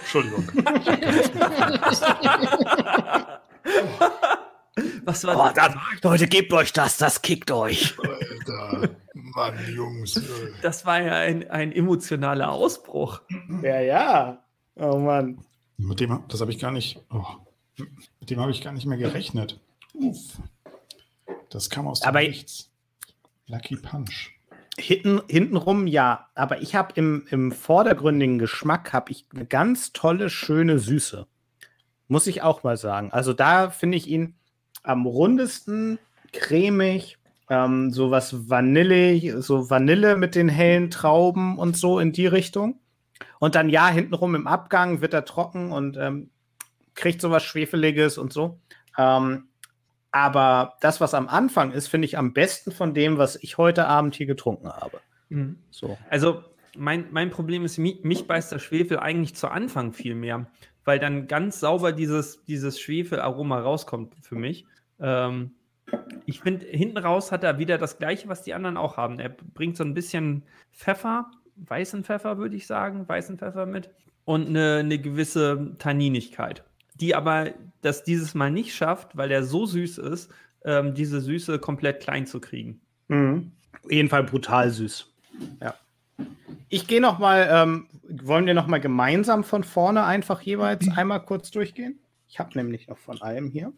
Entschuldigung. 0.00 0.48
Was 5.04 5.24
war 5.24 5.52
das? 5.52 5.74
Leute, 6.02 6.26
gebt 6.26 6.52
euch 6.52 6.72
das, 6.72 6.96
das 6.96 7.20
kickt 7.22 7.50
euch. 7.50 7.94
Alter, 7.98 8.88
Mann, 9.12 9.58
Jungs. 9.68 10.20
Das 10.62 10.86
war 10.86 11.02
ja 11.02 11.12
ein, 11.16 11.50
ein 11.50 11.70
emotionaler 11.72 12.50
Ausbruch. 12.50 13.20
Ja, 13.62 13.80
ja. 13.80 14.42
Oh 14.76 14.98
Mann. 14.98 15.38
Mit 15.76 16.00
dem, 16.00 16.22
das 16.28 16.40
habe 16.40 16.50
ich 16.50 16.58
gar 16.58 16.70
nicht, 16.70 17.00
oh, 17.10 17.24
mit 18.20 18.30
dem 18.30 18.40
habe 18.40 18.50
ich 18.50 18.60
gar 18.62 18.72
nicht 18.72 18.86
mehr 18.86 18.98
gerechnet. 18.98 19.58
Uff. 19.94 20.38
Das 21.50 21.70
kam 21.70 21.86
aus 21.86 22.00
dem 22.00 22.08
Aber- 22.08 22.20
Nichts. 22.20 22.70
Lucky 23.46 23.76
Punch. 23.76 24.30
Hinten, 24.78 25.20
hintenrum 25.28 25.86
ja, 25.86 26.28
aber 26.34 26.62
ich 26.62 26.74
habe 26.74 26.92
im, 26.94 27.26
im 27.30 27.52
vordergründigen 27.52 28.38
Geschmack 28.38 28.94
habe 28.94 29.12
ich 29.12 29.26
eine 29.34 29.44
ganz 29.44 29.92
tolle, 29.92 30.30
schöne 30.30 30.78
Süße. 30.78 31.26
Muss 32.08 32.26
ich 32.26 32.40
auch 32.40 32.62
mal 32.62 32.78
sagen. 32.78 33.12
Also 33.12 33.34
da 33.34 33.68
finde 33.70 33.98
ich 33.98 34.08
ihn 34.08 34.34
am 34.82 35.04
rundesten, 35.04 35.98
cremig, 36.32 37.18
ähm, 37.50 37.90
so 37.90 38.10
was 38.10 38.48
Vanille, 38.48 39.42
so 39.42 39.68
Vanille 39.68 40.16
mit 40.16 40.34
den 40.34 40.48
hellen 40.48 40.90
Trauben 40.90 41.58
und 41.58 41.76
so 41.76 41.98
in 41.98 42.12
die 42.12 42.26
Richtung. 42.26 42.78
Und 43.38 43.54
dann 43.54 43.68
ja, 43.68 43.88
hintenrum 43.88 44.34
im 44.34 44.46
Abgang 44.46 45.00
wird 45.00 45.14
er 45.14 45.24
trocken 45.24 45.72
und 45.72 45.96
ähm, 45.96 46.30
kriegt 46.94 47.20
so 47.20 47.30
was 47.30 47.42
Schwefeliges 47.42 48.18
und 48.18 48.32
so. 48.32 48.60
Ähm, 48.98 49.48
aber 50.10 50.74
das, 50.80 51.00
was 51.00 51.14
am 51.14 51.28
Anfang 51.28 51.72
ist, 51.72 51.88
finde 51.88 52.04
ich 52.04 52.18
am 52.18 52.34
besten 52.34 52.70
von 52.70 52.92
dem, 52.92 53.16
was 53.16 53.36
ich 53.36 53.56
heute 53.56 53.86
Abend 53.86 54.14
hier 54.14 54.26
getrunken 54.26 54.68
habe. 54.68 55.00
So. 55.70 55.96
Also, 56.10 56.44
mein, 56.76 57.06
mein 57.10 57.30
Problem 57.30 57.64
ist, 57.64 57.78
mich, 57.78 58.04
mich 58.04 58.26
beißt 58.26 58.52
der 58.52 58.58
Schwefel 58.58 58.98
eigentlich 58.98 59.34
zu 59.34 59.48
Anfang 59.48 59.92
viel 59.92 60.14
mehr, 60.14 60.46
weil 60.84 60.98
dann 60.98 61.26
ganz 61.26 61.60
sauber 61.60 61.92
dieses, 61.92 62.44
dieses 62.44 62.78
Schwefelaroma 62.80 63.60
rauskommt 63.60 64.14
für 64.20 64.36
mich. 64.36 64.66
Ähm, 65.00 65.52
ich 66.26 66.40
finde, 66.40 66.66
hinten 66.66 66.98
raus 66.98 67.32
hat 67.32 67.44
er 67.44 67.58
wieder 67.58 67.78
das 67.78 67.98
Gleiche, 67.98 68.28
was 68.28 68.42
die 68.42 68.54
anderen 68.54 68.76
auch 68.76 68.96
haben. 68.96 69.18
Er 69.18 69.28
bringt 69.28 69.76
so 69.76 69.84
ein 69.84 69.94
bisschen 69.94 70.44
Pfeffer, 70.72 71.30
weißen 71.68 72.04
Pfeffer, 72.04 72.38
würde 72.38 72.56
ich 72.56 72.66
sagen, 72.66 73.08
weißen 73.08 73.38
Pfeffer 73.38 73.66
mit 73.66 73.90
und 74.24 74.48
eine, 74.48 74.78
eine 74.78 74.98
gewisse 74.98 75.74
Tanninigkeit, 75.78 76.62
die 76.94 77.14
aber 77.14 77.50
das 77.80 78.04
dieses 78.04 78.34
Mal 78.34 78.50
nicht 78.50 78.74
schafft, 78.74 79.16
weil 79.16 79.30
er 79.30 79.42
so 79.42 79.66
süß 79.66 79.98
ist, 79.98 80.30
ähm, 80.64 80.94
diese 80.94 81.20
Süße 81.20 81.58
komplett 81.58 82.00
klein 82.00 82.26
zu 82.26 82.40
kriegen. 82.40 82.80
Mhm. 83.08 83.52
Auf 83.84 83.90
jeden 83.90 84.08
Fall 84.08 84.22
brutal 84.24 84.70
süß. 84.70 85.10
Ja. 85.60 85.74
Ich 86.68 86.86
gehe 86.86 87.00
noch 87.00 87.18
mal, 87.18 87.48
ähm, 87.50 87.88
wollen 88.08 88.46
wir 88.46 88.54
noch 88.54 88.66
mal 88.68 88.80
gemeinsam 88.80 89.42
von 89.44 89.64
vorne 89.64 90.04
einfach 90.04 90.40
jeweils 90.40 90.88
einmal 90.96 91.24
kurz 91.24 91.50
durchgehen? 91.50 91.98
Ich 92.28 92.38
habe 92.38 92.50
nämlich 92.54 92.88
noch 92.88 92.98
von 92.98 93.20
allem 93.20 93.50
hier. 93.50 93.72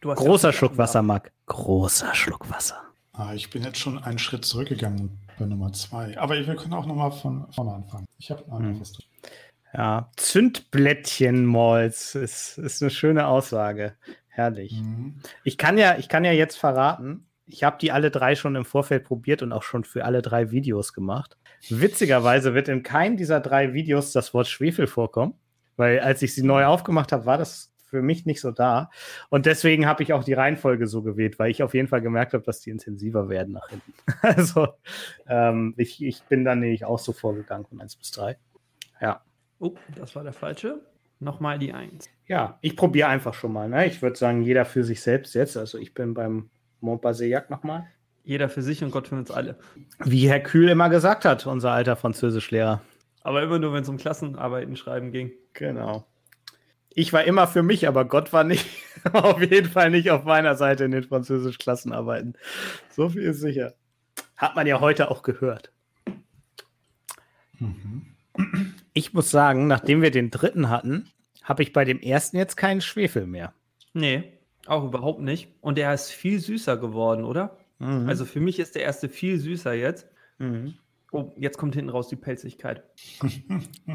Du 0.00 0.10
hast 0.10 0.18
Großer 0.18 0.48
ja- 0.48 0.52
Schluck 0.52 0.78
Wasser, 0.78 1.02
Marc. 1.02 1.32
Großer 1.46 2.14
Schluck 2.14 2.48
Wasser. 2.50 2.80
Ah, 3.12 3.32
ich 3.34 3.50
bin 3.50 3.62
jetzt 3.62 3.78
schon 3.78 3.98
einen 4.02 4.18
Schritt 4.18 4.44
zurückgegangen 4.44 5.18
bei 5.38 5.46
Nummer 5.46 5.72
zwei. 5.72 6.16
Aber 6.18 6.34
wir 6.34 6.56
können 6.56 6.74
auch 6.74 6.86
nochmal 6.86 7.12
von 7.12 7.50
vorne 7.52 7.72
anfangen. 7.74 8.06
Ich 8.18 8.30
habe 8.30 8.44
Hm. 8.50 8.80
was 8.80 8.92
drin. 8.92 9.06
Ja, 9.72 10.10
Zündblättchenmalz 10.16 12.14
ist, 12.14 12.58
ist 12.58 12.82
eine 12.82 12.90
schöne 12.90 13.26
Aussage. 13.26 13.94
Herrlich. 14.28 14.80
Mhm. 14.80 15.16
Ich 15.42 15.58
kann 15.58 15.78
ja, 15.78 15.96
ich 15.98 16.08
kann 16.08 16.24
ja 16.24 16.32
jetzt 16.32 16.56
verraten, 16.56 17.26
ich 17.46 17.62
habe 17.62 17.76
die 17.80 17.92
alle 17.92 18.10
drei 18.10 18.36
schon 18.36 18.56
im 18.56 18.64
Vorfeld 18.64 19.04
probiert 19.04 19.42
und 19.42 19.52
auch 19.52 19.62
schon 19.62 19.84
für 19.84 20.04
alle 20.04 20.22
drei 20.22 20.50
Videos 20.50 20.92
gemacht. 20.92 21.36
Witzigerweise 21.68 22.54
wird 22.54 22.68
in 22.68 22.82
keinem 22.82 23.16
dieser 23.16 23.40
drei 23.40 23.74
Videos 23.74 24.12
das 24.12 24.32
Wort 24.32 24.46
Schwefel 24.48 24.86
vorkommen, 24.86 25.34
weil 25.76 26.00
als 26.00 26.22
ich 26.22 26.34
sie 26.34 26.42
neu 26.42 26.64
aufgemacht 26.64 27.12
habe, 27.12 27.26
war 27.26 27.38
das 27.38 27.73
für 27.94 28.02
mich 28.02 28.26
nicht 28.26 28.40
so 28.40 28.50
da. 28.50 28.90
Und 29.30 29.46
deswegen 29.46 29.86
habe 29.86 30.02
ich 30.02 30.12
auch 30.12 30.24
die 30.24 30.32
Reihenfolge 30.32 30.88
so 30.88 31.02
gewählt, 31.02 31.38
weil 31.38 31.52
ich 31.52 31.62
auf 31.62 31.74
jeden 31.74 31.86
Fall 31.86 32.02
gemerkt 32.02 32.34
habe, 32.34 32.42
dass 32.42 32.60
die 32.60 32.70
intensiver 32.70 33.28
werden 33.28 33.52
nach 33.54 33.68
hinten. 33.68 33.92
Also 34.22 34.68
ähm, 35.28 35.74
ich, 35.76 36.02
ich 36.02 36.22
bin 36.24 36.44
dann 36.44 36.60
nämlich 36.60 36.84
auch 36.84 36.98
so 36.98 37.12
vorgegangen 37.12 37.66
von 37.66 37.80
1 37.80 37.94
bis 37.96 38.10
3. 38.10 38.36
Ja. 39.00 39.22
Oh, 39.60 39.74
das 39.94 40.16
war 40.16 40.24
der 40.24 40.32
falsche. 40.32 40.80
Nochmal 41.20 41.58
die 41.58 41.72
1. 41.72 42.10
Ja, 42.26 42.58
ich 42.62 42.76
probiere 42.76 43.08
einfach 43.08 43.34
schon 43.34 43.52
mal. 43.52 43.68
Ne? 43.68 43.86
Ich 43.86 44.02
würde 44.02 44.16
sagen, 44.16 44.42
jeder 44.42 44.64
für 44.64 44.82
sich 44.82 45.00
selbst 45.00 45.34
jetzt. 45.34 45.56
Also 45.56 45.78
ich 45.78 45.94
bin 45.94 46.14
beim 46.14 46.50
Montbasellac 46.80 47.48
nochmal. 47.48 47.86
Jeder 48.24 48.48
für 48.48 48.62
sich 48.62 48.82
und 48.82 48.90
Gott 48.90 49.08
für 49.08 49.14
uns 49.14 49.30
alle. 49.30 49.56
Wie 50.02 50.28
Herr 50.28 50.40
Kühl 50.40 50.68
immer 50.68 50.88
gesagt 50.88 51.24
hat, 51.24 51.46
unser 51.46 51.70
alter 51.70 51.94
Französischlehrer. 51.94 52.80
Aber 53.22 53.42
immer 53.42 53.58
nur, 53.58 53.72
wenn 53.72 53.82
es 53.82 53.88
um 53.88 53.98
Klassenarbeiten 53.98 54.76
schreiben 54.76 55.12
ging. 55.12 55.32
Genau. 55.52 56.06
Ich 56.94 57.12
war 57.12 57.24
immer 57.24 57.46
für 57.46 57.62
mich, 57.62 57.88
aber 57.88 58.04
Gott 58.04 58.32
war 58.32 58.44
nicht, 58.44 58.66
auf 59.12 59.40
jeden 59.40 59.68
Fall 59.68 59.90
nicht 59.90 60.10
auf 60.10 60.24
meiner 60.24 60.54
Seite 60.54 60.84
in 60.84 60.92
den 60.92 61.02
Französisch-Klassenarbeiten. 61.02 62.34
So 62.90 63.08
viel 63.08 63.22
ist 63.22 63.40
sicher. 63.40 63.74
Hat 64.36 64.54
man 64.54 64.66
ja 64.66 64.80
heute 64.80 65.10
auch 65.10 65.22
gehört. 65.22 65.72
Mhm. 67.58 68.06
Ich 68.92 69.12
muss 69.12 69.30
sagen, 69.30 69.66
nachdem 69.66 70.02
wir 70.02 70.10
den 70.10 70.30
dritten 70.30 70.70
hatten, 70.70 71.10
habe 71.42 71.62
ich 71.62 71.72
bei 71.72 71.84
dem 71.84 72.00
ersten 72.00 72.36
jetzt 72.36 72.56
keinen 72.56 72.80
Schwefel 72.80 73.26
mehr. 73.26 73.52
Nee, 73.92 74.38
auch 74.66 74.84
überhaupt 74.84 75.20
nicht. 75.20 75.48
Und 75.60 75.78
der 75.78 75.92
ist 75.92 76.10
viel 76.10 76.38
süßer 76.40 76.76
geworden, 76.76 77.24
oder? 77.24 77.58
Mhm. 77.78 78.08
Also 78.08 78.24
für 78.24 78.40
mich 78.40 78.58
ist 78.58 78.74
der 78.74 78.82
erste 78.82 79.08
viel 79.08 79.38
süßer 79.38 79.74
jetzt. 79.74 80.08
Mhm. 80.38 80.74
Oh, 81.12 81.32
jetzt 81.36 81.58
kommt 81.58 81.74
hinten 81.74 81.90
raus 81.90 82.08
die 82.08 82.16
Pelzigkeit. 82.16 82.82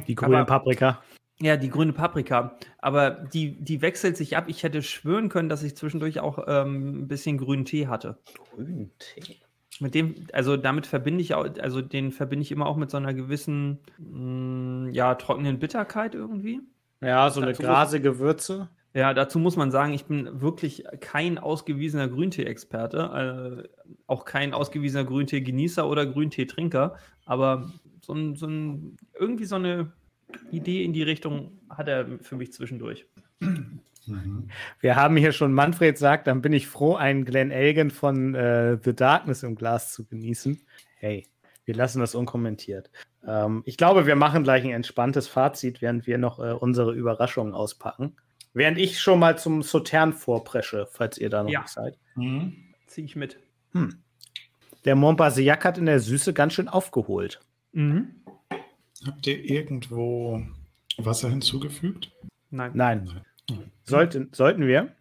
Die 0.08 0.16
grüne 0.16 0.46
Paprika. 0.46 1.02
Ja, 1.42 1.56
die 1.56 1.70
grüne 1.70 1.94
Paprika. 1.94 2.58
Aber 2.80 3.12
die, 3.12 3.64
die 3.64 3.82
wechselt 3.82 4.18
sich 4.18 4.36
ab. 4.36 4.46
Ich 4.48 4.64
hätte 4.64 4.82
schwören 4.82 5.30
können, 5.30 5.48
dass 5.48 5.64
ich 5.64 5.76
zwischendurch 5.76 6.20
auch 6.20 6.46
ähm, 6.48 7.04
ein 7.04 7.08
bisschen 7.08 7.38
grünen 7.38 7.66
Tee 7.66 7.88
hatte. 7.88 8.18
Grünen 8.54 8.92
Tee? 9.00 9.38
Mit 9.80 9.96
dem, 9.96 10.28
also 10.34 10.58
damit 10.58 10.86
verbinde 10.86 11.22
ich 11.22 11.34
auch, 11.36 11.48
also 11.62 11.82
den 11.82 12.12
verbinde 12.12 12.44
ich 12.44 12.52
immer 12.52 12.66
auch 12.66 12.76
mit 12.76 12.92
so 12.92 12.98
einer 12.98 13.14
gewissen, 13.14 13.80
mh, 13.98 14.88
mm, 14.88 14.90
ja, 14.92 15.16
trockenen 15.16 15.60
Bitterkeit 15.60 16.16
irgendwie. 16.16 16.60
Ja, 17.02 17.30
so 17.30 17.40
dazu 17.40 17.64
eine 17.64 17.72
grasige 17.72 18.20
Würze. 18.20 18.70
Ja, 18.94 19.14
dazu 19.14 19.40
muss 19.40 19.56
man 19.56 19.72
sagen, 19.72 19.94
ich 19.94 20.06
bin 20.06 20.42
wirklich 20.42 20.84
kein 21.00 21.38
ausgewiesener 21.38 22.10
Grüntee-Experte, 22.10 23.64
äh, 23.64 23.94
auch 24.08 24.26
kein 24.26 24.54
ausgewiesener 24.54 25.06
Grüntee-Genießer 25.06 25.88
oder 25.88 26.06
Grüntee-Trinker, 26.06 26.98
aber 27.26 27.72
so 28.02 28.14
ein, 28.14 28.36
so 28.36 28.48
ein, 28.48 28.98
irgendwie 29.18 29.46
so 29.46 29.56
eine 29.56 29.94
Idee 30.52 30.84
in 30.84 30.94
die 30.94 31.04
Richtung 31.04 31.60
hat 31.70 31.88
er 31.88 32.20
für 32.22 32.36
mich 32.36 32.54
zwischendurch. 32.54 33.06
Wir 34.82 34.96
haben 34.96 35.18
hier 35.18 35.32
schon, 35.32 35.54
Manfred 35.54 35.98
sagt, 35.98 36.28
dann 36.28 36.42
bin 36.42 36.54
ich 36.54 36.68
froh, 36.68 36.96
einen 36.96 37.26
Glen 37.26 37.52
Elgin 37.52 37.92
von 37.92 38.34
äh, 38.34 38.78
The 38.84 38.96
Darkness 38.96 39.44
im 39.44 39.56
Glas 39.56 39.94
zu 39.94 40.06
genießen. 40.06 40.60
Hey, 40.96 41.28
wir 41.66 41.76
lassen 41.76 42.00
das 42.00 42.16
unkommentiert. 42.16 42.90
Ähm, 43.28 43.62
ich 43.66 43.78
glaube, 43.78 44.08
wir 44.08 44.16
machen 44.16 44.44
gleich 44.44 44.64
ein 44.64 44.72
entspanntes 44.72 45.28
Fazit, 45.28 45.82
während 45.82 46.08
wir 46.08 46.18
noch 46.18 46.40
äh, 46.40 46.54
unsere 46.54 46.94
Überraschungen 46.94 47.54
auspacken. 47.54 48.16
Während 48.54 48.80
ich 48.80 49.00
schon 49.00 49.20
mal 49.20 49.38
zum 49.38 49.62
Sautern 49.62 50.14
vorpresche, 50.14 50.88
falls 50.92 51.18
ihr 51.20 51.30
da 51.30 51.44
noch 51.44 51.52
ja. 51.52 51.66
seid. 51.68 52.00
Mhm. 52.16 52.74
Ziehe 52.88 53.06
ich 53.06 53.16
mit. 53.16 53.40
Hm. 53.74 54.02
Der 54.86 54.96
Montbazillac 54.96 55.64
hat 55.66 55.78
in 55.78 55.86
der 55.86 56.00
Süße 56.00 56.34
ganz 56.34 56.54
schön 56.54 56.68
aufgeholt. 56.68 57.42
Mhm. 57.74 58.16
Habt 59.06 59.28
ihr 59.28 59.44
irgendwo 59.44 60.42
Wasser 60.98 61.30
hinzugefügt? 61.30 62.12
Nein. 62.50 62.72
Nein. 62.74 63.22
Nein. 63.50 63.72
Sollten, 63.84 64.30
sollten 64.34 64.68
wir? 64.68 64.94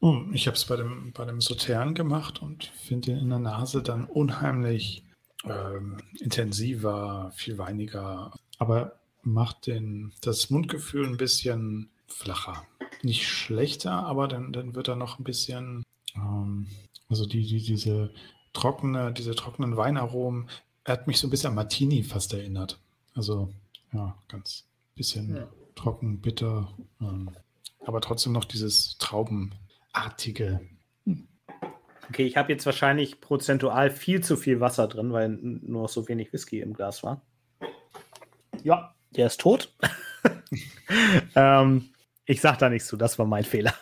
Oh, 0.00 0.22
ich 0.32 0.46
habe 0.46 0.56
es 0.56 0.64
bei 0.64 0.76
dem, 0.76 1.12
bei 1.12 1.24
dem 1.24 1.40
Sautern 1.40 1.94
gemacht 1.94 2.40
und 2.42 2.64
finde 2.64 3.12
ihn 3.12 3.18
in 3.18 3.28
der 3.30 3.38
Nase 3.38 3.82
dann 3.82 4.06
unheimlich 4.06 5.04
ähm, 5.44 5.98
intensiver, 6.18 7.30
viel 7.34 7.58
weiniger, 7.58 8.32
aber 8.58 8.98
macht 9.22 9.66
den, 9.66 10.12
das 10.22 10.50
Mundgefühl 10.50 11.06
ein 11.06 11.16
bisschen 11.16 11.90
flacher. 12.06 12.66
Nicht 13.02 13.28
schlechter, 13.28 13.92
aber 13.92 14.26
dann, 14.26 14.52
dann 14.52 14.74
wird 14.74 14.88
er 14.88 14.96
noch 14.96 15.18
ein 15.18 15.24
bisschen, 15.24 15.84
ähm, 16.16 16.66
also 17.08 17.26
die, 17.26 17.46
die, 17.46 17.62
diese 17.62 18.12
trockene, 18.52 19.12
diese 19.12 19.34
trockenen 19.34 19.76
Weinaromen, 19.76 20.48
er 20.84 20.94
hat 20.94 21.06
mich 21.06 21.18
so 21.18 21.26
ein 21.26 21.30
bisschen 21.30 21.50
an 21.50 21.56
Martini 21.56 22.02
fast 22.02 22.32
erinnert. 22.32 22.80
Also, 23.18 23.52
ja, 23.92 24.16
ganz 24.28 24.68
bisschen 24.94 25.34
ja. 25.34 25.48
trocken, 25.74 26.20
bitter, 26.20 26.72
ähm, 27.00 27.30
aber 27.84 28.00
trotzdem 28.00 28.32
noch 28.32 28.44
dieses 28.44 28.96
Traubenartige. 28.98 30.60
Okay, 32.08 32.26
ich 32.26 32.36
habe 32.36 32.52
jetzt 32.52 32.64
wahrscheinlich 32.64 33.20
prozentual 33.20 33.90
viel 33.90 34.22
zu 34.22 34.36
viel 34.36 34.60
Wasser 34.60 34.86
drin, 34.86 35.12
weil 35.12 35.30
nur 35.30 35.88
so 35.88 36.06
wenig 36.06 36.32
Whisky 36.32 36.60
im 36.60 36.74
Glas 36.74 37.02
war. 37.02 37.20
Ja, 38.62 38.94
der 39.10 39.26
ist 39.26 39.40
tot. 39.40 39.74
ähm, 41.34 41.88
ich 42.24 42.40
sag 42.40 42.58
da 42.58 42.68
nichts 42.68 42.86
zu, 42.86 42.96
das 42.96 43.18
war 43.18 43.26
mein 43.26 43.42
Fehler. 43.42 43.74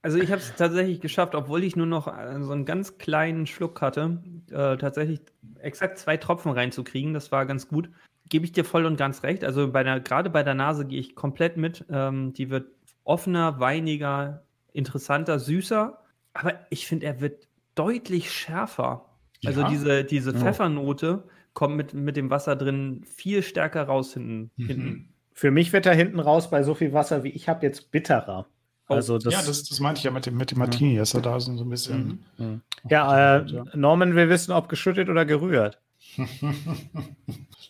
Also 0.00 0.18
ich 0.18 0.30
habe 0.30 0.40
es 0.40 0.54
tatsächlich 0.54 1.00
geschafft, 1.00 1.34
obwohl 1.34 1.64
ich 1.64 1.76
nur 1.76 1.84
noch 1.84 2.06
äh, 2.06 2.42
so 2.42 2.52
einen 2.52 2.64
ganz 2.64 2.96
kleinen 2.96 3.46
Schluck 3.46 3.82
hatte, 3.82 4.22
äh, 4.50 4.78
tatsächlich 4.78 5.20
exakt 5.58 5.98
zwei 5.98 6.16
Tropfen 6.16 6.52
reinzukriegen. 6.52 7.12
Das 7.12 7.32
war 7.32 7.44
ganz 7.46 7.68
gut. 7.68 7.90
Gebe 8.28 8.44
ich 8.44 8.52
dir 8.52 8.64
voll 8.64 8.86
und 8.86 8.96
ganz 8.96 9.22
recht. 9.22 9.44
Also 9.44 9.70
bei 9.70 9.82
der, 9.82 10.00
gerade 10.00 10.30
bei 10.30 10.42
der 10.42 10.54
Nase 10.54 10.86
gehe 10.86 11.00
ich 11.00 11.14
komplett 11.14 11.56
mit. 11.56 11.84
Ähm, 11.90 12.32
die 12.34 12.50
wird 12.50 12.66
offener, 13.04 13.58
weiniger, 13.60 14.44
interessanter, 14.72 15.38
süßer. 15.38 15.98
Aber 16.34 16.54
ich 16.70 16.86
finde, 16.86 17.06
er 17.06 17.20
wird 17.20 17.48
deutlich 17.74 18.30
schärfer. 18.30 19.06
Also 19.44 19.62
ja. 19.62 19.68
diese, 19.68 20.04
diese 20.04 20.34
Pfeffernote 20.34 21.24
kommt 21.54 21.76
mit, 21.76 21.94
mit 21.94 22.16
dem 22.16 22.30
Wasser 22.30 22.56
drin 22.56 23.04
viel 23.04 23.42
stärker 23.42 23.84
raus 23.84 24.14
hinten. 24.14 24.50
Mhm. 24.56 24.66
hinten. 24.66 25.14
Für 25.32 25.50
mich 25.50 25.72
wird 25.72 25.86
er 25.86 25.94
hinten 25.94 26.18
raus 26.18 26.50
bei 26.50 26.64
so 26.64 26.74
viel 26.74 26.92
Wasser, 26.92 27.22
wie 27.22 27.30
ich 27.30 27.48
habe, 27.48 27.64
jetzt 27.64 27.92
bitterer. 27.92 28.46
Oh, 28.88 28.94
also 28.94 29.18
das, 29.18 29.34
ja, 29.34 29.42
das, 29.42 29.64
das 29.64 29.80
meinte 29.80 29.98
ich 29.98 30.04
ja 30.04 30.10
mit 30.10 30.26
dem, 30.26 30.36
mit 30.36 30.50
dem 30.50 30.58
Martini, 30.58 30.96
dass 30.96 31.14
er 31.14 31.20
da 31.20 31.38
so 31.38 31.52
ein 31.52 31.68
bisschen. 31.68 32.24
Mhm. 32.38 32.62
Ja, 32.88 33.38
äh, 33.38 33.64
Norman 33.74 34.14
will 34.14 34.28
wissen, 34.28 34.52
ob 34.52 34.68
geschüttet 34.68 35.08
oder 35.08 35.24
gerührt. 35.26 35.80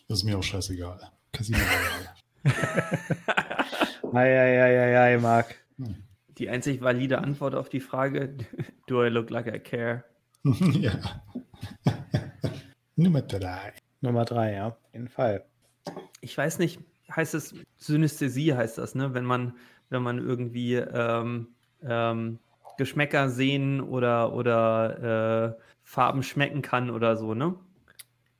das 0.09 0.19
ist 0.19 0.23
mir 0.25 0.37
auch 0.37 0.43
scheißegal. 0.43 0.99
Casino 1.31 1.59
Eieieiei, 4.11 5.17
Marc. 5.21 5.55
Hm. 5.77 6.03
Die 6.37 6.49
einzig 6.49 6.81
valide 6.81 7.19
Antwort 7.19 7.53
auf 7.53 7.69
die 7.69 7.79
Frage: 7.79 8.35
Do 8.87 9.05
I 9.05 9.09
look 9.09 9.29
like 9.29 9.47
I 9.47 9.59
care? 9.59 10.03
ja. 10.43 10.93
Nummer 12.95 13.21
drei. 13.21 13.73
Nummer 14.01 14.25
drei, 14.25 14.53
ja, 14.53 14.67
auf 14.67 14.77
jeden 14.93 15.09
Fall. 15.09 15.45
Ich 16.21 16.37
weiß 16.37 16.57
nicht, 16.57 16.79
heißt 17.15 17.35
es, 17.35 17.53
Synästhesie 17.77 18.55
heißt 18.55 18.79
das, 18.79 18.95
ne? 18.95 19.13
Wenn 19.13 19.25
man, 19.25 19.53
wenn 19.89 20.01
man 20.01 20.17
irgendwie 20.17 20.75
ähm, 20.75 21.49
ähm, 21.83 22.39
Geschmäcker 22.77 23.29
sehen 23.29 23.81
oder, 23.81 24.33
oder 24.33 25.53
äh, 25.55 25.61
Farben 25.83 26.23
schmecken 26.23 26.61
kann 26.61 26.89
oder 26.89 27.15
so, 27.15 27.35
ne? 27.35 27.55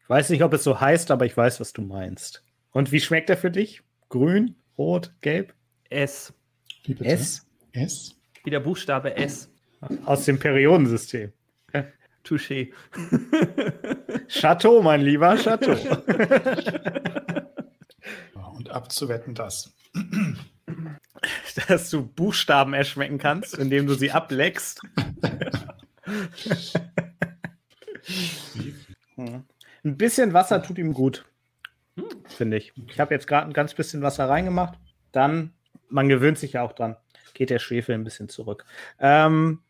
Weiß 0.09 0.31
nicht, 0.31 0.41
ob 0.43 0.53
es 0.53 0.63
so 0.63 0.81
heißt, 0.81 1.11
aber 1.11 1.27
ich 1.27 1.37
weiß, 1.37 1.59
was 1.59 1.71
du 1.71 1.83
meinst. 1.83 2.43
Und 2.71 2.91
wie 2.91 2.99
schmeckt 2.99 3.29
er 3.29 3.37
für 3.37 3.51
dich? 3.51 3.83
Grün, 4.09 4.55
rot, 4.75 5.13
gelb? 5.21 5.53
S. 5.87 6.33
Wie 6.83 6.95
bitte? 6.95 7.11
S? 7.11 7.45
S? 7.73 8.15
Wie 8.43 8.49
der 8.49 8.59
Buchstabe 8.59 9.15
S. 9.15 9.51
Aus 10.05 10.25
dem 10.25 10.39
Periodensystem. 10.39 11.31
Touché. 12.25 12.73
Chateau, 14.27 14.81
mein 14.81 15.01
lieber 15.01 15.37
Chateau. 15.37 15.77
Und 18.55 18.71
abzuwetten, 18.71 19.35
dass. 19.35 19.73
Dass 21.67 21.89
du 21.89 22.05
Buchstaben 22.05 22.73
erschmecken 22.73 23.17
kannst, 23.17 23.53
indem 23.55 23.85
du 23.87 23.93
sie 23.93 24.11
ableckst. 24.11 24.81
Hm. 29.15 29.43
Ein 29.89 29.97
bisschen 29.97 30.33
Wasser 30.33 30.61
tut 30.61 30.77
ihm 30.77 30.93
gut, 30.93 31.25
finde 32.27 32.57
ich. 32.57 32.73
Ich 32.89 32.99
habe 32.99 33.11
jetzt 33.11 33.25
gerade 33.25 33.47
ein 33.47 33.53
ganz 33.53 33.73
bisschen 33.73 34.03
Wasser 34.03 34.29
reingemacht. 34.29 34.77
Dann, 35.11 35.53
man 35.89 36.07
gewöhnt 36.07 36.37
sich 36.37 36.53
ja 36.53 36.61
auch 36.61 36.73
dran, 36.73 36.95
geht 37.33 37.49
der 37.49 37.57
Schwefel 37.57 37.95
ein 37.95 38.03
bisschen 38.03 38.29
zurück. 38.29 38.65
Ähm, 38.99 39.63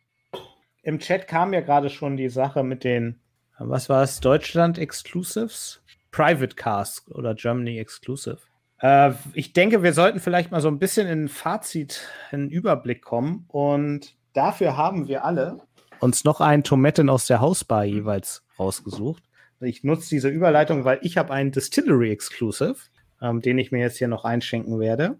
Im 0.84 1.00
Chat 1.00 1.30
kam 1.30 1.54
ja 1.54 1.62
gerade 1.62 1.90
schon 1.90 2.18
die 2.18 2.28
Sache 2.28 2.64
mit 2.64 2.84
den, 2.84 3.22
was 3.60 3.88
war 3.88 4.04
es, 4.04 4.20
Deutschland 4.20 4.78
Exclusives? 4.78 5.82
Private 6.12 6.56
Cast 6.56 7.10
oder 7.12 7.34
Germany 7.34 7.78
Exclusive. 7.78 8.40
Äh, 8.82 9.14
ich 9.34 9.54
denke, 9.54 9.84
wir 9.84 9.94
sollten 9.94 10.20
vielleicht 10.20 10.52
mal 10.52 10.60
so 10.60 10.68
ein 10.68 10.80
bisschen 10.80 11.08
in 11.08 11.26
ein 11.26 11.30
Fazit, 11.30 12.10
einen 12.32 12.50
Überblick 12.50 13.04
kommen. 13.04 13.46
Und 13.48 14.18
dafür 14.34 14.76
haben 14.76 15.08
wir 15.08 15.24
alle 15.24 15.62
uns 16.02 16.26
noch 16.26 16.42
einen 16.42 16.64
Tomaten 16.64 17.10
aus 17.10 17.28
der 17.28 17.40
Hausbar 17.40 17.86
jeweils 17.86 18.44
rausgesucht. 18.58 19.24
Ich 19.62 19.84
nutze 19.84 20.10
diese 20.10 20.30
Überleitung, 20.30 20.86
weil 20.86 21.00
ich 21.02 21.18
habe 21.18 21.34
einen 21.34 21.52
Distillery 21.52 22.12
Exclusive, 22.12 22.78
ähm, 23.22 23.42
den 23.42 23.58
ich 23.58 23.72
mir 23.72 23.80
jetzt 23.80 23.98
hier 23.98 24.08
noch 24.08 24.24
einschenken 24.24 24.80
werde. 24.80 25.18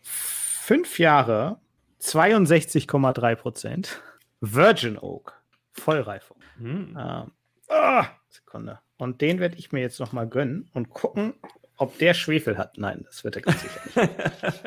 Fünf 0.00 0.98
Jahre, 0.98 1.60
62,3 2.00 3.34
Prozent. 3.36 4.02
Virgin 4.40 4.98
Oak, 4.98 5.40
Vollreifung. 5.72 6.38
Mhm. 6.58 6.98
Ähm, 6.98 7.30
oh, 7.68 8.02
Sekunde. 8.28 8.80
Und 8.96 9.20
den 9.20 9.38
werde 9.38 9.56
ich 9.56 9.72
mir 9.72 9.80
jetzt 9.80 10.00
noch 10.00 10.12
mal 10.12 10.28
gönnen 10.28 10.68
und 10.74 10.90
gucken, 10.90 11.34
ob 11.76 11.98
der 11.98 12.14
Schwefel 12.14 12.58
hat. 12.58 12.76
Nein, 12.76 13.02
das 13.04 13.24
wird 13.24 13.36
er 13.36 13.42
ganz 13.42 13.60
sicher 13.62 13.80
nicht. 13.84 14.62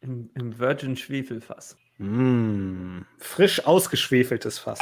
Im, 0.00 0.30
Im, 0.34 0.58
Virgin 0.58 0.96
Schwefelfass. 0.96 1.76
Mm, 1.98 3.00
frisch 3.18 3.64
ausgeschwefeltes 3.66 4.58
Fass. 4.58 4.80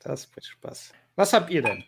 Das 0.00 0.26
bringt 0.26 0.46
Spaß. 0.46 0.92
Was 1.18 1.32
habt 1.32 1.50
ihr 1.50 1.62
denn? 1.62 1.82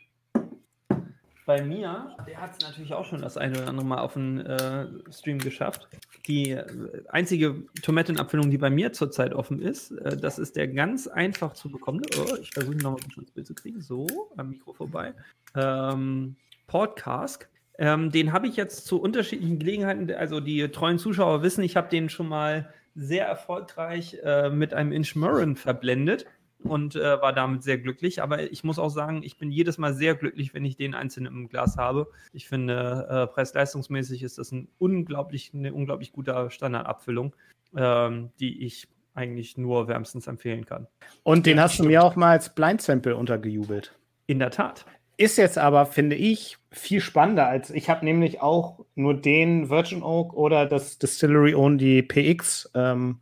Bei 1.47 1.63
mir, 1.63 2.17
der 2.27 2.41
hat 2.41 2.51
es 2.51 2.67
natürlich 2.67 2.93
auch 2.93 3.05
schon 3.05 3.23
das 3.23 3.37
eine 3.37 3.59
oder 3.59 3.69
andere 3.69 3.87
Mal 3.87 4.01
auf 4.01 4.15
den 4.15 4.45
äh, 4.45 4.89
Stream 5.13 5.39
geschafft. 5.39 5.89
die 6.27 6.51
äh, 6.51 6.65
einzige 7.11 7.63
Tomatenabfüllung, 7.81 8.51
die 8.51 8.59
bei 8.59 8.71
mir 8.71 8.93
zurzeit 8.93 9.33
offen 9.33 9.63
ist. 9.63 9.93
Äh, 9.93 10.17
das 10.17 10.41
ist 10.41 10.57
der 10.57 10.67
ganz 10.67 11.07
einfach 11.07 11.53
zu 11.53 11.71
bekommende. 11.71 12.09
Oh, 12.19 12.35
ich 12.41 12.51
versuche 12.51 12.75
noch 12.79 12.91
mal 12.91 12.99
ein 13.17 13.27
Bild 13.33 13.47
zu 13.47 13.55
kriegen. 13.55 13.81
So, 13.81 14.09
am 14.37 14.51
Mikro 14.51 14.73
vorbei. 14.73 15.15
Ähm, 15.55 16.35
Podcast. 16.67 17.49
Ähm, 17.79 18.11
den 18.11 18.33
habe 18.33 18.49
ich 18.49 18.57
jetzt 18.57 18.85
zu 18.85 19.01
unterschiedlichen 19.01 19.61
Gelegenheiten, 19.61 20.11
also 20.13 20.41
die 20.41 20.67
treuen 20.73 20.99
Zuschauer 20.99 21.45
wissen, 21.45 21.63
ich 21.63 21.77
habe 21.77 21.89
den 21.89 22.09
schon 22.09 22.29
mal 22.29 22.75
sehr 22.97 23.27
erfolgreich 23.27 24.19
äh, 24.25 24.51
mit 24.51 24.75
einem 24.75 24.91
Inch 24.91 25.15
Murren 25.15 25.55
verblendet 25.55 26.27
und 26.63 26.97
äh, 26.97 27.21
war 27.21 27.33
damit 27.33 27.63
sehr 27.63 27.79
glücklich. 27.79 28.23
Aber 28.23 28.51
ich 28.51 28.65
muss 28.65 28.79
auch 28.79 28.89
sagen, 28.89 29.23
ich 29.23 29.37
bin 29.37 29.51
jedes 29.51 29.79
Mal 29.79 29.95
sehr 29.95 30.15
glücklich, 30.15 30.55
wenn 30.55 30.65
ich 30.65 30.77
den 30.77 30.95
einzeln 30.95 31.27
im 31.27 31.49
Glas 31.49 31.77
habe. 31.77 32.09
Ich 32.33 32.49
finde, 32.49 33.07
äh, 33.11 33.27
preis-leistungsmäßig 33.27 34.23
ist 34.23 34.39
das 34.39 34.53
ein 34.53 34.69
unglaublich, 34.79 35.53
eine 35.55 35.73
unglaublich 35.73 36.13
gute 36.13 36.51
Standardabfüllung, 36.51 37.35
ähm, 37.77 38.31
die 38.41 38.65
ich 38.65 38.89
eigentlich 39.15 39.57
nur 39.57 39.89
wärmstens 39.89 40.27
empfehlen 40.27 40.65
kann. 40.67 40.87
Und 41.23 41.47
den 41.47 41.61
hast 41.61 41.79
du 41.79 41.85
mir 41.85 42.03
auch 42.03 42.17
mal 42.17 42.31
als 42.31 42.55
Blind 42.55 42.81
Sample 42.81 43.17
untergejubelt. 43.17 43.99
In 44.27 44.39
der 44.39 44.51
Tat. 44.51 44.87
Ist 45.17 45.37
jetzt 45.37 45.59
aber, 45.59 45.85
finde 45.85 46.17
ich, 46.17 46.57
viel 46.71 47.01
spannender 47.01 47.47
als 47.47 47.71
ich 47.71 47.91
habe 47.91 48.05
nämlich 48.05 48.41
auch 48.41 48.87
nur 48.95 49.15
den 49.15 49.69
Virgin 49.69 50.03
Oak 50.03 50.33
oder 50.35 50.67
das 50.67 50.99
Distillery 50.99 51.55
Only 51.55 52.03
PX 52.03 52.71
ähm, 52.75 53.21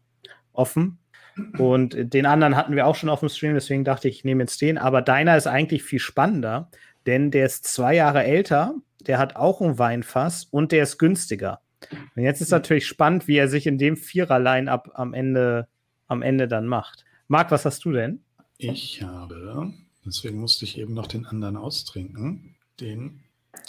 offen. 0.53 0.99
Und 1.59 1.97
den 2.12 2.26
anderen 2.26 2.57
hatten 2.57 2.76
wir 2.76 2.86
auch 2.86 2.95
schon 2.95 3.09
auf 3.09 3.20
dem 3.20 3.28
Stream, 3.28 3.55
deswegen 3.55 3.84
dachte 3.84 4.09
ich, 4.09 4.18
ich 4.18 4.24
nehme 4.24 4.43
jetzt 4.43 4.61
den. 4.61 4.78
Aber 4.78 5.03
deiner 5.03 5.36
ist 5.36 5.47
eigentlich 5.47 5.82
viel 5.82 5.99
spannender, 5.99 6.70
denn 7.07 7.30
der 7.30 7.47
ist 7.47 7.64
zwei 7.64 7.95
Jahre 7.95 8.24
älter, 8.24 8.74
der 9.01 9.18
hat 9.18 9.36
auch 9.36 9.61
ein 9.61 9.78
Weinfass 9.78 10.45
und 10.45 10.72
der 10.72 10.82
ist 10.82 10.99
günstiger. 10.99 11.61
Und 12.16 12.22
jetzt 12.22 12.41
ist 12.41 12.51
natürlich 12.51 12.86
spannend, 12.86 13.28
wie 13.28 13.36
er 13.36 13.49
sich 13.49 13.66
in 13.66 13.78
dem 13.78 13.97
Vierer-Line-Up 13.97 14.91
am 14.95 15.14
Ende, 15.14 15.68
am 16.07 16.22
Ende 16.22 16.49
dann 16.49 16.66
macht. 16.66 17.05
Marc, 17.28 17.51
was 17.51 17.64
hast 17.64 17.84
du 17.84 17.93
denn? 17.93 18.20
Ich 18.57 19.03
habe 19.03 19.72
Deswegen 20.05 20.39
musste 20.39 20.64
ich 20.64 20.78
eben 20.78 20.95
noch 20.95 21.07
den 21.07 21.26
anderen 21.26 21.57
austrinken. 21.57 22.57
Den, 22.80 23.20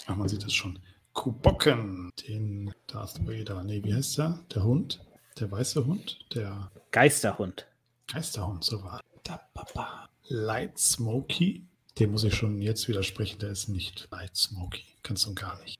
ach, 0.06 0.16
man 0.16 0.28
sieht 0.28 0.42
das 0.42 0.54
schon. 0.54 0.78
Kubocken, 1.12 2.10
den 2.28 2.72
Darth 2.86 3.26
Vader. 3.26 3.62
Nee, 3.62 3.82
wie 3.84 3.94
heißt 3.94 4.18
der? 4.18 4.40
Der 4.54 4.64
Hund? 4.64 5.04
Der 5.40 5.50
weiße 5.50 5.86
Hund? 5.86 6.18
Der 6.34 6.70
Geisterhund. 6.90 7.66
Geisterhund, 8.12 8.62
so 8.62 8.82
war. 8.84 9.00
Da, 9.24 9.40
Papa. 9.54 10.06
Light 10.28 10.78
Smoky. 10.78 11.64
Den 11.98 12.10
muss 12.10 12.24
ich 12.24 12.34
schon 12.34 12.60
jetzt 12.60 12.88
widersprechen, 12.88 13.38
der 13.38 13.50
ist 13.50 13.68
nicht 13.68 14.06
Light 14.10 14.36
Smoky. 14.36 14.84
Kannst 15.02 15.24
du 15.24 15.34
gar 15.34 15.58
nicht. 15.62 15.78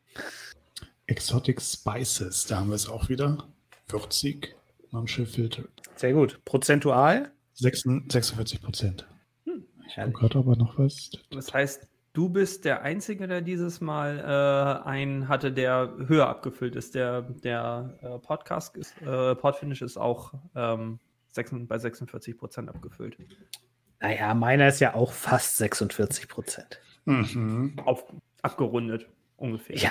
Exotic 1.06 1.60
Spices, 1.60 2.46
da 2.46 2.60
haben 2.60 2.68
wir 2.68 2.74
es 2.74 2.88
auch 2.88 3.10
wieder. 3.10 3.46
Würzig, 3.88 4.56
Filter. 5.26 5.64
Sehr 5.94 6.14
gut. 6.14 6.42
Prozentual? 6.46 7.30
46 7.54 8.62
Prozent. 8.62 9.06
Ich 9.86 9.94
gerade 9.94 10.38
aber 10.38 10.56
noch 10.56 10.78
was. 10.78 11.10
Das 11.30 11.52
heißt, 11.52 11.86
du 12.12 12.28
bist 12.28 12.64
der 12.64 12.82
Einzige, 12.82 13.26
der 13.26 13.40
dieses 13.40 13.80
Mal 13.80 14.18
äh, 14.18 14.88
einen 14.88 15.28
hatte, 15.28 15.52
der 15.52 15.94
höher 16.06 16.28
abgefüllt 16.28 16.76
ist. 16.76 16.94
Der, 16.94 17.22
der 17.22 17.98
äh, 18.02 18.18
Podcast 18.18 18.76
ist, 18.76 19.00
äh, 19.02 19.34
Podfinish 19.34 19.82
ist 19.82 19.96
auch 19.96 20.34
ähm, 20.54 20.98
6, 21.32 21.52
bei 21.68 21.78
46 21.78 22.36
Prozent 22.36 22.68
abgefüllt. 22.68 23.16
Naja, 24.00 24.34
meiner 24.34 24.68
ist 24.68 24.80
ja 24.80 24.94
auch 24.94 25.12
fast 25.12 25.56
46 25.58 26.28
Prozent. 26.28 26.80
Mhm. 27.04 27.74
Auf, 27.84 28.04
abgerundet, 28.42 29.06
ungefähr. 29.36 29.76
Ja, 29.76 29.90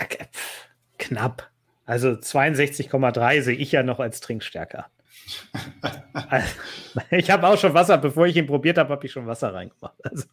knapp. 0.98 1.50
Also 1.86 2.10
62,3 2.10 3.42
sehe 3.42 3.56
ich 3.56 3.72
ja 3.72 3.84
noch 3.84 4.00
als 4.00 4.20
Trinkstärker. 4.20 4.88
ich 7.12 7.32
habe 7.32 7.48
auch 7.48 7.58
schon 7.58 7.74
Wasser, 7.74 7.98
bevor 7.98 8.28
ich 8.28 8.36
ihn 8.36 8.48
probiert 8.48 8.78
habe, 8.78 8.90
habe 8.90 9.06
ich 9.06 9.12
schon 9.12 9.28
Wasser 9.28 9.54
reingemacht. 9.54 9.96
Also, 10.04 10.26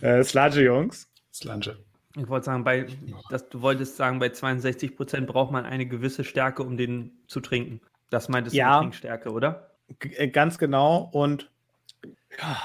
äh, 0.00 0.22
Sludge, 0.22 0.62
Jungs. 0.62 1.08
Sludge. 1.34 1.76
Ich 2.16 2.28
wollte 2.28 2.46
sagen, 2.46 2.62
bei, 2.62 2.86
das, 3.28 3.48
du 3.48 3.60
wolltest 3.60 3.96
sagen, 3.96 4.20
bei 4.20 4.28
62 4.28 4.96
Prozent 4.96 5.26
braucht 5.26 5.50
man 5.50 5.64
eine 5.64 5.86
gewisse 5.86 6.22
Stärke, 6.22 6.62
um 6.62 6.76
den 6.76 7.10
zu 7.26 7.40
trinken. 7.40 7.80
Das 8.08 8.28
meintest 8.28 8.54
ja, 8.54 8.76
du 8.76 8.82
Trinkstärke, 8.82 9.32
oder? 9.32 9.70
Äh, 10.00 10.28
ganz 10.28 10.58
genau. 10.58 11.08
Und 11.12 11.50
ja, 12.38 12.56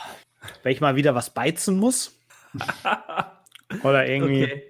wenn 0.62 0.72
ich 0.72 0.82
mal 0.82 0.96
wieder 0.96 1.16
was 1.16 1.32
beizen 1.32 1.78
muss. 1.78 2.20
oder 3.84 4.08
irgendwie. 4.08 4.44
Okay. 4.44 4.64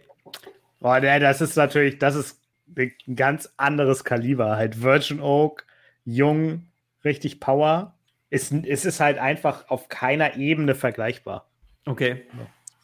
Oh, 0.82 0.95
nee, 1.00 1.20
das 1.20 1.41
ist 1.41 1.58
natürlich, 1.58 2.00
das 2.00 2.16
ist 2.16 2.39
ein 2.78 2.93
ganz 3.16 3.52
anderes 3.58 4.06
Kaliber. 4.06 4.56
Halt 4.56 4.82
Virgin 4.82 5.20
Oak, 5.20 5.66
jung, 6.06 6.68
richtig 7.04 7.41
Power. 7.41 7.95
Es, 8.30 8.52
es 8.52 8.86
ist 8.86 9.02
halt 9.02 9.18
einfach 9.18 9.70
auf 9.70 9.89
keiner 9.89 10.38
Ebene 10.38 10.76
vergleichbar. 10.76 11.50
Okay. 11.86 12.26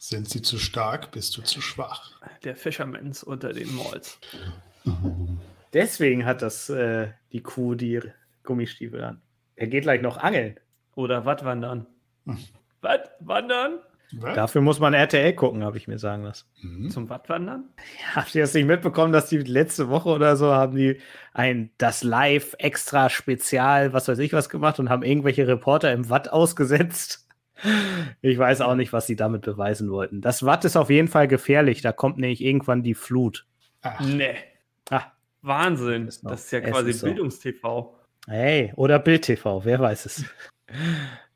Sind 0.08 0.30
sie 0.30 0.43
zu 0.43 0.60
stark, 0.60 1.10
bist 1.10 1.36
du 1.36 1.41
zu 1.41 1.62
schwach. 1.62 2.12
Der 2.43 2.56
Fischermans 2.56 3.24
unter 3.24 3.53
den 3.53 3.76
Malls. 3.76 4.20
Deswegen 5.74 6.28
hat 6.28 6.43
das 6.43 6.70
äh, 6.70 7.08
die 7.32 7.41
Kuh 7.41 7.74
die 7.74 8.01
Gummistiefel 8.43 9.03
an. 9.03 9.24
Er 9.56 9.66
geht 9.66 9.82
gleich 9.82 10.03
noch 10.03 10.18
angeln. 10.18 10.60
Oder 10.93 11.26
Wattwandern. 11.26 11.88
Hm. 12.28 12.38
Was? 12.82 12.99
Wandern? 13.20 13.80
Was? 14.12 14.36
Dafür 14.36 14.62
muss 14.62 14.80
man 14.80 14.93
RTL 14.93 15.34
gucken, 15.34 15.64
habe 15.64 15.78
ich 15.78 15.88
mir 15.88 15.97
sagen 15.97 16.22
lassen. 16.22 16.45
Mhm. 16.62 16.91
Zum 16.91 17.10
Wattwandern? 17.10 17.70
Ja, 17.99 18.18
habt 18.18 18.36
ihr 18.36 18.43
das 18.43 18.53
nicht 18.53 18.68
mitbekommen, 18.68 19.12
dass 19.12 19.30
die 19.30 19.39
letzte 19.39 19.89
Woche 19.89 20.10
oder 20.10 20.36
so 20.36 20.53
haben 20.53 20.76
die 20.76 21.01
ein 21.34 21.72
das 21.80 22.03
Live 22.03 22.53
extra 22.60 23.10
Spezial, 23.10 23.91
was 23.91 24.08
weiß 24.08 24.20
ich 24.20 24.34
was 24.34 24.49
gemacht 24.49 24.80
und 24.80 24.91
haben 24.91 25.01
irgendwelche 25.01 25.47
Reporter 25.47 25.91
im 25.91 26.12
Watt 26.12 26.32
ausgesetzt? 26.32 27.24
Ich 28.22 28.38
weiß 28.38 28.62
auch 28.62 28.76
nicht, 28.76 28.93
was 28.93 29.08
sie 29.08 29.16
damit 29.16 29.43
beweisen 29.43 29.89
wollten. 29.89 30.22
Das 30.22 30.45
Watt 30.45 30.66
ist 30.66 30.76
auf 30.76 30.89
jeden 30.89 31.08
Fall 31.08 31.28
gefährlich. 31.28 31.82
Da 31.82 31.91
kommt 31.91 32.18
nämlich 32.18 32.43
irgendwann 32.43 32.84
die 32.84 32.93
Flut. 32.93 33.45
Ach. 33.82 33.99
Nee. 33.99 34.36
Ach. 34.89 35.08
Wahnsinn. 35.41 36.06
Das 36.06 36.16
ist, 36.18 36.26
das 36.26 36.45
ist 36.45 36.51
ja 36.51 36.62
quasi 36.62 36.89
ist 36.89 36.99
so. 36.99 37.08
Bildungstv. 37.08 37.95
Hey, 38.28 38.74
oder 38.76 38.99
Bild-TV, 38.99 39.64
wer 39.64 39.80
weiß 39.80 40.06
es. 40.06 40.26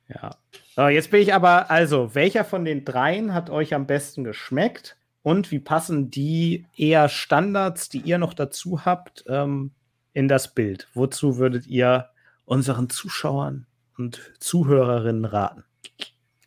ja. 0.08 0.36
So, 0.76 0.88
jetzt 0.88 1.12
bin 1.12 1.22
ich 1.22 1.34
aber, 1.34 1.70
also, 1.70 2.16
welcher 2.16 2.44
von 2.44 2.66
den 2.66 2.86
dreien 2.86 3.34
hat 3.34 3.50
euch 3.50 3.74
am 3.74 3.86
besten 3.86 4.24
geschmeckt? 4.24 4.98
Und 5.22 5.52
wie 5.52 5.60
passen 5.60 6.10
die 6.10 6.66
eher 6.76 7.10
Standards, 7.10 7.90
die 7.90 8.00
ihr 8.00 8.18
noch 8.18 8.34
dazu 8.34 8.86
habt, 8.86 9.26
ähm, 9.28 9.72
in 10.14 10.28
das 10.28 10.54
Bild? 10.54 10.88
Wozu 10.94 11.38
würdet 11.38 11.68
ihr 11.68 12.10
unseren 12.46 12.90
Zuschauern 12.90 13.68
und 13.98 14.34
Zuhörerinnen 14.40 15.26
raten? 15.26 15.64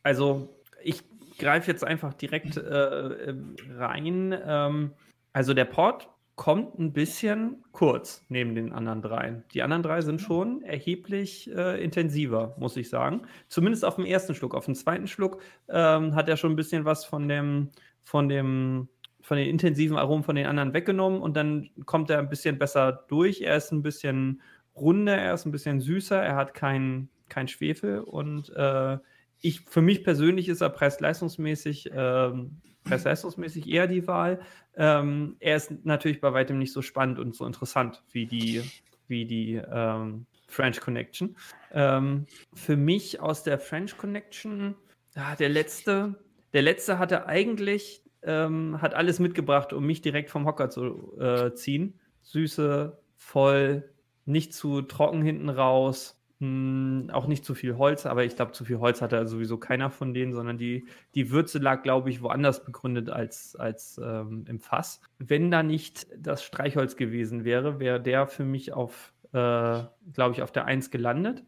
Also, 0.03 0.49
ich 0.83 1.03
greife 1.39 1.71
jetzt 1.71 1.85
einfach 1.85 2.15
direkt 2.15 2.57
äh, 2.57 3.35
rein. 3.77 4.39
Ähm, 4.47 4.93
also, 5.33 5.55
der 5.55 5.65
Port 5.65 6.09
kommt 6.35 6.79
ein 6.79 6.93
bisschen 6.93 7.63
kurz 7.73 8.25
neben 8.29 8.55
den 8.55 8.73
anderen 8.73 9.03
dreien. 9.03 9.45
Die 9.53 9.63
anderen 9.63 9.83
drei 9.83 10.01
sind 10.01 10.21
schon 10.21 10.63
erheblich 10.63 11.51
äh, 11.55 11.83
intensiver, 11.83 12.57
muss 12.59 12.77
ich 12.77 12.89
sagen. 12.89 13.23
Zumindest 13.49 13.85
auf 13.85 13.97
dem 13.97 14.07
ersten 14.07 14.35
Schluck. 14.35 14.55
Auf 14.55 14.65
dem 14.65 14.75
zweiten 14.75 15.07
Schluck 15.07 15.43
ähm, 15.69 16.15
hat 16.15 16.29
er 16.29 16.37
schon 16.37 16.53
ein 16.53 16.57
bisschen 16.57 16.85
was 16.85 17.05
von 17.05 17.29
dem, 17.29 17.71
von 18.03 18.29
dem, 18.29 18.89
von 19.21 19.37
den 19.37 19.49
intensiven 19.49 19.99
Aromen 19.99 20.25
von 20.25 20.35
den 20.35 20.47
anderen 20.47 20.73
weggenommen 20.73 21.21
und 21.21 21.37
dann 21.37 21.71
kommt 21.85 22.09
er 22.11 22.19
ein 22.19 22.31
bisschen 22.31 22.59
besser 22.59 23.05
durch. 23.09 23.43
Er 23.43 23.57
ist 23.57 23.71
ein 23.71 23.83
bisschen 23.83 24.43
runder, 24.75 25.17
er 25.17 25.35
ist 25.35 25.45
ein 25.45 25.53
bisschen 25.53 25.81
süßer, 25.81 26.21
er 26.21 26.35
hat 26.35 26.55
kein, 26.55 27.11
kein 27.29 27.47
Schwefel 27.47 28.01
und 28.01 28.51
äh, 28.57 28.99
ich, 29.43 29.61
für 29.69 29.83
mich 29.83 30.05
persönlich 30.05 30.49
ist 30.49 30.63
er 30.63 30.71
preis-leistungsmäßig 30.71 31.91
ähm, 31.93 32.63
preis-leistungsmäßig 32.85 33.69
eher 33.69 33.87
die 33.87 34.07
Wahl. 34.07 34.41
Ähm, 34.77 35.37
er 35.41 35.57
ist 35.57 35.85
natürlich 35.85 36.21
bei 36.21 36.33
weitem 36.33 36.59
nicht 36.59 36.73
so 36.73 36.83
spannend 36.83 37.19
und 37.19 37.35
so 37.35 37.45
interessant 37.45 38.03
wie 38.11 38.27
die, 38.27 38.63
wie 39.09 39.25
die 39.25 39.55
ähm, 39.55 40.27
French 40.49 40.81
Connection. 40.81 41.37
Ähm, 41.73 42.27
für 42.55 42.77
mich 42.77 43.21
aus 43.21 43.43
der 43.43 43.59
French 43.59 43.97
Connection, 43.97 44.75
ja, 45.15 45.37
der 45.37 45.49
letzte, 45.49 46.23
der 46.53 46.63
letzte 46.63 46.99
hatte 46.99 47.27
eigentlich, 47.27 48.03
ähm, 48.23 48.81
hat 48.81 48.95
alles 48.95 49.19
mitgebracht, 49.19 49.73
um 49.73 49.85
mich 49.85 50.01
direkt 50.01 50.31
vom 50.31 50.47
Hocker 50.47 50.71
zu 50.71 51.19
äh, 51.19 51.55
ziehen. 51.55 51.99
Süße, 52.23 52.99
voll, 53.17 53.91
nicht 54.25 54.55
zu 54.55 54.83
trocken 54.83 55.23
hinten 55.23 55.49
raus. 55.49 56.22
Hm, 56.43 57.09
auch 57.13 57.29
nicht 57.29 57.45
zu 57.45 57.55
viel 57.55 57.79
Holz, 57.79 58.05
aber 58.05 58.25
ich 58.25 58.35
glaube, 58.35 58.51
zu 58.51 58.65
viel 58.65 58.81
Holz 58.81 59.01
hatte 59.01 59.29
sowieso 59.29 59.59
keiner 59.59 59.91
von 59.91 60.13
denen, 60.13 60.33
sondern 60.33 60.59
die, 60.59 60.87
die 61.15 61.31
Würze 61.31 61.61
lag, 61.61 61.85
glaube 61.85 62.11
ich, 62.11 62.21
woanders 62.21 62.65
begründet 62.65 63.11
als, 63.11 63.55
als 63.55 64.01
ähm, 64.05 64.45
im 64.49 64.59
Fass. 64.59 65.01
Wenn 65.21 65.53
da 65.53 65.63
nicht 65.63 66.09
das 66.19 66.43
Streichholz 66.43 66.97
gewesen 66.97 67.45
wäre, 67.45 67.79
wäre 67.79 68.01
der 68.01 68.27
für 68.27 68.45
mich 68.45 68.73
auf, 68.73 69.13
äh, 69.27 69.85
glaube 70.15 70.33
ich, 70.33 70.43
auf 70.43 70.51
der 70.51 70.65
Eins 70.65 70.91
gelandet. 70.91 71.45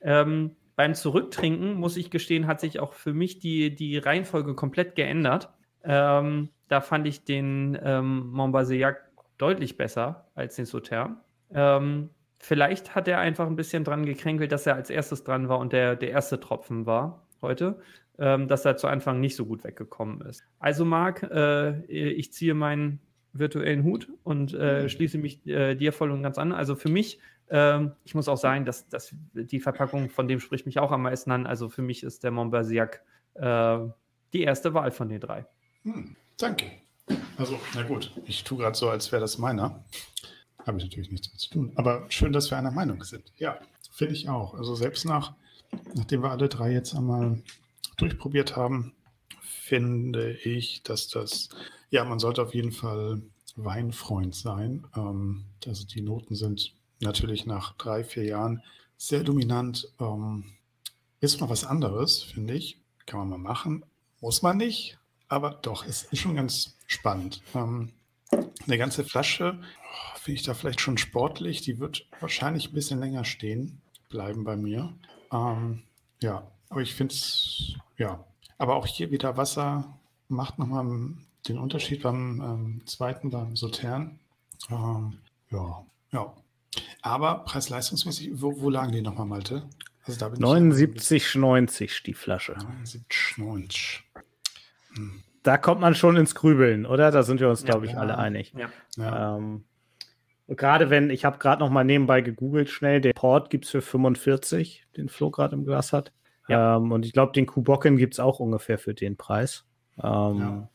Ähm, 0.00 0.54
beim 0.76 0.94
Zurücktrinken, 0.94 1.74
muss 1.74 1.96
ich 1.96 2.12
gestehen, 2.12 2.46
hat 2.46 2.60
sich 2.60 2.78
auch 2.78 2.92
für 2.92 3.12
mich 3.12 3.40
die, 3.40 3.74
die 3.74 3.98
Reihenfolge 3.98 4.54
komplett 4.54 4.94
geändert. 4.94 5.50
Ähm, 5.82 6.50
da 6.68 6.80
fand 6.80 7.08
ich 7.08 7.24
den 7.24 7.76
ähm, 7.82 8.30
Montbazillac 8.30 9.10
deutlich 9.38 9.76
besser 9.76 10.28
als 10.36 10.54
den 10.54 10.66
Sauterre. 10.66 11.16
Ähm, 11.52 12.10
vielleicht 12.38 12.94
hat 12.94 13.08
er 13.08 13.18
einfach 13.18 13.46
ein 13.46 13.56
bisschen 13.56 13.84
dran 13.84 14.06
gekränkelt, 14.06 14.52
dass 14.52 14.66
er 14.66 14.74
als 14.74 14.90
erstes 14.90 15.24
dran 15.24 15.48
war 15.48 15.58
und 15.58 15.72
der, 15.72 15.96
der 15.96 16.10
erste 16.10 16.40
Tropfen 16.40 16.86
war 16.86 17.26
heute, 17.42 17.80
ähm, 18.18 18.48
dass 18.48 18.64
er 18.64 18.76
zu 18.76 18.88
Anfang 18.88 19.20
nicht 19.20 19.36
so 19.36 19.46
gut 19.46 19.64
weggekommen 19.64 20.20
ist. 20.22 20.44
Also 20.58 20.84
Marc, 20.84 21.22
äh, 21.24 21.80
ich 21.86 22.32
ziehe 22.32 22.54
meinen 22.54 23.00
virtuellen 23.32 23.84
Hut 23.84 24.08
und 24.24 24.54
äh, 24.54 24.82
mhm. 24.82 24.88
schließe 24.88 25.18
mich 25.18 25.46
äh, 25.46 25.74
dir 25.74 25.92
voll 25.92 26.10
und 26.10 26.22
ganz 26.22 26.38
an. 26.38 26.52
Also 26.52 26.74
für 26.74 26.88
mich, 26.88 27.20
ähm, 27.50 27.92
ich 28.04 28.14
muss 28.14 28.28
auch 28.28 28.38
sagen, 28.38 28.64
dass, 28.64 28.88
dass 28.88 29.14
die 29.34 29.60
Verpackung 29.60 30.10
von 30.10 30.28
dem 30.28 30.40
spricht 30.40 30.66
mich 30.66 30.78
auch 30.78 30.92
am 30.92 31.02
meisten 31.02 31.30
an. 31.30 31.46
Also 31.46 31.68
für 31.68 31.82
mich 31.82 32.02
ist 32.02 32.24
der 32.24 32.30
Montbazillac 32.30 33.02
äh, 33.34 33.78
die 34.32 34.42
erste 34.42 34.74
Wahl 34.74 34.90
von 34.90 35.08
den 35.08 35.20
drei. 35.20 35.46
Hm, 35.82 36.16
danke. 36.38 36.66
Also, 37.38 37.58
na 37.74 37.82
gut, 37.82 38.12
ich 38.24 38.42
tue 38.44 38.58
gerade 38.58 38.76
so, 38.76 38.88
als 38.88 39.12
wäre 39.12 39.20
das 39.20 39.38
meiner. 39.38 39.84
Habe 40.66 40.78
ich 40.78 40.84
natürlich 40.84 41.10
nichts 41.10 41.30
mit 41.30 41.40
zu 41.40 41.50
tun. 41.50 41.72
Aber 41.76 42.06
schön, 42.08 42.32
dass 42.32 42.50
wir 42.50 42.58
einer 42.58 42.72
Meinung 42.72 43.02
sind. 43.04 43.32
Ja, 43.36 43.58
finde 43.92 44.14
ich 44.14 44.28
auch. 44.28 44.54
Also 44.54 44.74
selbst 44.74 45.04
nach, 45.04 45.34
nachdem 45.94 46.22
wir 46.22 46.30
alle 46.30 46.48
drei 46.48 46.72
jetzt 46.72 46.94
einmal 46.94 47.42
durchprobiert 47.96 48.56
haben, 48.56 48.94
finde 49.40 50.32
ich, 50.32 50.82
dass 50.82 51.08
das, 51.08 51.48
ja, 51.90 52.04
man 52.04 52.18
sollte 52.18 52.42
auf 52.42 52.54
jeden 52.54 52.72
Fall 52.72 53.22
Weinfreund 53.54 54.34
sein. 54.34 54.86
Ähm, 54.96 55.44
also 55.64 55.86
die 55.86 56.02
Noten 56.02 56.34
sind 56.34 56.74
natürlich 57.00 57.46
nach 57.46 57.74
drei, 57.76 58.04
vier 58.04 58.24
Jahren 58.24 58.62
sehr 58.96 59.22
dominant. 59.22 59.88
Ähm, 60.00 60.44
ist 61.20 61.40
mal 61.40 61.48
was 61.48 61.64
anderes, 61.64 62.22
finde 62.22 62.54
ich. 62.54 62.78
Kann 63.06 63.20
man 63.20 63.28
mal 63.28 63.38
machen. 63.38 63.84
Muss 64.20 64.42
man 64.42 64.56
nicht, 64.56 64.98
aber 65.28 65.50
doch, 65.50 65.86
es 65.86 66.04
ist 66.04 66.20
schon 66.20 66.34
ganz 66.34 66.76
spannend. 66.86 67.42
Ähm, 67.54 67.92
eine 68.66 68.78
ganze 68.78 69.04
Flasche 69.04 69.60
finde 70.16 70.40
ich 70.40 70.46
da 70.46 70.54
vielleicht 70.54 70.80
schon 70.80 70.98
sportlich. 70.98 71.62
Die 71.62 71.78
wird 71.78 72.06
wahrscheinlich 72.20 72.70
ein 72.70 72.74
bisschen 72.74 73.00
länger 73.00 73.24
stehen 73.24 73.80
bleiben 74.08 74.44
bei 74.44 74.56
mir. 74.56 74.92
Ähm, 75.32 75.82
ja, 76.22 76.46
aber 76.68 76.82
ich 76.82 76.94
finde 76.94 77.14
es, 77.14 77.74
ja. 77.96 78.24
Aber 78.58 78.76
auch 78.76 78.86
hier 78.86 79.10
wieder 79.10 79.36
Wasser 79.36 79.98
macht 80.28 80.58
nochmal 80.58 80.86
den 81.48 81.58
Unterschied 81.58 82.02
beim 82.02 82.40
ähm, 82.40 82.82
zweiten, 82.86 83.30
beim 83.30 83.56
Sautern. 83.56 84.18
Ähm, 84.70 85.18
ja, 85.50 85.84
ja. 86.12 86.32
Aber 87.02 87.44
preis-leistungsmäßig, 87.44 88.30
wo, 88.40 88.60
wo, 88.60 88.70
lagen 88.70 88.92
die 88.92 89.02
nochmal, 89.02 89.26
Malte? 89.26 89.68
Also 90.04 90.26
79,90 90.26 92.04
die 92.04 92.14
Flasche. 92.14 92.54
79,90. 92.84 94.00
Hm. 94.94 95.22
Da 95.42 95.58
kommt 95.58 95.80
man 95.80 95.94
schon 95.94 96.16
ins 96.16 96.34
Grübeln, 96.34 96.86
oder? 96.86 97.10
Da 97.10 97.22
sind 97.22 97.40
wir 97.40 97.48
uns, 97.48 97.64
glaube 97.64 97.86
ich, 97.86 97.92
ja. 97.92 97.98
alle 97.98 98.18
einig. 98.18 98.52
Ja. 98.56 98.70
ja. 98.96 99.36
Ähm, 99.36 99.64
gerade 100.48 100.90
wenn, 100.90 101.10
ich 101.10 101.24
habe 101.24 101.38
gerade 101.38 101.60
noch 101.60 101.70
mal 101.70 101.84
nebenbei 101.84 102.20
gegoogelt 102.20 102.68
schnell, 102.68 103.00
den 103.00 103.14
Port 103.14 103.50
gibt 103.50 103.64
es 103.64 103.70
für 103.70 103.82
45, 103.82 104.86
den 104.96 105.08
Flo 105.08 105.30
gerade 105.30 105.54
im 105.54 105.64
Glas 105.64 105.92
hat. 105.92 106.12
Ja. 106.48 106.76
Ähm, 106.76 106.92
und 106.92 107.04
ich 107.04 107.12
glaube, 107.12 107.32
den 107.32 107.46
Kubocken 107.46 107.96
gibt 107.96 108.14
es 108.14 108.20
auch 108.20 108.38
ungefähr 108.38 108.78
für 108.78 108.94
den 108.94 109.16
Preis. 109.16 109.64
Ähm, 110.02 110.38
ja. 110.38 110.68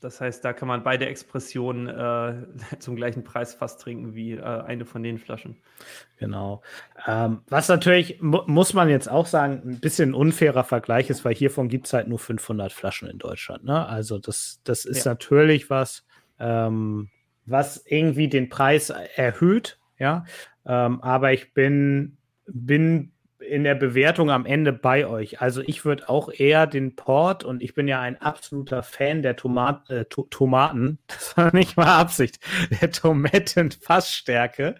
Das 0.00 0.20
heißt, 0.20 0.44
da 0.44 0.52
kann 0.52 0.68
man 0.68 0.84
beide 0.84 1.06
Expressionen 1.06 1.88
äh, 1.88 2.46
zum 2.78 2.96
gleichen 2.96 3.24
Preis 3.24 3.54
fast 3.54 3.80
trinken 3.80 4.14
wie 4.14 4.32
äh, 4.32 4.42
eine 4.42 4.84
von 4.84 5.02
den 5.02 5.18
Flaschen. 5.18 5.56
Genau. 6.18 6.62
Ähm, 7.06 7.40
was 7.48 7.68
natürlich, 7.68 8.22
mu 8.22 8.42
muss 8.46 8.74
man 8.74 8.88
jetzt 8.88 9.10
auch 9.10 9.26
sagen, 9.26 9.62
ein 9.64 9.80
bisschen 9.80 10.10
ein 10.10 10.14
unfairer 10.14 10.64
Vergleich 10.64 11.10
ist, 11.10 11.24
weil 11.24 11.34
hiervon 11.34 11.68
gibt 11.68 11.86
es 11.86 11.92
halt 11.92 12.06
nur 12.06 12.18
500 12.18 12.72
Flaschen 12.72 13.08
in 13.08 13.18
Deutschland. 13.18 13.64
Ne? 13.64 13.86
Also 13.86 14.18
das, 14.18 14.60
das 14.64 14.84
ist 14.84 15.04
ja. 15.04 15.12
natürlich 15.12 15.68
was, 15.68 16.06
ähm, 16.38 17.10
was 17.50 17.84
irgendwie 17.86 18.28
den 18.28 18.48
Preis 18.48 18.90
erhöht. 18.90 19.78
Ja, 19.98 20.24
ähm, 20.64 21.02
aber 21.02 21.32
ich 21.32 21.54
bin, 21.54 22.18
bin 22.46 23.12
in 23.48 23.64
der 23.64 23.74
Bewertung 23.74 24.30
am 24.30 24.46
Ende 24.46 24.72
bei 24.72 25.06
euch. 25.06 25.40
Also 25.40 25.62
ich 25.64 25.84
würde 25.84 26.08
auch 26.08 26.30
eher 26.30 26.66
den 26.66 26.96
Port 26.96 27.44
und 27.44 27.62
ich 27.62 27.74
bin 27.74 27.88
ja 27.88 28.00
ein 28.00 28.20
absoluter 28.20 28.82
Fan 28.82 29.22
der 29.22 29.36
Tomat, 29.36 29.88
äh, 29.90 30.04
to 30.06 30.26
Tomaten, 30.30 30.98
das 31.06 31.36
war 31.36 31.54
nicht 31.54 31.76
mal 31.76 31.98
Absicht, 31.98 32.40
der 32.80 32.90
Tomatenfassstärke. 32.90 34.76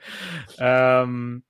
Ähm, 0.59 1.43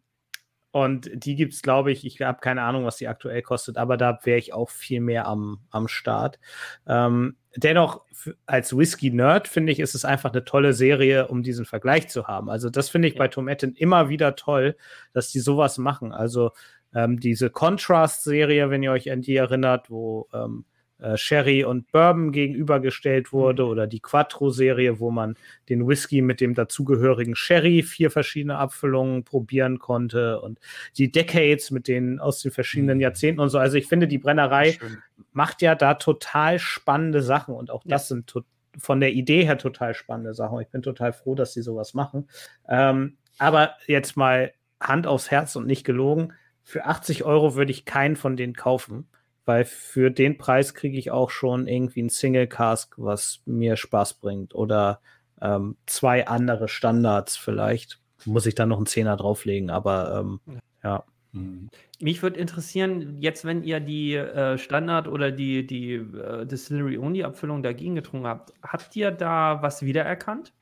und 0.70 1.10
die 1.12 1.34
gibt 1.34 1.54
es, 1.54 1.62
glaube 1.62 1.90
ich, 1.90 2.04
ich 2.04 2.20
habe 2.20 2.40
keine 2.40 2.62
Ahnung, 2.62 2.84
was 2.84 2.98
die 2.98 3.08
aktuell 3.08 3.42
kostet, 3.42 3.78
aber 3.78 3.96
da 3.96 4.18
wäre 4.24 4.38
ich 4.38 4.52
auch 4.52 4.70
viel 4.70 5.00
mehr 5.00 5.26
am, 5.26 5.60
am 5.70 5.88
Start. 5.88 6.38
Ähm, 6.86 7.36
dennoch, 7.64 8.02
als 8.46 8.76
Whisky-Nerd 8.76 9.48
finde 9.48 9.72
ich, 9.72 9.80
ist 9.80 9.94
es 9.94 10.04
einfach 10.04 10.32
eine 10.32 10.44
tolle 10.44 10.72
Serie, 10.72 11.28
um 11.28 11.42
diesen 11.42 11.64
Vergleich 11.64 12.09
zu 12.09 12.26
haben. 12.26 12.50
Also, 12.50 12.70
das 12.70 12.88
finde 12.88 13.09
ich 13.09 13.16
bei 13.16 13.28
Tomaten 13.28 13.74
immer 13.74 14.09
wieder 14.09 14.36
toll, 14.36 14.76
dass 15.12 15.30
die 15.30 15.40
sowas 15.40 15.78
machen. 15.78 16.12
Also, 16.12 16.52
ähm, 16.94 17.20
diese 17.20 17.50
Contrast-Serie, 17.50 18.70
wenn 18.70 18.82
ihr 18.82 18.92
euch 18.92 19.11
an 19.11 19.22
die 19.22 19.36
erinnert, 19.36 19.90
wo 19.90 20.28
ähm, 20.32 20.64
äh, 20.99 21.16
Sherry 21.16 21.64
und 21.64 21.90
Bourbon 21.92 22.32
gegenübergestellt 22.32 23.32
wurde, 23.32 23.64
mhm. 23.64 23.68
oder 23.70 23.86
die 23.86 24.01
Quattro-Serie, 24.01 25.01
wo 25.01 25.11
man 25.11 25.36
den 25.68 25.86
Whisky 25.86 26.22
mit 26.22 26.40
dem 26.40 26.55
dazugehörigen 26.55 27.36
Sherry 27.36 27.82
vier 27.82 28.11
verschiedene 28.11 28.59
Abfüllungen 28.59 29.24
probieren 29.24 29.78
konnte 29.78 30.40
und 30.40 30.59
die 30.96 31.11
Decades 31.11 31.70
mit 31.70 31.88
den 31.88 32.20
aus 32.20 32.40
den 32.40 32.53
verschiedenen 32.53 32.99
mhm. 32.99 33.03
Jahrzehnten 33.03 33.40
und 33.40 33.49
so. 33.49 33.59
Also 33.59 33.76
ich 33.76 33.86
finde, 33.86 34.09
die 34.09 34.18
Brennerei 34.18 34.72
Schön. 34.72 34.99
macht 35.32 35.62
ja 35.62 35.74
da 35.74 35.94
total 35.94 36.59
spannende 36.59 37.22
Sachen 37.22 37.55
und 37.55 37.70
auch 37.70 37.82
das 37.84 38.09
ja. 38.09 38.16
sind 38.16 38.34
von 38.76 39.01
der 39.01 39.12
Idee 39.12 39.44
her 39.44 39.59
total 39.59 39.94
spannende 39.94 40.34
Sachen. 40.34 40.61
Ich 40.61 40.68
bin 40.68 40.82
total 40.82 41.12
froh, 41.12 41.34
dass 41.34 41.53
sie 41.53 41.62
sowas 41.62 41.94
machen. 41.94 42.28
Ähm, 42.68 43.16
aber 43.38 43.74
jetzt 43.86 44.16
mal 44.16 44.53
Hand 44.80 45.07
aufs 45.07 45.30
Herz 45.30 45.57
und 45.57 45.66
nicht 45.66 45.84
gelogen 45.84 46.32
für 46.68 46.84
80 46.84 47.24
Euro 47.24 47.55
würde 47.55 47.70
ich 47.70 47.86
keinen 47.86 48.14
von 48.14 48.36
denen 48.36 48.53
kaufen, 48.53 49.09
weil 49.49 49.64
für 49.64 50.11
den 50.11 50.38
Preis 50.38 50.74
kriege 50.74 50.99
ich 50.99 51.11
auch 51.11 51.30
schon 51.30 51.66
irgendwie 51.66 52.03
ein 52.03 52.11
Single 52.11 52.46
Cask, 52.46 52.94
was 52.99 53.40
mir 53.46 53.76
Spaß 53.76 54.14
bringt 54.14 54.55
oder 54.55 55.01
ähm, 55.40 55.76
zwei 55.86 56.26
andere 56.26 56.68
Standards 56.68 57.36
vielleicht. 57.36 58.01
Muss 58.24 58.46
ich 58.46 58.55
dann 58.55 58.68
noch 58.68 58.76
einen 58.76 58.86
Zehner 58.86 59.16
drauflegen, 59.16 59.70
aber 59.70 60.20
ähm, 60.20 60.61
ja. 60.82 61.05
Mhm. 61.32 61.68
Mich 62.01 62.22
würde 62.22 62.38
interessieren, 62.38 63.16
jetzt 63.20 63.44
wenn 63.44 63.62
ihr 63.62 63.80
die 63.80 64.14
äh, 64.14 64.59
Standard 64.59 65.09
oder 65.09 65.30
die, 65.30 65.66
die 65.66 65.94
äh, 65.94 66.46
Distillery-Only-Abfüllung 66.46 67.62
dagegen 67.62 67.94
getrunken 67.94 68.26
habt, 68.26 68.53
habt 68.62 68.94
ihr 68.96 69.11
da 69.11 69.62
was 69.62 69.82
wiedererkannt? 69.82 70.53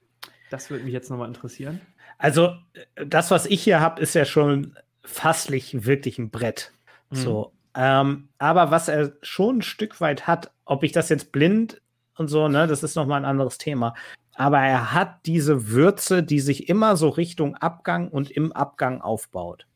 Das 0.51 0.71
würde 0.71 0.85
mich 0.85 0.93
jetzt 0.93 1.11
nochmal 1.11 1.29
interessieren. 1.29 1.81
Also, 2.19 2.55
äh, 2.95 3.07
das, 3.07 3.31
was 3.31 3.47
ich 3.47 3.63
hier 3.63 3.81
habe, 3.81 4.01
ist 4.01 4.15
ja 4.15 4.25
schon 4.25 4.77
fasslich 5.03 5.87
wirklich 5.87 6.19
ein 6.19 6.31
Brett. 6.31 6.73
Mhm. 7.11 7.17
So. 7.17 7.53
Ähm, 7.77 8.29
aber 8.39 8.71
was 8.71 8.89
er 8.89 9.13
schon 9.23 9.59
ein 9.59 9.63
Stück 9.63 10.01
weit 10.01 10.27
hat, 10.27 10.51
ob 10.65 10.83
ich 10.83 10.93
das 10.93 11.11
jetzt 11.11 11.31
blind 11.31 11.83
und 12.17 12.29
so, 12.29 12.49
ne, 12.49 12.67
das 12.67 12.83
ist 12.83 12.97
nochmal 12.97 13.21
ein 13.21 13.27
anderes 13.27 13.59
Thema. 13.59 13.95
Aber 14.35 14.59
er 14.61 14.93
hat 14.93 15.27
diese 15.27 15.69
Würze, 15.69 16.23
die 16.23 16.41
sich 16.41 16.69
immer 16.69 16.97
so 16.97 17.09
Richtung 17.09 17.55
Abgang 17.57 18.09
und 18.09 18.31
im 18.31 18.53
Abgang 18.53 19.01
aufbaut. 19.01 19.67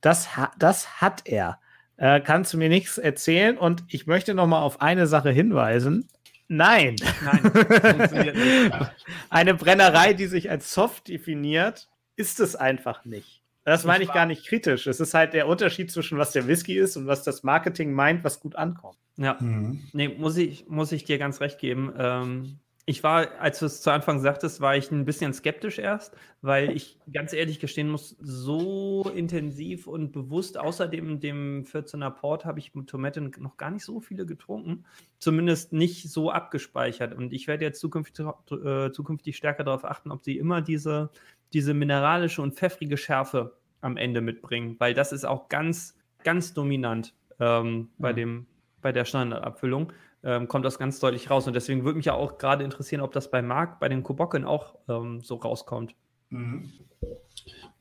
Das, 0.00 0.36
ha 0.36 0.52
das 0.58 1.00
hat 1.00 1.22
er. 1.26 1.58
Äh, 1.96 2.20
kannst 2.20 2.52
du 2.52 2.58
mir 2.58 2.68
nichts 2.68 2.96
erzählen? 2.96 3.58
Und 3.58 3.84
ich 3.88 4.06
möchte 4.06 4.34
noch 4.34 4.46
mal 4.46 4.62
auf 4.62 4.80
eine 4.80 5.06
Sache 5.06 5.30
hinweisen. 5.30 6.08
Nein. 6.48 6.96
Nein. 7.22 7.52
Eine 9.30 9.54
Brennerei, 9.54 10.14
die 10.14 10.26
sich 10.26 10.50
als 10.50 10.72
soft 10.72 11.08
definiert, 11.08 11.88
ist 12.16 12.40
es 12.40 12.56
einfach 12.56 13.04
nicht. 13.04 13.37
Das 13.68 13.84
meine 13.84 14.04
ich 14.04 14.12
gar 14.12 14.26
nicht 14.26 14.46
kritisch. 14.46 14.86
Es 14.86 15.00
ist 15.00 15.14
halt 15.14 15.34
der 15.34 15.46
Unterschied 15.46 15.90
zwischen 15.90 16.18
was 16.18 16.32
der 16.32 16.46
Whisky 16.46 16.78
ist 16.78 16.96
und 16.96 17.06
was 17.06 17.22
das 17.22 17.42
Marketing 17.42 17.92
meint, 17.92 18.24
was 18.24 18.40
gut 18.40 18.56
ankommt. 18.56 18.98
Ja, 19.16 19.36
mhm. 19.40 19.80
nee, 19.92 20.08
muss 20.08 20.36
ich, 20.36 20.68
muss 20.68 20.92
ich 20.92 21.04
dir 21.04 21.18
ganz 21.18 21.40
recht 21.40 21.58
geben. 21.58 21.92
Ähm, 21.98 22.60
ich 22.88 23.02
war, 23.02 23.38
als 23.38 23.58
du 23.58 23.66
es 23.66 23.82
zu 23.82 23.90
Anfang 23.90 24.18
sagtest, 24.20 24.62
war 24.62 24.74
ich 24.74 24.90
ein 24.90 25.04
bisschen 25.04 25.34
skeptisch 25.34 25.78
erst, 25.78 26.16
weil 26.40 26.70
ich 26.70 26.98
ganz 27.12 27.34
ehrlich 27.34 27.60
gestehen 27.60 27.90
muss, 27.90 28.16
so 28.18 29.12
intensiv 29.14 29.86
und 29.86 30.10
bewusst, 30.12 30.56
außerdem 30.56 31.20
dem 31.20 31.64
14er 31.64 32.08
Port, 32.08 32.46
habe 32.46 32.60
ich 32.60 32.74
mit 32.74 32.88
Tomaten 32.88 33.30
noch 33.40 33.58
gar 33.58 33.70
nicht 33.70 33.84
so 33.84 34.00
viele 34.00 34.24
getrunken. 34.24 34.86
Zumindest 35.18 35.74
nicht 35.74 36.08
so 36.10 36.30
abgespeichert. 36.30 37.12
Und 37.12 37.34
ich 37.34 37.46
werde 37.46 37.66
jetzt 37.66 37.80
zukünftig, 37.80 38.24
äh, 38.64 38.90
zukünftig 38.90 39.36
stärker 39.36 39.64
darauf 39.64 39.84
achten, 39.84 40.10
ob 40.10 40.24
sie 40.24 40.38
immer 40.38 40.62
diese, 40.62 41.10
diese 41.52 41.74
mineralische 41.74 42.42
und 42.42 42.54
pfeffrige 42.54 42.96
Schärfe 42.96 43.56
am 43.80 43.96
Ende 43.96 44.20
mitbringen, 44.20 44.76
weil 44.78 44.94
das 44.94 45.12
ist 45.12 45.24
auch 45.24 45.48
ganz, 45.48 45.96
ganz 46.24 46.52
dominant 46.54 47.14
ähm, 47.40 47.90
bei, 47.98 48.12
mhm. 48.12 48.16
dem, 48.16 48.46
bei 48.82 48.92
der 48.92 49.04
Standardabfüllung. 49.04 49.92
Ähm, 50.24 50.48
kommt 50.48 50.64
das 50.64 50.78
ganz 50.78 50.98
deutlich 50.98 51.30
raus. 51.30 51.46
Und 51.46 51.54
deswegen 51.54 51.84
würde 51.84 51.96
mich 51.96 52.06
ja 52.06 52.14
auch 52.14 52.38
gerade 52.38 52.64
interessieren, 52.64 53.02
ob 53.02 53.12
das 53.12 53.30
bei 53.30 53.40
Marc, 53.40 53.78
bei 53.78 53.88
den 53.88 54.02
Kubocken 54.02 54.44
auch 54.44 54.74
ähm, 54.88 55.20
so 55.22 55.36
rauskommt. 55.36 55.94
Mhm. 56.30 56.72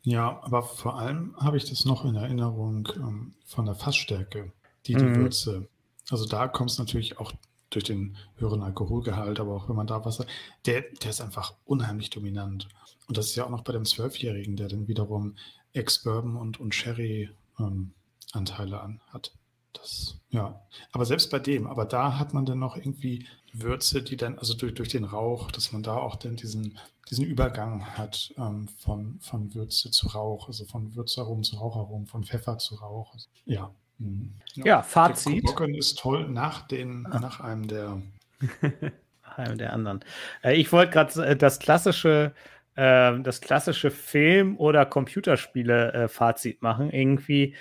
Ja, 0.03 0.39
aber 0.43 0.61
vor 0.61 0.99
allem 0.99 1.35
habe 1.37 1.57
ich 1.57 1.67
das 1.69 1.83
noch 1.85 2.05
in 2.05 2.15
Erinnerung 2.15 2.87
ähm, 2.95 3.33
von 3.45 3.65
der 3.65 3.75
Fassstärke, 3.75 4.51
die 4.85 4.93
die 4.93 5.03
mhm. 5.03 5.15
Würze. 5.15 5.67
Also 6.09 6.25
da 6.27 6.47
kommt 6.47 6.69
es 6.69 6.77
natürlich 6.77 7.19
auch 7.19 7.33
durch 7.69 7.85
den 7.85 8.15
höheren 8.35 8.63
Alkoholgehalt, 8.63 9.39
aber 9.39 9.55
auch 9.55 9.69
wenn 9.69 9.75
man 9.75 9.87
da 9.87 10.03
Wasser, 10.05 10.25
der, 10.65 10.81
der 10.81 11.09
ist 11.09 11.21
einfach 11.21 11.53
unheimlich 11.65 12.09
dominant. 12.09 12.67
Und 13.07 13.17
das 13.17 13.27
ist 13.27 13.35
ja 13.35 13.45
auch 13.45 13.49
noch 13.49 13.63
bei 13.63 13.73
dem 13.73 13.85
Zwölfjährigen, 13.85 14.55
der 14.55 14.67
dann 14.67 14.87
wiederum 14.87 15.35
Ex-Bourbon 15.73 16.37
und, 16.37 16.59
und 16.59 16.73
Sherry-Anteile 16.73 18.75
ähm, 18.75 18.81
an 18.81 19.01
hat. 19.07 19.31
Das, 19.73 20.19
ja. 20.29 20.61
Aber 20.91 21.05
selbst 21.05 21.29
bei 21.29 21.39
dem, 21.39 21.67
aber 21.67 21.85
da 21.85 22.17
hat 22.17 22.33
man 22.33 22.45
dann 22.45 22.59
noch 22.59 22.75
irgendwie 22.75 23.25
Würze, 23.53 24.01
die 24.01 24.17
dann, 24.17 24.39
also 24.39 24.53
durch, 24.53 24.73
durch 24.73 24.89
den 24.89 25.03
Rauch, 25.03 25.51
dass 25.51 25.71
man 25.71 25.83
da 25.83 25.97
auch 25.97 26.15
dann 26.15 26.35
diesen, 26.35 26.77
diesen 27.09 27.25
Übergang 27.25 27.85
hat 27.97 28.33
ähm, 28.37 28.67
von, 28.79 29.19
von 29.19 29.53
Würze 29.53 29.91
zu 29.91 30.07
Rauch, 30.07 30.47
also 30.47 30.65
von 30.65 30.95
Würzaromen 30.95 31.43
zu 31.43 31.57
Raucharomen, 31.57 32.07
von 32.07 32.23
Pfeffer 32.23 32.57
zu 32.57 32.75
Rauch. 32.75 33.15
Ja. 33.45 33.71
Mhm. 33.99 34.33
Ja, 34.53 34.65
ja, 34.65 34.81
Fazit. 34.81 35.43
Bocken 35.43 35.75
ist 35.75 35.99
toll 35.99 36.27
nach, 36.29 36.67
den, 36.67 37.05
ah. 37.07 37.19
nach 37.19 37.39
einem 37.39 37.67
der. 37.67 38.01
einem 39.35 39.57
der 39.57 39.73
anderen. 39.73 40.03
Äh, 40.43 40.55
ich 40.55 40.71
wollte 40.71 40.91
gerade 40.91 41.25
äh, 41.25 41.35
das 41.35 41.59
klassische 41.59 42.33
ähm, 42.79 43.23
das 43.23 43.41
klassische 43.41 43.89
Film- 43.89 44.55
oder 44.57 44.85
Computerspiele-Fazit 44.85 46.55
äh, 46.55 46.59
machen. 46.61 46.91
Irgendwie 46.91 47.55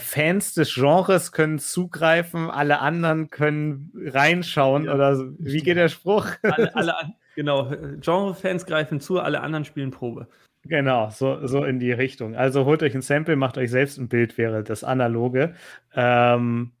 Fans 0.00 0.54
des 0.54 0.74
Genres 0.74 1.30
können 1.30 1.60
zugreifen, 1.60 2.50
alle 2.50 2.80
anderen 2.80 3.30
können 3.30 3.92
reinschauen 3.94 4.86
ja, 4.86 4.94
oder 4.94 5.14
so. 5.14 5.26
wie 5.38 5.60
geht 5.60 5.76
der 5.76 5.88
Spruch? 5.88 6.26
Alle, 6.42 6.74
alle, 6.74 6.94
genau, 7.36 7.70
Genre-Fans 8.00 8.66
greifen 8.66 9.00
zu, 9.00 9.20
alle 9.20 9.42
anderen 9.42 9.64
spielen 9.64 9.92
Probe. 9.92 10.26
Genau, 10.68 11.10
so, 11.10 11.46
so 11.46 11.64
in 11.64 11.78
die 11.78 11.92
Richtung. 11.92 12.34
Also 12.34 12.64
holt 12.64 12.82
euch 12.82 12.94
ein 12.94 13.02
Sample, 13.02 13.36
macht 13.36 13.58
euch 13.58 13.70
selbst 13.70 13.98
ein 13.98 14.08
Bild, 14.08 14.36
wäre 14.36 14.64
das 14.64 14.84
analoge. 14.84 15.54
Ähm, 15.94 16.72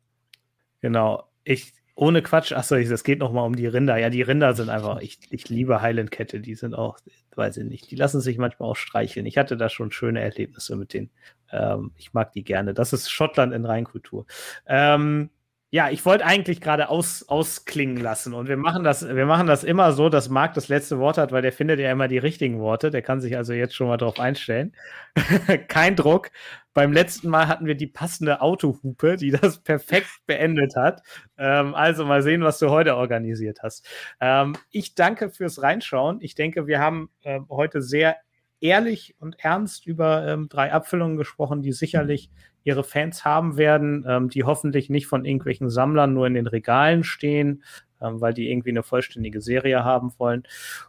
genau. 0.80 1.28
Ich, 1.44 1.72
ohne 1.94 2.22
Quatsch, 2.22 2.52
achso, 2.52 2.74
es 2.76 3.04
geht 3.04 3.20
nochmal 3.20 3.46
um 3.46 3.54
die 3.54 3.66
Rinder. 3.66 3.96
Ja, 3.96 4.10
die 4.10 4.22
Rinder 4.22 4.54
sind 4.54 4.70
einfach, 4.70 5.00
ich, 5.00 5.18
ich 5.30 5.48
liebe 5.48 5.82
Highland-Kette, 5.82 6.40
die 6.40 6.54
sind 6.54 6.74
auch, 6.74 6.98
weiß 7.36 7.58
ich 7.58 7.64
nicht, 7.64 7.90
die 7.90 7.96
lassen 7.96 8.20
sich 8.20 8.38
manchmal 8.38 8.70
auch 8.70 8.76
streicheln. 8.76 9.26
Ich 9.26 9.38
hatte 9.38 9.56
da 9.56 9.68
schon 9.68 9.92
schöne 9.92 10.20
Erlebnisse 10.20 10.74
mit 10.76 10.92
denen. 10.92 11.10
Ähm, 11.52 11.92
ich 11.96 12.12
mag 12.12 12.32
die 12.32 12.44
gerne. 12.44 12.74
Das 12.74 12.92
ist 12.92 13.10
Schottland 13.10 13.52
in 13.52 13.64
Reinkultur. 13.64 14.26
Ähm, 14.66 15.30
ja, 15.70 15.90
ich 15.90 16.04
wollte 16.06 16.24
eigentlich 16.24 16.60
gerade 16.60 16.88
aus, 16.88 17.28
ausklingen 17.28 17.96
lassen 17.96 18.34
und 18.34 18.46
wir 18.48 18.56
machen 18.56 18.84
das, 18.84 19.06
wir 19.06 19.26
machen 19.26 19.48
das 19.48 19.64
immer 19.64 19.92
so, 19.92 20.08
dass 20.08 20.28
Marc 20.28 20.54
das 20.54 20.68
letzte 20.68 20.98
Wort 21.00 21.18
hat, 21.18 21.32
weil 21.32 21.42
der 21.42 21.52
findet 21.52 21.80
ja 21.80 21.90
immer 21.90 22.06
die 22.06 22.18
richtigen 22.18 22.60
Worte. 22.60 22.92
Der 22.92 23.02
kann 23.02 23.20
sich 23.20 23.36
also 23.36 23.52
jetzt 23.52 23.74
schon 23.74 23.88
mal 23.88 23.96
drauf 23.96 24.20
einstellen. 24.20 24.74
Kein 25.68 25.96
Druck. 25.96 26.30
Beim 26.72 26.92
letzten 26.92 27.28
Mal 27.30 27.48
hatten 27.48 27.66
wir 27.66 27.74
die 27.74 27.88
passende 27.88 28.42
Autohupe, 28.42 29.16
die 29.16 29.32
das 29.32 29.58
perfekt 29.64 30.08
beendet 30.26 30.76
hat. 30.76 31.02
Ähm, 31.36 31.74
also 31.74 32.04
mal 32.04 32.22
sehen, 32.22 32.42
was 32.42 32.58
du 32.60 32.70
heute 32.70 32.96
organisiert 32.96 33.58
hast. 33.62 33.84
Ähm, 34.20 34.56
ich 34.70 34.94
danke 34.94 35.30
fürs 35.30 35.62
Reinschauen. 35.62 36.20
Ich 36.20 36.36
denke, 36.36 36.68
wir 36.68 36.78
haben 36.78 37.10
äh, 37.22 37.40
heute 37.50 37.82
sehr 37.82 38.16
ehrlich 38.60 39.16
und 39.18 39.36
ernst 39.40 39.86
über 39.86 40.26
ähm, 40.28 40.48
drei 40.48 40.72
Abfüllungen 40.72 41.16
gesprochen, 41.16 41.60
die 41.60 41.72
sicherlich 41.72 42.30
ihre 42.66 42.82
Fans 42.82 43.24
haben 43.24 43.56
werden, 43.56 44.04
ähm, 44.08 44.28
die 44.28 44.42
hoffentlich 44.42 44.90
nicht 44.90 45.06
von 45.06 45.24
irgendwelchen 45.24 45.70
Sammlern 45.70 46.12
nur 46.12 46.26
in 46.26 46.34
den 46.34 46.48
Regalen 46.48 47.04
stehen, 47.04 47.62
ähm, 48.00 48.20
weil 48.20 48.34
die 48.34 48.50
irgendwie 48.50 48.70
eine 48.70 48.82
vollständige 48.82 49.40
Serie 49.40 49.84
haben 49.84 50.12
wollen. 50.18 50.42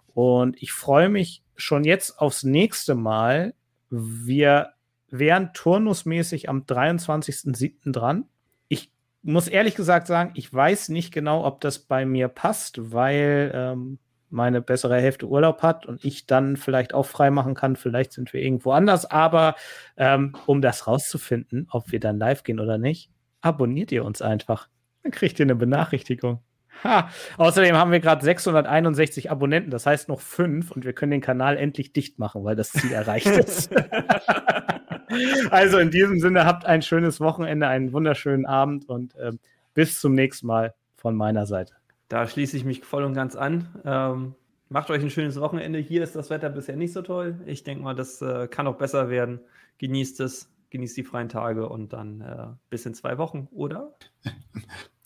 Und 0.08 0.60
ich 0.60 0.72
freue 0.74 1.08
mich 1.08 1.44
schon 1.56 1.84
jetzt 1.84 2.20
aufs 2.20 2.42
nächste 2.42 2.96
Mal. 2.96 3.54
Wir 3.92 4.72
wären 5.10 5.54
turnusmäßig 5.54 6.50
am 6.50 6.64
23.07. 6.64 7.92
dran. 7.92 8.26
Ich 8.70 8.92
muss 9.22 9.48
ehrlich 9.48 9.76
gesagt 9.76 10.08
sagen, 10.08 10.32
ich 10.34 10.52
weiß 10.52 10.90
nicht 10.90 11.14
genau, 11.14 11.46
ob 11.46 11.62
das 11.62 11.78
bei 11.78 12.08
mir 12.08 12.28
passt, 12.28 12.92
weil 12.92 13.52
ähm, 13.54 14.00
meine 14.30 14.62
bessere 14.62 15.00
Hälfte 15.00 15.28
Urlaub 15.28 15.62
hat 15.62 15.86
und 15.86 16.04
ich 16.04 16.26
dann 16.26 16.58
vielleicht 16.58 16.94
auch 16.94 17.06
frei 17.06 17.32
machen 17.32 17.54
kann. 17.56 17.76
Vielleicht 17.76 18.14
sind 18.14 18.34
wir 18.34 18.42
irgendwo 18.42 18.72
anders. 18.72 19.10
Aber 19.10 19.56
ähm, 19.96 20.36
um 20.46 20.62
das 20.62 20.88
rauszufinden, 20.88 21.68
ob 21.72 21.92
wir 21.92 22.00
dann 22.00 22.18
live 22.18 22.44
gehen 22.44 22.60
oder 22.60 22.78
nicht, 22.78 23.10
abonniert 23.42 23.92
ihr 23.92 24.04
uns 24.04 24.22
einfach. 24.22 24.68
Dann 25.04 25.12
kriegt 25.12 25.40
ihr 25.40 25.46
eine 25.46 25.56
Benachrichtigung. 25.56 26.42
Ha. 26.84 27.10
Außerdem 27.38 27.76
haben 27.76 27.92
wir 27.92 28.00
gerade 28.00 28.24
661 28.24 29.32
Abonnenten, 29.32 29.72
das 29.72 29.86
heißt 29.86 30.10
noch 30.10 30.22
fünf 30.22 30.72
und 30.72 30.86
wir 30.86 30.94
können 30.94 31.12
den 31.12 31.22
Kanal 31.22 31.58
endlich 31.58 31.92
dicht 31.92 32.20
machen, 32.20 32.44
weil 32.44 32.56
das 32.56 32.72
Ziel 32.72 32.92
erreicht 32.92 33.26
ist. 33.26 33.72
also 35.50 35.80
in 35.80 35.90
diesem 35.90 36.20
Sinne 36.20 36.46
habt 36.46 36.66
ein 36.66 36.82
schönes 36.82 37.20
Wochenende, 37.20 37.68
einen 37.68 37.94
wunderschönen 37.94 38.46
Abend 38.46 38.88
und 38.88 39.16
äh, 39.16 39.32
bis 39.74 40.00
zum 40.00 40.14
nächsten 40.14 40.46
Mal 40.48 40.76
von 40.96 41.16
meiner 41.16 41.46
Seite. 41.46 41.74
Da 42.08 42.28
schließe 42.28 42.56
ich 42.58 42.66
mich 42.66 42.84
voll 42.84 43.04
und 43.04 43.14
ganz 43.14 43.36
an. 43.36 43.82
Ähm, 43.84 44.36
macht 44.70 44.90
euch 44.90 45.02
ein 45.02 45.10
schönes 45.10 45.40
Wochenende. 45.40 45.80
Hier 45.80 46.04
ist 46.04 46.16
das 46.16 46.30
Wetter 46.30 46.50
bisher 46.50 46.76
nicht 46.76 46.94
so 46.94 47.02
toll. 47.02 47.40
Ich 47.46 47.64
denke 47.64 47.84
mal, 47.84 47.96
das 47.96 48.22
äh, 48.22 48.48
kann 48.48 48.68
auch 48.68 48.78
besser 48.78 49.10
werden. 49.10 49.40
Genießt 49.78 50.20
es, 50.22 50.50
genießt 50.70 50.98
die 50.98 51.04
freien 51.04 51.30
Tage 51.30 51.68
und 51.70 51.94
dann 51.94 52.22
äh, 52.22 52.48
bis 52.70 52.86
in 52.86 52.94
zwei 52.94 53.18
Wochen, 53.18 53.48
oder? 53.52 53.96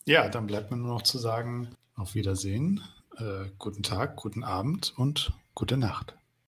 Ja, 0.06 0.28
dann 0.30 0.48
bleibt 0.48 0.72
mir 0.72 0.78
nur 0.78 0.96
noch 0.96 1.04
zu 1.04 1.20
sagen, 1.20 1.70
auf 1.96 2.16
Wiedersehen, 2.16 2.82
äh, 3.18 3.46
guten 3.60 3.84
Tag, 3.84 4.16
guten 4.16 4.44
Abend 4.44 4.96
und 4.98 5.32
gute 5.54 5.78
Nacht. 5.78 6.16